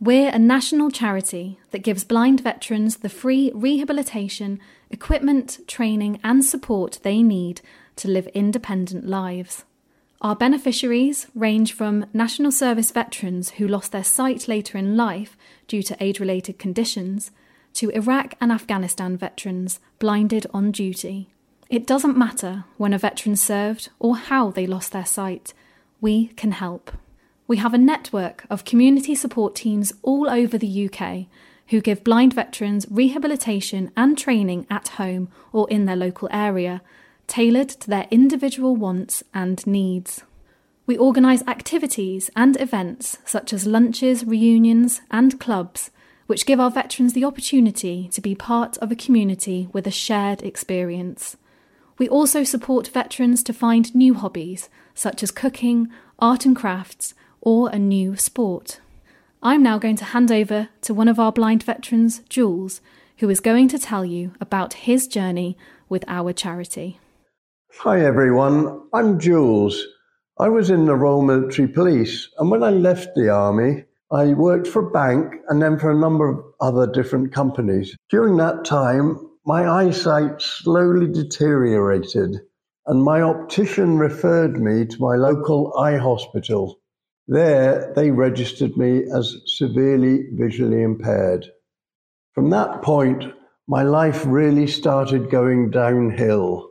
[0.00, 4.60] We're a national charity that gives blind veterans the free rehabilitation,
[4.90, 7.60] equipment, training, and support they need
[7.96, 9.64] to live independent lives.
[10.22, 15.36] Our beneficiaries range from National Service veterans who lost their sight later in life
[15.68, 17.30] due to age related conditions
[17.74, 21.28] to Iraq and Afghanistan veterans blinded on duty.
[21.68, 25.52] It doesn't matter when a veteran served or how they lost their sight,
[26.00, 26.90] we can help.
[27.48, 31.26] We have a network of community support teams all over the UK
[31.68, 36.82] who give blind veterans rehabilitation and training at home or in their local area,
[37.26, 40.22] tailored to their individual wants and needs.
[40.84, 45.90] We organise activities and events such as lunches, reunions, and clubs,
[46.26, 50.42] which give our veterans the opportunity to be part of a community with a shared
[50.42, 51.38] experience.
[51.96, 55.88] We also support veterans to find new hobbies, such as cooking,
[56.18, 58.80] art and crafts, or a new sport.
[59.42, 62.80] I'm now going to hand over to one of our blind veterans, Jules,
[63.18, 65.56] who is going to tell you about his journey
[65.88, 66.98] with our charity.
[67.80, 69.84] Hi everyone, I'm Jules.
[70.40, 74.66] I was in the Royal Military Police, and when I left the Army, I worked
[74.66, 77.94] for a bank and then for a number of other different companies.
[78.08, 82.36] During that time, my eyesight slowly deteriorated,
[82.86, 86.77] and my optician referred me to my local eye hospital.
[87.30, 91.46] There, they registered me as severely visually impaired.
[92.34, 93.22] From that point,
[93.66, 96.70] my life really started going downhill.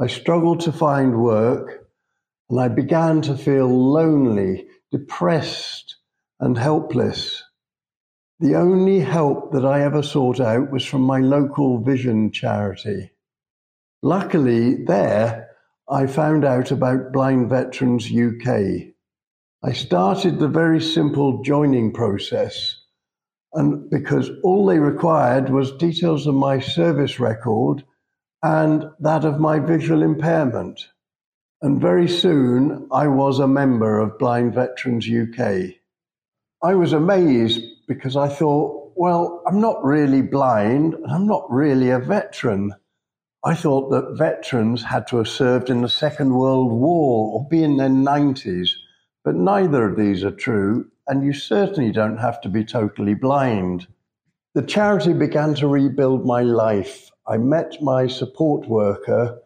[0.00, 1.86] I struggled to find work,
[2.50, 5.94] and I began to feel lonely, depressed,
[6.40, 7.44] and helpless.
[8.40, 13.12] The only help that I ever sought out was from my local vision charity.
[14.02, 15.50] Luckily, there,
[15.88, 18.94] I found out about Blind Veterans UK.
[19.60, 22.76] I started the very simple joining process,
[23.52, 27.82] and because all they required was details of my service record
[28.40, 30.86] and that of my visual impairment.
[31.60, 35.74] And very soon I was a member of Blind Veterans UK.
[36.62, 41.90] I was amazed because I thought, well, I'm not really blind and I'm not really
[41.90, 42.74] a veteran.
[43.44, 47.64] I thought that veterans had to have served in the Second World War or be
[47.64, 48.70] in their 90s
[49.24, 53.86] but neither of these are true, and you certainly don't have to be totally blind.
[54.54, 57.10] The charity began to rebuild my life.
[57.26, 59.38] I met my support worker,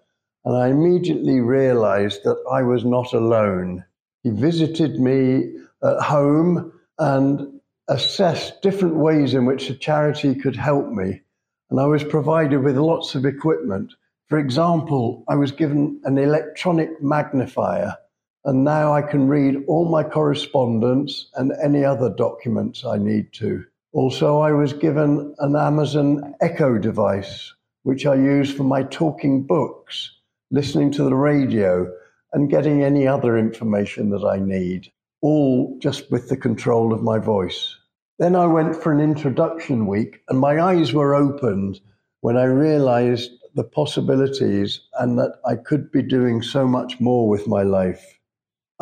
[0.44, 3.84] and I immediately realized that I was not alone.
[4.22, 10.88] He visited me at home and assessed different ways in which the charity could help
[10.88, 11.22] me.
[11.70, 13.92] And I was provided with lots of equipment.
[14.28, 17.96] For example, I was given an electronic magnifier
[18.44, 23.64] and now I can read all my correspondence and any other documents I need to.
[23.92, 27.52] Also, I was given an Amazon Echo device,
[27.82, 30.10] which I use for my talking books,
[30.50, 31.92] listening to the radio,
[32.32, 34.90] and getting any other information that I need,
[35.20, 37.76] all just with the control of my voice.
[38.18, 41.80] Then I went for an introduction week, and my eyes were opened
[42.22, 47.46] when I realized the possibilities and that I could be doing so much more with
[47.46, 48.18] my life.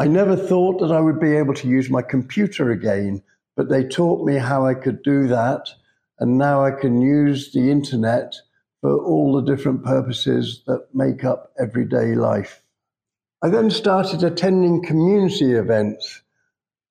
[0.01, 3.23] I never thought that I would be able to use my computer again,
[3.55, 5.69] but they taught me how I could do that.
[6.19, 8.35] And now I can use the internet
[8.81, 12.63] for all the different purposes that make up everyday life.
[13.43, 16.23] I then started attending community events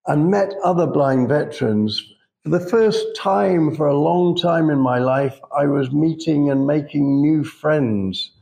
[0.05, 2.13] and met other blind veterans.
[2.43, 6.67] For the first time for a long time in my life, I was meeting and
[6.67, 8.33] making new friends.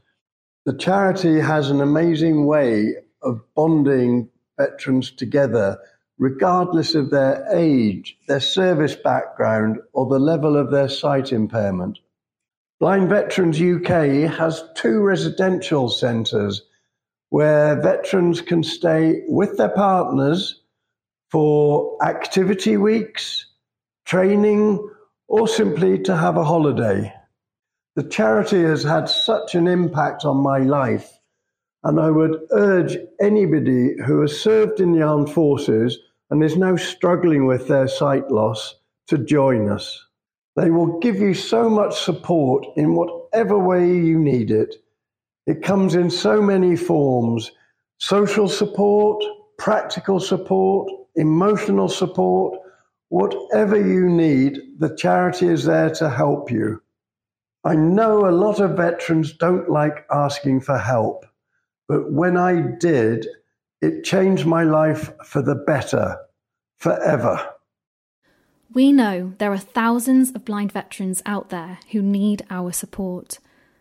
[0.65, 5.77] The charity has an amazing way of bonding veterans together,
[6.17, 11.99] regardless of their age, their service background, or the level of their sight impairment.
[12.79, 16.61] Blind Veterans UK has two residential centres
[17.29, 20.61] where veterans can stay with their partners
[21.29, 23.45] for activity weeks,
[24.05, 24.79] training,
[25.27, 27.13] or simply to have a holiday.
[27.95, 31.16] The charity has had such an impact on my life,
[31.83, 35.97] and I would urge anybody who has served in the armed forces
[36.29, 38.75] and is now struggling with their sight loss
[39.07, 40.03] to join us.
[40.55, 44.75] They will give you so much support in whatever way you need it.
[45.45, 47.51] It comes in so many forms
[47.99, 49.23] social support,
[49.57, 52.59] practical support, emotional support,
[53.09, 56.81] whatever you need, the charity is there to help you.
[57.63, 61.25] I know a lot of veterans don't like asking for help,
[61.87, 63.27] but when I did,
[63.81, 66.17] it changed my life for the better,
[66.75, 67.53] forever.
[68.73, 73.39] We know there are thousands of blind veterans out there who need our support.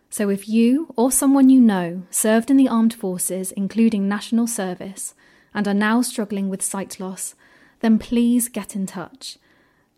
[0.08, 5.14] So if you or someone you know served in the armed forces, including national service,
[5.52, 7.34] and are now struggling with sight loss,
[7.80, 9.38] then please get in touch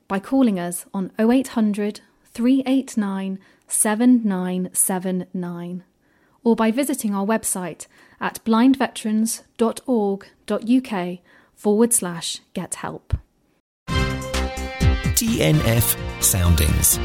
[0.09, 5.85] by calling us on 0800 389 7979
[6.45, 7.87] or by visiting our website
[8.21, 11.19] at blindveterans.org.uk
[11.55, 13.15] forward slash get help.
[15.19, 16.97] TNF Soundings.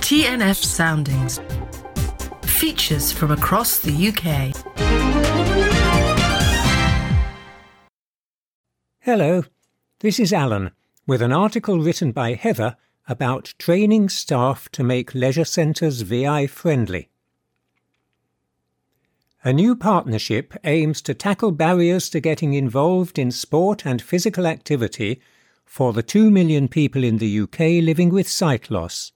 [0.00, 1.40] TNF Soundings.
[2.42, 4.54] Features from across the UK.
[9.00, 9.42] Hello,
[10.00, 10.70] this is Alan
[11.06, 12.76] with an article written by Heather
[13.08, 17.08] about training staff to make leisure centres VI friendly.
[19.42, 25.20] A new partnership aims to tackle barriers to getting involved in sport and physical activity
[25.66, 29.12] for the 2 million people in the UK living with sight loss.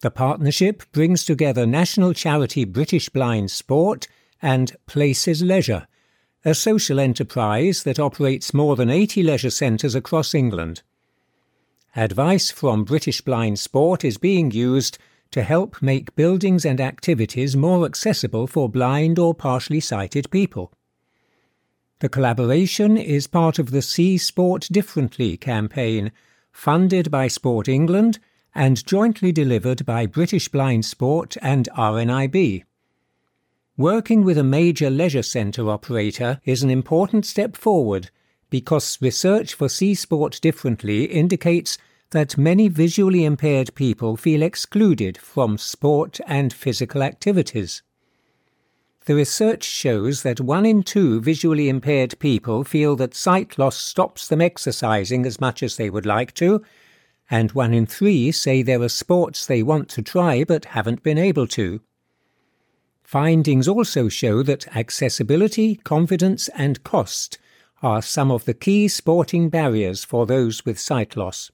[0.00, 4.08] The partnership brings together national charity British Blind Sport
[4.40, 5.86] and Places Leisure,
[6.44, 10.82] a social enterprise that operates more than 80 leisure centres across England.
[11.94, 14.98] Advice from British Blind Sport is being used
[15.30, 20.72] to help make buildings and activities more accessible for blind or partially sighted people.
[22.00, 26.10] The collaboration is part of the See Sport Differently campaign,
[26.50, 28.18] funded by Sport England
[28.54, 32.64] and jointly delivered by British Blind Sport and RNIB.
[33.78, 38.10] Working with a major leisure centre operator is an important step forward
[38.50, 41.78] because research for See Sport Differently indicates
[42.10, 47.82] that many visually impaired people feel excluded from sport and physical activities.
[49.06, 54.28] The research shows that one in two visually impaired people feel that sight loss stops
[54.28, 56.62] them exercising as much as they would like to,
[57.30, 61.16] and one in three say there are sports they want to try but haven't been
[61.16, 61.80] able to.
[63.12, 67.36] Findings also show that accessibility, confidence, and cost
[67.82, 71.50] are some of the key sporting barriers for those with sight loss.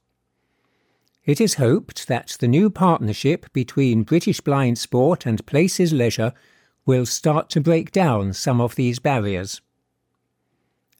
[1.25, 6.33] It is hoped that the new partnership between British Blind Sport and Places Leisure
[6.87, 9.61] will start to break down some of these barriers.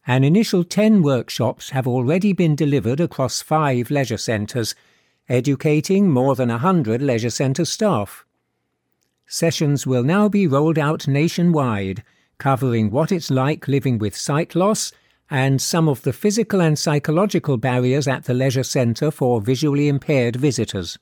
[0.09, 4.75] An initial 10 workshops have already been delivered across five leisure centres,
[5.29, 8.25] educating more than 100 leisure centre staff.
[9.31, 12.03] Sessions will now be rolled out nationwide,
[12.39, 14.91] covering what it's like living with sight loss
[15.29, 20.37] and some of the physical and psychological barriers at the leisure centre for visually impaired
[20.37, 20.99] visitors.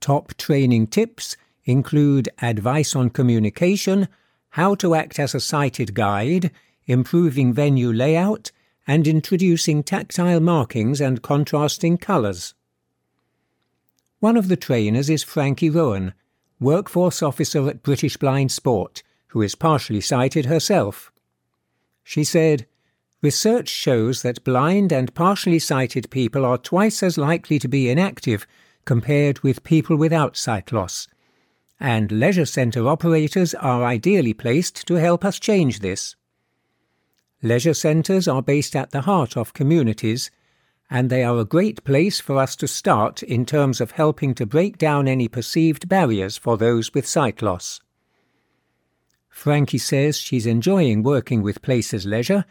[0.00, 4.08] Top training tips include advice on communication,
[4.50, 6.50] how to act as a sighted guide,
[6.86, 8.50] improving venue layout,
[8.86, 12.54] and introducing tactile markings and contrasting colours.
[14.20, 16.14] One of the trainers is Frankie Rowan,
[16.60, 21.12] workforce officer at British Blind Sport, who is partially sighted herself.
[22.02, 22.66] She said,
[23.20, 28.46] Research shows that blind and partially sighted people are twice as likely to be inactive
[28.84, 31.08] compared with people without sight loss,
[31.80, 36.16] and leisure centre operators are ideally placed to help us change this.
[37.42, 40.30] Leisure centres are based at the heart of communities,
[40.90, 44.46] and they are a great place for us to start in terms of helping to
[44.46, 47.80] break down any perceived barriers for those with sight loss.
[49.28, 52.44] Frankie says she's enjoying working with Places Leisure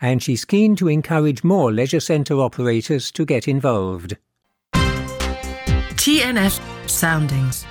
[0.00, 4.16] and she's keen to encourage more leisure centre operators to get involved.
[4.72, 7.66] TNF Soundings.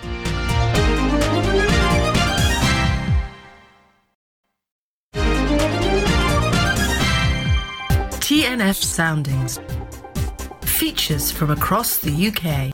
[8.22, 9.60] TNF Soundings.
[10.80, 12.74] Features from across the UK.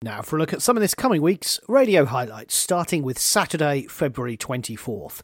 [0.00, 3.82] Now, for a look at some of this coming week's radio highlights, starting with Saturday,
[3.82, 5.20] February 24th.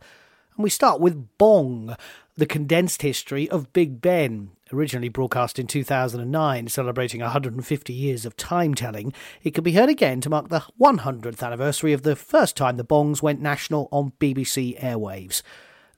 [0.55, 1.97] And we start with Bong,
[2.37, 4.51] the condensed history of Big Ben.
[4.71, 10.21] Originally broadcast in 2009, celebrating 150 years of time telling, it can be heard again
[10.21, 14.79] to mark the 100th anniversary of the first time the Bongs went national on BBC
[14.79, 15.41] airwaves.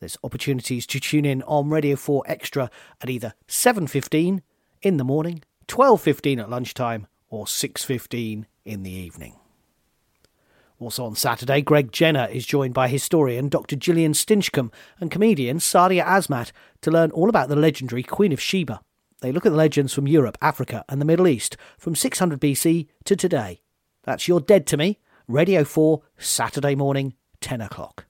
[0.01, 2.71] There's opportunities to tune in on Radio 4 Extra
[3.01, 4.41] at either 7.15
[4.83, 9.37] in the morning, 12.15 at lunchtime, or 6.15 in the evening.
[10.81, 13.75] Also on Saturday, Greg Jenner is joined by historian Dr.
[13.75, 16.53] Gillian Stinchcombe and comedian Sadia Azmat
[16.83, 18.81] to learn all about the legendary Queen of Sheba.
[19.21, 22.87] They look at the legends from Europe, Africa, and the Middle East from 600 BC
[23.05, 23.63] to today.
[24.05, 28.08] That's You're Dead to Me, Radio 4, Saturday morning, 10 o'clock.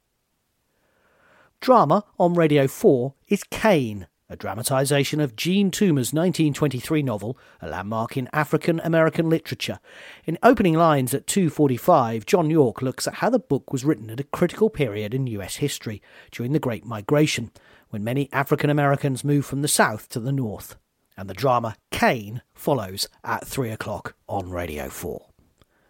[1.60, 8.16] Drama on Radio 4 is Cane, a dramatisation of Jean Toomer's 1923 novel, a landmark
[8.16, 9.80] in African American literature.
[10.24, 14.20] In opening lines at 2:45, John Yorke looks at how the book was written at
[14.20, 17.50] a critical period in US history during the Great Migration,
[17.90, 20.76] when many African Americans moved from the south to the north.
[21.16, 25.26] And the drama Cane follows at 3 o'clock on Radio 4.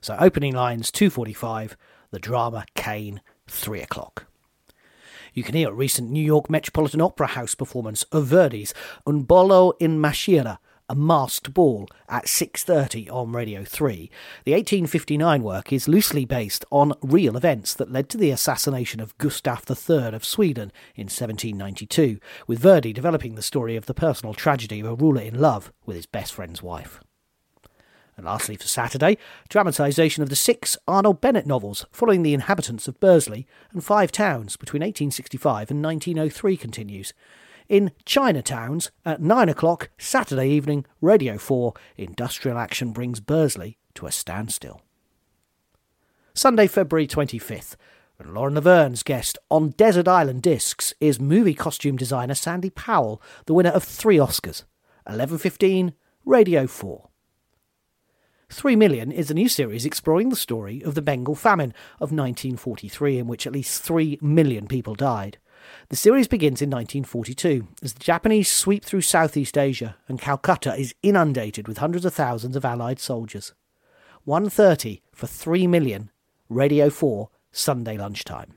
[0.01, 1.77] So opening lines 2:45,
[2.11, 4.28] the drama Cane 3 o'clock.
[5.39, 8.75] You can hear a recent New York Metropolitan Opera House performance of Verdi's
[9.07, 10.59] Un ballo in Maschera,
[10.89, 14.11] a masked ball at 6.30 on Radio 3.
[14.45, 19.17] The 1859 work is loosely based on real events that led to the assassination of
[19.19, 24.81] Gustav III of Sweden in 1792, with Verdi developing the story of the personal tragedy
[24.81, 27.01] of a ruler in love with his best friend's wife.
[28.19, 29.17] And lastly, for Saturday,
[29.49, 34.57] dramatisation of the six Arnold Bennett novels following the inhabitants of Bursley and five towns
[34.57, 37.15] between 1865 and 1903 continues.
[37.69, 44.11] In Chinatowns at 9 o'clock Saturday evening, Radio 4, industrial action brings Bursley to a
[44.11, 44.83] standstill.
[46.35, 47.77] Sunday, February 25th,
[48.19, 53.55] and Lauren Laverne's guest on Desert Island Discs is movie costume designer Sandy Powell, the
[53.55, 54.65] winner of three Oscars.
[55.07, 55.93] 11.15,
[56.25, 57.08] Radio 4.
[58.51, 63.19] Three Million is a new series exploring the story of the Bengal famine of 1943,
[63.19, 65.37] in which at least three million people died.
[65.91, 70.95] The series begins in 1942 as the Japanese sweep through Southeast Asia and Calcutta is
[71.03, 73.53] inundated with hundreds of thousands of Allied soldiers.
[74.27, 76.11] 1.30 for 3 million,
[76.49, 78.55] Radio 4, Sunday lunchtime.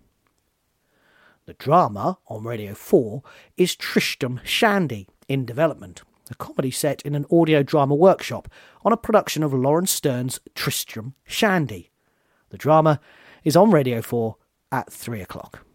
[1.47, 3.23] The drama on Radio 4
[3.57, 6.01] is Tristram Shandy in development
[6.32, 8.48] a comedy set in an audio drama workshop
[8.84, 11.91] on a production of Laurence Sterne's Tristram Shandy.
[12.49, 12.99] The drama
[13.44, 14.36] is on Radio 4
[14.72, 15.66] at 3 o'clock.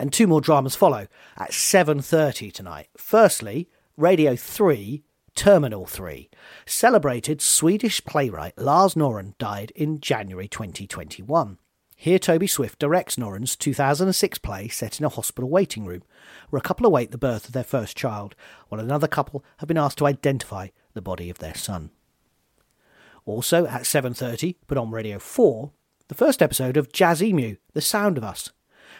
[0.00, 2.88] And two more dramas follow at 7.30 tonight.
[2.96, 5.02] Firstly, Radio 3
[5.38, 6.28] Terminal 3.
[6.66, 11.58] Celebrated Swedish playwright Lars Norén died in January 2021.
[12.00, 16.04] Here, Toby Swift directs Norén's 2006 play set in a hospital waiting room,
[16.48, 18.36] where a couple await the birth of their first child,
[18.68, 21.90] while another couple have been asked to identify the body of their son.
[23.26, 25.72] Also at 7.30, but on Radio 4,
[26.06, 28.52] the first episode of Jazz Emu, The Sound of Us.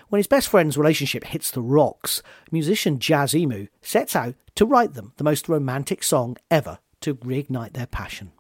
[0.08, 2.20] When his best friend's relationship hits the rocks,
[2.50, 7.74] musician Jazz Emu sets out to write them the most romantic song ever to reignite
[7.74, 8.32] their passion.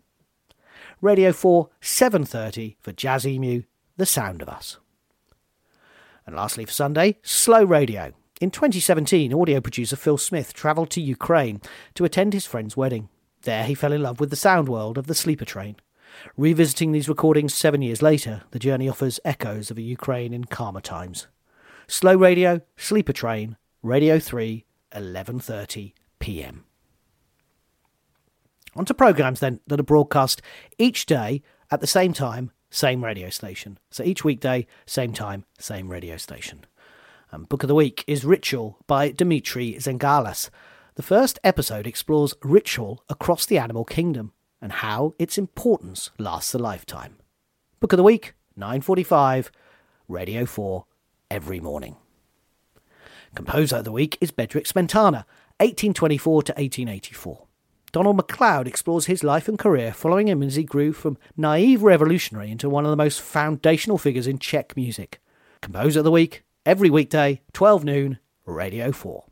[1.00, 3.62] Radio 4, 7.30 for Jazz Emu,
[3.98, 4.78] the Sound of Us.
[6.24, 8.12] And lastly, for Sunday, Slow Radio.
[8.40, 11.60] In 2017, audio producer Phil Smith travelled to Ukraine
[11.94, 13.08] to attend his friend's wedding.
[13.42, 15.76] There, he fell in love with the sound world of the sleeper train.
[16.36, 20.80] Revisiting these recordings seven years later, the journey offers echoes of a Ukraine in calmer
[20.80, 21.26] times.
[21.88, 26.64] Slow Radio, Sleeper Train, Radio 3, 11:30 p.m.
[28.76, 30.40] On to programmes then that are broadcast
[30.78, 33.78] each day at the same time same radio station.
[33.90, 36.64] So each weekday, same time, same radio station.
[37.30, 40.50] And Book of the Week is Ritual by Dimitri Xygalatas.
[40.94, 46.58] The first episode explores ritual across the animal kingdom and how its importance lasts a
[46.58, 47.16] lifetime.
[47.80, 49.50] Book of the Week, 9.45,
[50.08, 50.84] Radio 4,
[51.30, 51.96] every morning.
[53.34, 55.24] Composer of the Week is Bedřich Smetana,
[55.60, 57.47] 1824 to 1884.
[57.98, 62.48] Donald MacLeod explores his life and career following him as he grew from naive revolutionary
[62.48, 65.20] into one of the most foundational figures in Czech music.
[65.60, 69.24] Composer of the Week, every weekday, 12 noon, Radio 4.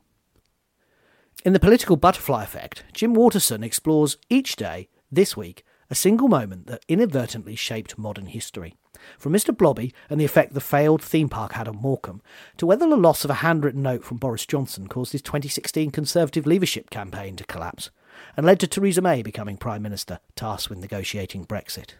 [1.45, 6.67] In the political butterfly effect, Jim Waterson explores each day, this week, a single moment
[6.67, 8.75] that inadvertently shaped modern history.
[9.17, 9.55] From Mr.
[9.55, 12.21] Blobby and the effect the failed theme park had on Morecambe,
[12.57, 16.45] to whether the loss of a handwritten note from Boris Johnson caused his 2016 Conservative
[16.45, 17.91] leadership campaign to collapse,
[18.35, 21.91] and led to Theresa May becoming Prime Minister, tasked with negotiating Brexit.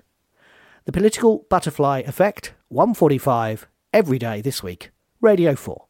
[0.86, 5.86] The political butterfly effect, 145, every day this week, Radio 4.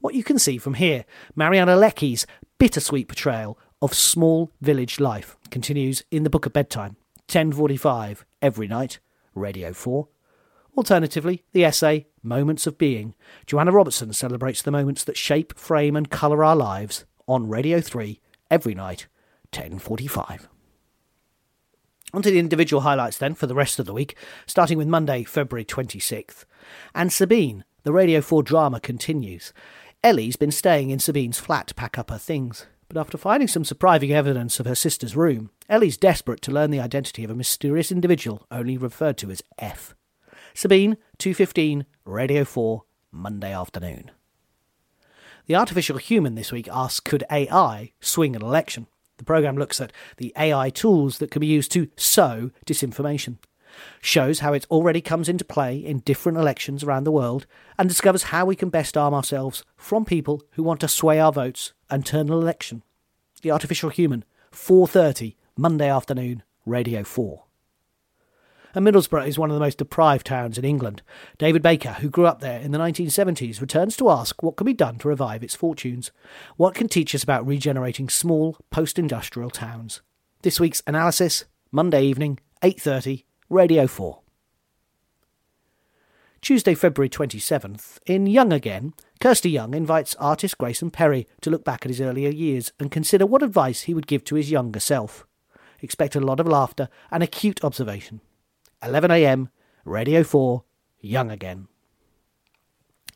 [0.00, 1.04] What you can see from here,
[1.34, 2.26] Mariana Leky's
[2.58, 6.96] bittersweet portrayal of small village life continues in the Book of Bedtime,
[7.28, 8.98] 10:45 every night,
[9.34, 10.08] Radio 4.
[10.76, 13.14] Alternatively, the essay Moments of Being.
[13.46, 18.20] Joanna Robertson celebrates the moments that shape, frame and colour our lives on Radio 3
[18.50, 19.06] every night,
[19.52, 20.48] 10:45.
[22.14, 24.16] On to the individual highlights then for the rest of the week,
[24.46, 26.46] starting with Monday, February 26th.
[26.94, 29.52] And Sabine, the Radio 4 drama continues.
[30.02, 33.64] Ellie's been staying in Sabine's flat to pack up her things, but after finding some
[33.64, 37.92] surprising evidence of her sister's room, Ellie's desperate to learn the identity of a mysterious
[37.92, 39.94] individual only referred to as F.
[40.54, 44.10] Sabine, 2.15, Radio 4, Monday afternoon.
[45.48, 48.86] The Artificial Human this week asks Could AI swing an election?
[49.16, 53.38] The programme looks at the AI tools that can be used to sow disinformation
[54.02, 57.46] shows how it already comes into play in different elections around the world,
[57.78, 61.32] and discovers how we can best arm ourselves from people who want to sway our
[61.32, 62.82] votes and turn an election.
[63.40, 67.47] The Artificial Human, 4:30 Monday afternoon, Radio 4.
[68.78, 71.02] And Middlesbrough is one of the most deprived towns in England.
[71.36, 74.72] David Baker, who grew up there in the 1970s, returns to ask what can be
[74.72, 76.12] done to revive its fortunes.
[76.56, 80.00] What can teach us about regenerating small post-industrial towns?
[80.42, 84.20] This week's analysis, Monday evening, 8:30 Radio 4.
[86.40, 91.84] Tuesday, February 27th, in Young Again, Kirsty Young invites artist Grayson Perry to look back
[91.84, 95.26] at his earlier years and consider what advice he would give to his younger self.
[95.80, 98.20] Expect a lot of laughter and acute observation.
[98.82, 99.50] 11am,
[99.84, 100.62] Radio 4,
[101.00, 101.66] Young Again.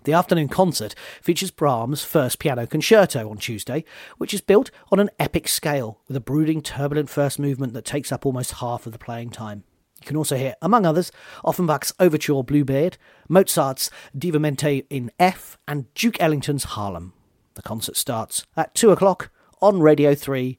[0.04, 3.84] The afternoon concert features Brahms' first piano concerto on Tuesday,
[4.18, 8.10] which is built on an epic scale with a brooding, turbulent first movement that takes
[8.10, 9.62] up almost half of the playing time.
[10.00, 11.12] You can also hear, among others,
[11.44, 12.96] Offenbach's Overture Bluebeard,
[13.28, 17.12] Mozart's Divertimento in F, and Duke Ellington's Harlem.
[17.54, 19.30] The concert starts at 2 o'clock
[19.60, 20.58] on Radio 3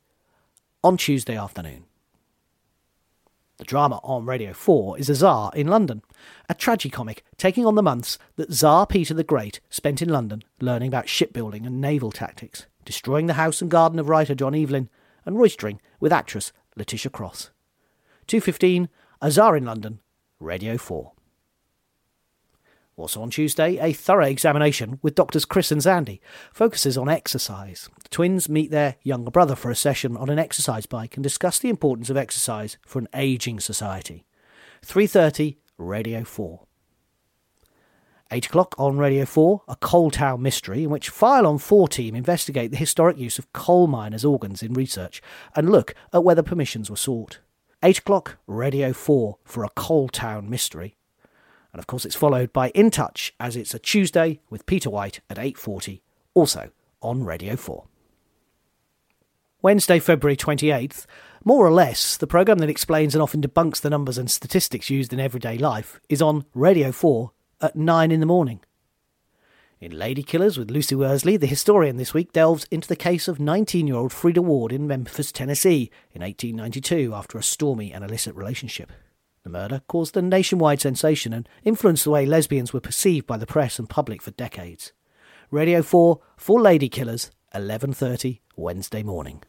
[0.81, 1.83] on Tuesday afternoon.
[3.57, 6.01] The drama on Radio 4 is A Tsar in London,
[6.49, 10.87] a tragicomic taking on the months that Tsar Peter the Great spent in London learning
[10.87, 14.89] about shipbuilding and naval tactics, destroying the house and garden of writer John Evelyn,
[15.23, 17.51] and roistering with actress Letitia Cross.
[18.27, 18.89] 2.15
[19.21, 20.01] a Tsar in London,
[20.41, 21.12] Radio 4.
[22.95, 26.19] Also on Tuesday, a thorough examination with doctors Chris and Zandy
[26.53, 27.89] focuses on exercise.
[28.03, 31.57] The twins meet their younger brother for a session on an exercise bike and discuss
[31.57, 34.25] the importance of exercise for an ageing society.
[34.85, 36.67] 3:30 Radio 4.
[38.31, 42.15] 8 o'clock on Radio 4, a Coal Town mystery in which File on 4 team
[42.15, 45.21] investigate the historic use of coal miners' organs in research
[45.55, 47.39] and look at whether permissions were sought.
[47.83, 50.95] 8 o'clock, Radio 4 for a Coal Town mystery.
[51.73, 55.19] And of course it's followed by In Touch as it's a Tuesday with Peter White
[55.29, 56.01] at 8.40,
[56.33, 56.69] also
[57.01, 57.85] on Radio 4.
[59.61, 61.05] Wednesday, February 28th,
[61.43, 65.11] more or less, the programme that explains and often debunks the numbers and statistics used
[65.11, 67.31] in everyday life is on Radio 4
[67.61, 68.61] at 9 in the morning.
[69.79, 73.39] In Lady Killers with Lucy Worsley, the historian this week delves into the case of
[73.39, 78.35] 19 year old Freda Ward in Memphis, Tennessee in 1892 after a stormy and illicit
[78.35, 78.91] relationship.
[79.43, 83.45] The murder caused a nationwide sensation and influenced the way lesbians were perceived by the
[83.45, 84.93] press and public for decades.
[85.51, 89.43] Radio 4 for Lady Killers, 11:30 Wednesday morning.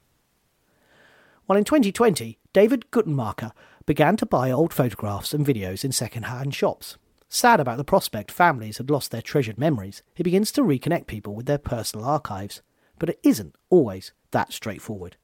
[1.47, 3.53] While in 2020, David Guttenmacher
[3.87, 6.97] began to buy old photographs and videos in second-hand shops.
[7.29, 11.35] Sad about the prospect families had lost their treasured memories, he begins to reconnect people
[11.35, 12.63] with their personal archives.
[12.99, 15.17] But it isn't always that straightforward.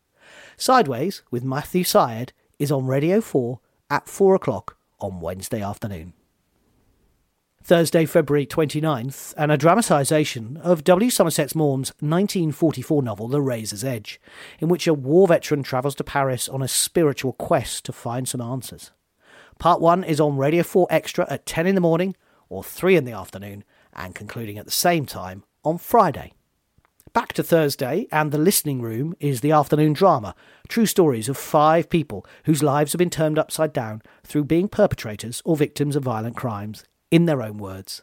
[0.56, 3.58] Sideways with Matthew Syed is on Radio 4
[3.90, 6.14] at 4 o'clock on Wednesday afternoon.
[7.62, 11.10] Thursday, February 29th, and a dramatisation of W.
[11.10, 14.18] Somerset Maugham's 1944 novel The Razor's Edge,
[14.60, 18.40] in which a war veteran travels to Paris on a spiritual quest to find some
[18.40, 18.92] answers.
[19.58, 22.16] Part 1 is on Radio 4 Extra at 10 in the morning
[22.48, 23.62] or 3 in the afternoon,
[23.92, 26.32] and concluding at the same time on Friday.
[27.12, 30.36] Back to Thursday, and The Listening Room is the afternoon drama.
[30.68, 35.42] True stories of five people whose lives have been turned upside down through being perpetrators
[35.44, 38.02] or victims of violent crimes, in their own words.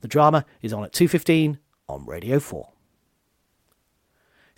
[0.00, 1.58] The drama is on at 2.15
[1.88, 2.72] on Radio 4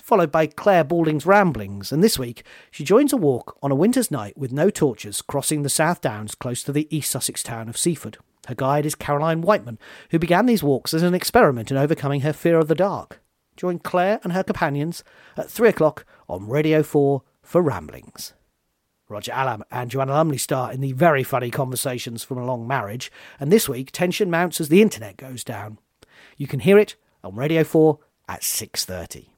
[0.08, 4.10] followed by Clare Balding's Ramblings, and this week she joins a walk on a winter's
[4.10, 7.76] night with no torches crossing the South Downs close to the East Sussex town of
[7.76, 8.16] Seaford.
[8.46, 9.78] Her guide is Caroline Whiteman,
[10.10, 13.20] who began these walks as an experiment in overcoming her fear of the dark.
[13.58, 15.02] Join Clare and her companions
[15.36, 18.32] at 3 o'clock on Radio 4 for Ramblings.
[19.08, 23.10] Roger Allam and Joanna Lumley star in the very funny conversations from a long marriage,
[23.40, 25.78] and this week tension mounts as the internet goes down.
[26.36, 26.94] You can hear it
[27.24, 27.98] on Radio 4
[28.28, 29.30] at 6:30.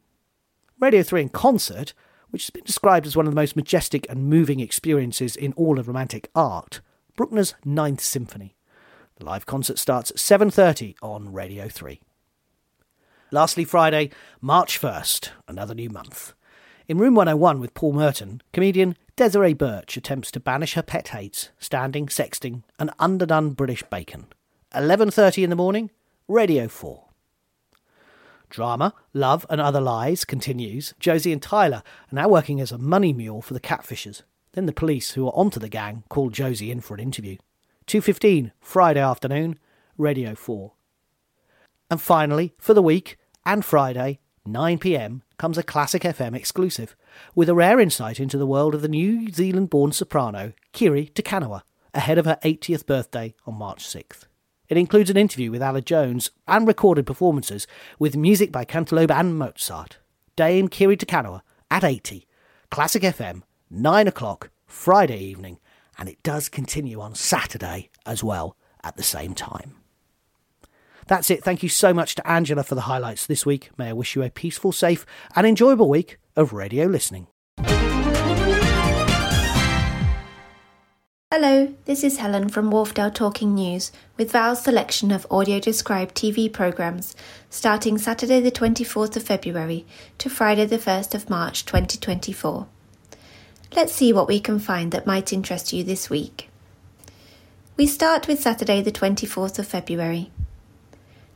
[0.79, 1.95] Radio 3 in concert,
[2.29, 5.79] which has been described as one of the most majestic and moving experiences in all
[5.79, 6.83] of romantic art,
[7.17, 8.55] Bruckner's Ninth Symphony.
[9.17, 12.03] The live concert starts at 7:30 on Radio 3.
[13.33, 16.35] Lastly, Friday, March 1st, another new month.
[16.89, 21.51] In Room 101 with Paul Merton, comedian Desiree Burch attempts to banish her pet hates,
[21.61, 24.27] standing, sexting, and underdone British bacon.
[24.75, 25.91] 11:30 in the morning,
[26.27, 27.05] Radio 4.
[28.49, 30.93] Drama, Love and Other Lies continues.
[30.99, 34.23] Josie and Tyler are now working as a money mule for the catfishers.
[34.55, 37.37] Then the police, who are onto the gang, call Josie in for an interview.
[37.87, 39.57] 2.15, Friday afternoon,
[39.97, 40.73] Radio 4.
[41.89, 43.17] And finally, for the week,
[43.53, 46.95] and Friday, 9pm, comes a Classic FM exclusive,
[47.35, 51.63] with a rare insight into the world of the New Zealand-born soprano, Kiri Te Kanawa,
[51.93, 54.27] ahead of her 80th birthday on March 6th.
[54.69, 57.67] It includes an interview with Aled Jones and recorded performances
[57.99, 59.99] with music by Canteloube and Mozart.
[60.37, 61.41] Dame Kiri Te Kanawa
[61.73, 62.29] at 80.
[62.71, 65.59] Classic FM, 9 o'clock, Friday evening,
[65.99, 69.80] and it does continue on Saturday as well at the same time.
[71.11, 71.43] That's it.
[71.43, 73.71] Thank you so much to Angela for the highlights this week.
[73.77, 75.05] May I wish you a peaceful, safe,
[75.35, 77.27] and enjoyable week of radio listening.
[81.33, 86.53] Hello, this is Helen from Wharfedale Talking News with Val's selection of audio described TV
[86.53, 87.17] programmes
[87.51, 89.85] starting Saturday the 24th of February
[90.19, 92.69] to Friday the 1st of March 2024.
[93.75, 96.49] Let's see what we can find that might interest you this week.
[97.77, 100.31] We start with Saturday the 24th of February.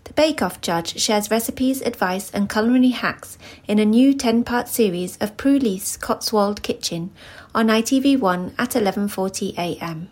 [0.05, 4.69] The Bake Off judge shares recipes, advice, and culinary hacks in a new 10 part
[4.69, 7.11] series of Prue Leith's Cotswold Kitchen
[7.55, 10.11] on ITV1 at 11:40 a.m.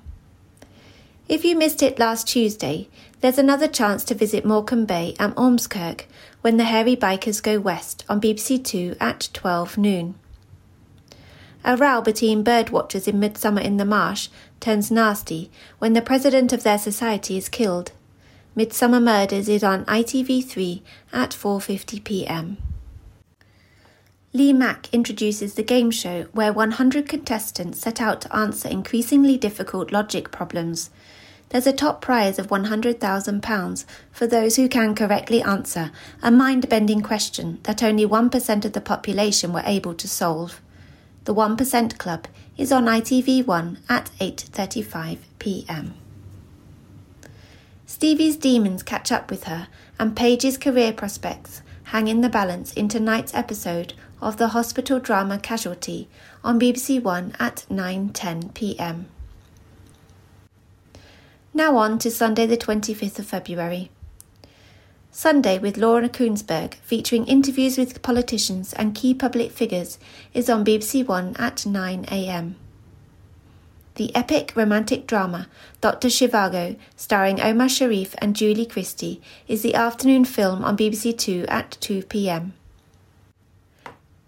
[1.29, 2.89] If you missed it last Tuesday,
[3.21, 6.07] there's another chance to visit Morecambe Bay and Ormskirk
[6.41, 10.15] when the hairy bikers go west on BBC Two at 12 noon.
[11.65, 14.29] A row between birdwatchers in Midsummer in the Marsh
[14.59, 17.93] turns nasty when the president of their society is killed.
[18.55, 22.59] Midsomer Murders is on ITV3 at 4:50 p.m.
[24.35, 29.91] Lee Mack introduces the game show where 100 contestants set out to answer increasingly difficult
[29.91, 30.91] logic problems.
[31.49, 35.91] There's a top prize of £100,000 for those who can correctly answer
[36.23, 40.61] a mind-bending question that only 1% of the population were able to solve.
[41.25, 42.27] The 1% Club
[42.59, 46.02] is on ITV1 at 8:35 p.m.
[48.03, 52.89] Stevie's demons catch up with her, and Paige's career prospects hang in the balance in
[52.89, 56.09] tonight's episode of the hospital drama Casualty
[56.43, 59.07] on BBC One at 9:10 p.m.
[61.55, 63.89] Now on to Sunday the 25th of February.
[65.13, 70.01] Sunday with Laura Kuenssberg, featuring interviews with politicians and key public figures,
[70.35, 72.57] is on BBC One at 9 a.m.
[73.97, 75.49] The epic romantic drama
[75.83, 76.09] Dr.
[76.09, 81.77] Zhivago, starring Omar Sharif and Julie Christie, is the afternoon film on BBC Two at
[81.81, 82.55] 2 pm.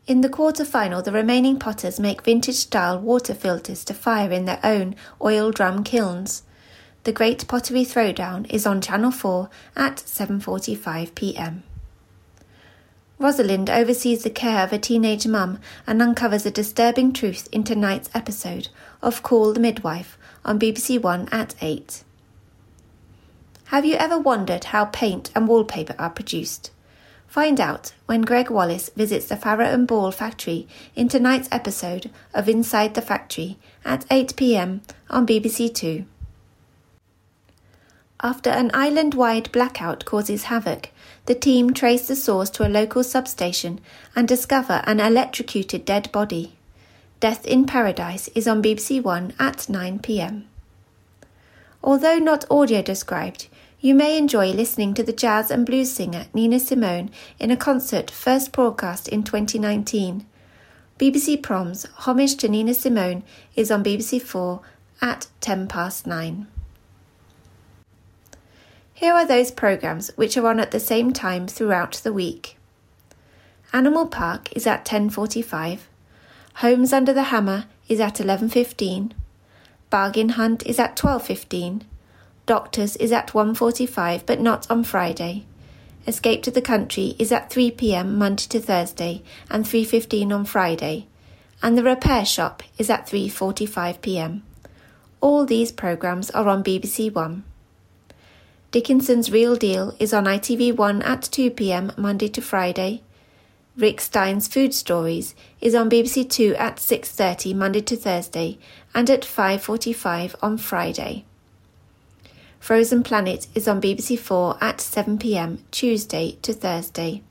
[0.06, 4.44] In the quarter final, the remaining potters make vintage style water filters to fire in
[4.44, 6.42] their own oil drum kilns.
[7.04, 11.62] The Great Pottery Throwdown is on Channel 4 at 7:45 p.m.
[13.18, 18.10] Rosalind oversees the care of a teenage mum and uncovers a disturbing truth in tonight's
[18.12, 18.68] episode
[19.04, 22.02] of Call the Midwife on BBC One at 8.
[23.66, 26.70] Have you ever wondered how paint and wallpaper are produced?
[27.26, 32.48] Find out when Greg Wallace visits the Farrow and Ball factory in tonight's episode of
[32.48, 36.06] Inside the Factory at 8 pm on BBC Two.
[38.22, 40.90] After an island wide blackout causes havoc,
[41.26, 43.80] the team trace the source to a local substation
[44.16, 46.54] and discover an electrocuted dead body.
[47.20, 50.46] Death in Paradise is on BBC One at 9 pm.
[51.82, 53.48] Although not audio described,
[53.80, 58.10] you may enjoy listening to the jazz and blues singer Nina Simone in a concert
[58.10, 60.26] first broadcast in 2019.
[60.98, 63.22] BBC Proms Homage to Nina Simone
[63.56, 64.60] is on BBC 4
[65.00, 66.46] at 10 past 9.
[68.92, 72.56] Here are those programmes which are on at the same time throughout the week.
[73.72, 75.80] Animal Park is at 10:45.
[76.58, 79.10] Homes Under the Hammer is at 11:15.
[79.90, 81.82] Bargain Hunt is at 12:15.
[82.46, 85.46] Doctors is at 1:45 but not on Friday.
[86.06, 88.16] Escape to the Country is at 3 p.m.
[88.16, 91.06] Monday to Thursday and 3:15 on Friday.
[91.60, 94.44] And The Repair Shop is at 3:45 p.m.
[95.20, 97.42] All these programs are on BBC 1.
[98.70, 103.02] Dickinson's Real Deal is on ITV1 at 2 pm Monday to Friday.
[103.76, 108.56] Rick Stein's Food Stories is on BBC 2 at 6:30 Monday to Thursday
[108.94, 111.24] and at 5:45 on Friday.
[112.60, 117.22] Frozen Planet is on BBC 4 at 7 pm Tuesday to Thursday.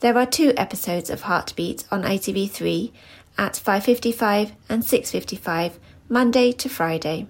[0.00, 2.92] There are two episodes of Heartbeat on ITV3
[3.38, 5.78] at 5:55 and 6:55
[6.10, 7.26] Monday to Friday.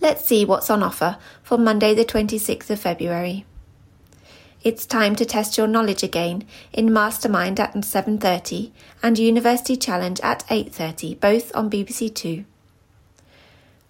[0.00, 3.44] Let's see what's on offer for Monday the 26th of February.
[4.64, 8.70] It's time to test your knowledge again in Mastermind at 7:30
[9.02, 12.44] and University Challenge at 8:30, both on BBC 2.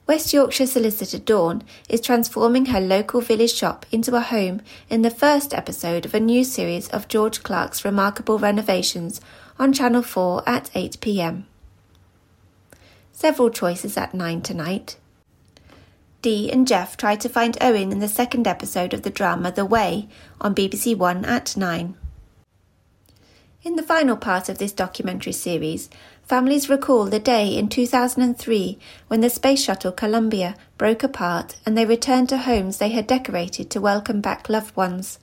[0.06, 5.10] West Yorkshire solicitor Dawn is transforming her local village shop into a home in the
[5.10, 9.20] first episode of a new series of George Clark's remarkable renovations
[9.58, 11.44] on Channel 4 at 8 pm.
[13.12, 14.96] Several choices at 9 tonight.
[16.22, 19.64] Dee and Jeff try to find Owen in the second episode of the drama The
[19.64, 20.08] Way
[20.40, 21.96] on BBC One at 9.
[23.64, 25.90] In the final part of this documentary series,
[26.22, 28.78] families recall the day in 2003
[29.08, 33.68] when the space shuttle Columbia broke apart and they returned to homes they had decorated
[33.70, 35.18] to welcome back loved ones.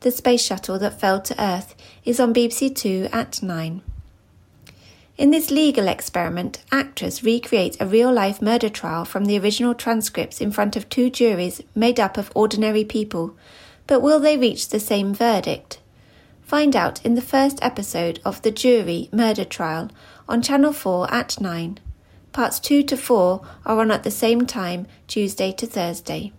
[0.00, 1.74] The space shuttle that fell to Earth
[2.06, 3.82] is on BBC Two at 9.
[5.20, 10.40] In this legal experiment, actors recreate a real life murder trial from the original transcripts
[10.40, 13.36] in front of two juries made up of ordinary people,
[13.86, 15.78] but will they reach the same verdict?
[16.40, 19.90] Find out in the first episode of The Jury Murder Trial
[20.26, 21.78] on Channel 4 at 9.
[22.32, 26.32] Parts 2 to 4 are on at the same time, Tuesday to Thursday.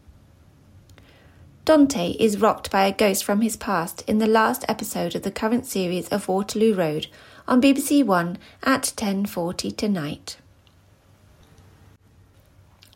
[1.65, 5.29] Dante is rocked by a ghost from his past in the last episode of the
[5.29, 7.05] current series of Waterloo Road
[7.47, 10.37] on BBC One at 10:40 tonight.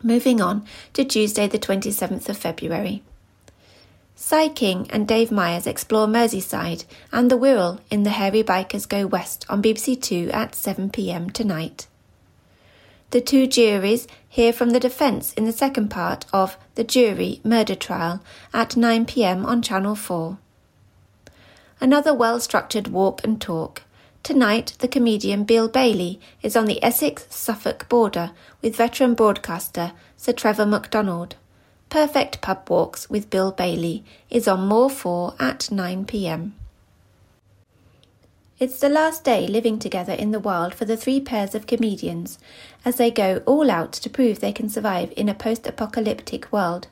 [0.02, 3.02] Moving on to Tuesday the 27th of February.
[4.14, 9.06] Si King and Dave Myers explore Merseyside and the Wirral in The Hairy Bikers Go
[9.06, 11.86] West on BBC Two at 7pm tonight.
[13.10, 17.74] The two juries hear from the defence in the second part of The Jury Murder
[17.74, 20.38] Trial at 9pm on Channel 4.
[21.80, 23.82] Another well structured walk and talk
[24.26, 30.32] Tonight, the comedian Bill Bailey is on the Essex Suffolk border with veteran broadcaster Sir
[30.32, 31.36] Trevor McDonald.
[31.90, 36.56] Perfect Pub Walks with Bill Bailey is on More 4 at 9 pm.
[38.58, 42.40] It's the last day living together in the wild for the three pairs of comedians
[42.84, 46.88] as they go all out to prove they can survive in a post apocalyptic world.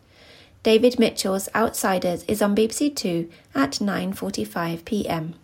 [0.62, 5.34] David Mitchell's Outsiders is on BBC Two at 9:45 p.m.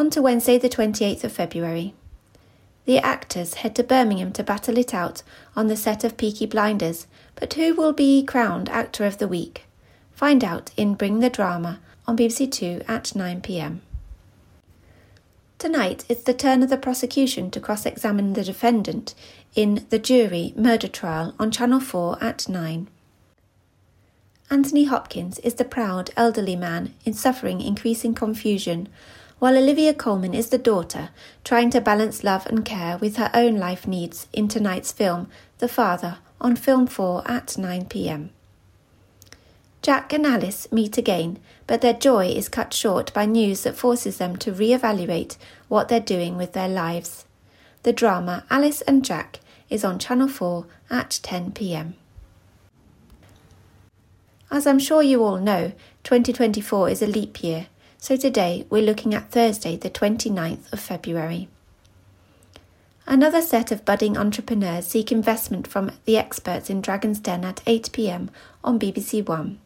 [0.00, 1.92] On to Wednesday, the 28th of February.
[2.86, 5.22] The actors head to Birmingham to battle it out
[5.54, 9.66] on the set of Peaky Blinders, but who will be crowned Actor of the Week?
[10.12, 13.82] Find out in Bring the Drama on BBC Two at 9 pm.
[15.58, 19.14] Tonight, it's the turn of the prosecution to cross examine the defendant
[19.54, 22.88] in The Jury Murder Trial on Channel 4 at 9.
[24.50, 28.88] Anthony Hopkins is the proud elderly man in suffering increasing confusion
[29.40, 31.08] while Olivia Colman is the daughter,
[31.44, 35.66] trying to balance love and care with her own life needs in tonight's film, The
[35.66, 38.30] Father, on Film 4 at 9 pm.
[39.80, 44.18] Jack and Alice meet again, but their joy is cut short by news that forces
[44.18, 45.38] them to re-evaluate
[45.68, 47.24] what they're doing with their lives.
[47.82, 49.40] The drama Alice and Jack
[49.70, 51.94] is on Channel 4 at 10 pm.
[54.50, 55.72] As I'm sure you all know,
[56.04, 57.68] 2024 is a leap year,
[58.00, 61.48] so today we're looking at Thursday, the 29th of February.
[63.06, 67.90] Another set of budding entrepreneurs seek investment from the experts in Dragon's Den at 8
[67.92, 68.30] pm
[68.64, 69.58] on BBC One.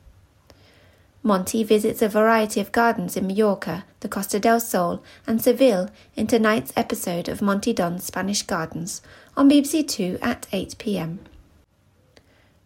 [1.23, 6.27] Monty visits a variety of gardens in Mallorca, the Costa del Sol, and Seville in
[6.27, 9.01] tonight's episode of Monty Don's Spanish Gardens
[9.36, 11.20] on BBC Two at 8 pm.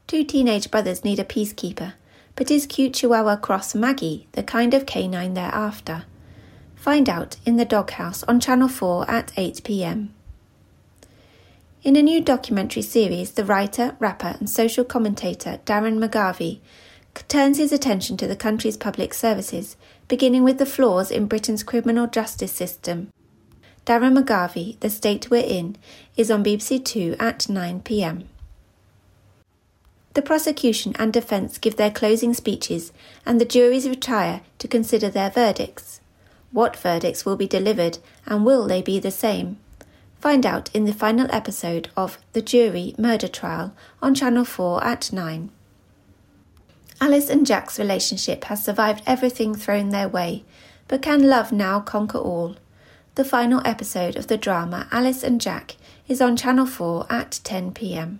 [0.06, 1.92] Two teenage brothers need a peacekeeper,
[2.38, 6.04] but is cute Chihuahua Cross Maggie the kind of canine they're after?
[6.76, 10.14] Find out in the doghouse on Channel 4 at 8 pm.
[11.82, 16.60] In a new documentary series, the writer, rapper, and social commentator Darren McGarvey
[17.26, 22.06] turns his attention to the country's public services, beginning with the flaws in Britain's criminal
[22.06, 23.08] justice system.
[23.84, 25.74] Darren McGarvey, The State We're In,
[26.16, 28.28] is on BBC Two at 9 pm.
[30.14, 32.92] The prosecution and defence give their closing speeches,
[33.24, 36.00] and the juries retire to consider their verdicts.
[36.50, 39.58] What verdicts will be delivered, and will they be the same?
[40.20, 43.72] Find out in the final episode of The Jury Murder Trial
[44.02, 45.50] on Channel 4 at 9.
[47.00, 50.44] Alice and Jack's relationship has survived everything thrown their way,
[50.88, 52.56] but can love now conquer all?
[53.14, 55.76] The final episode of the drama Alice and Jack
[56.08, 58.18] is on Channel 4 at 10 pm.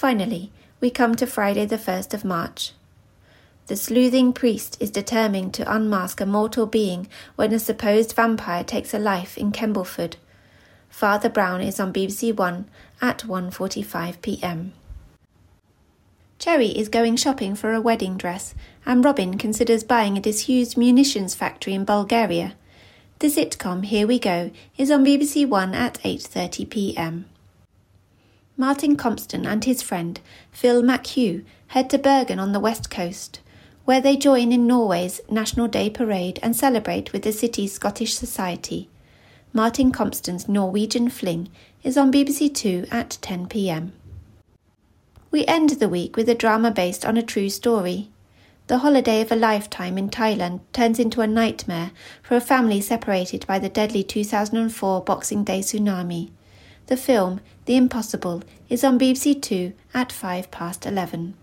[0.00, 0.50] Finally,
[0.80, 2.72] we come to Friday, the 1st of March.
[3.66, 7.06] The sleuthing priest is determined to unmask a mortal being
[7.36, 10.14] when a supposed vampire takes a life in Kembleford.
[10.88, 12.64] Father Brown is on BBC One
[13.02, 14.72] at 1:45 p.m.
[16.38, 18.54] Cherry is going shopping for a wedding dress,
[18.86, 22.54] and Robin considers buying a disused munitions factory in Bulgaria.
[23.18, 27.26] The sitcom Here We Go is on BBC One at 8:30 p.m.
[28.60, 30.20] Martin Compston and his friend
[30.52, 33.40] Phil McHugh head to Bergen on the west coast,
[33.86, 38.90] where they join in Norway's National Day parade and celebrate with the city's Scottish Society.
[39.54, 41.48] Martin Compston's Norwegian Fling
[41.82, 43.94] is on BBC Two at 10 pm.
[45.30, 48.10] We end the week with a drama based on a true story.
[48.66, 51.92] The holiday of a lifetime in Thailand turns into a nightmare
[52.22, 56.28] for a family separated by the deadly 2004 Boxing Day tsunami.
[56.90, 61.34] The film, The Impossible, is on BBC Two at 5 past 11.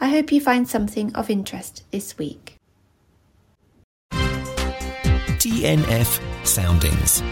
[0.00, 2.54] I hope you find something of interest this week.
[4.10, 7.22] TNF Soundings.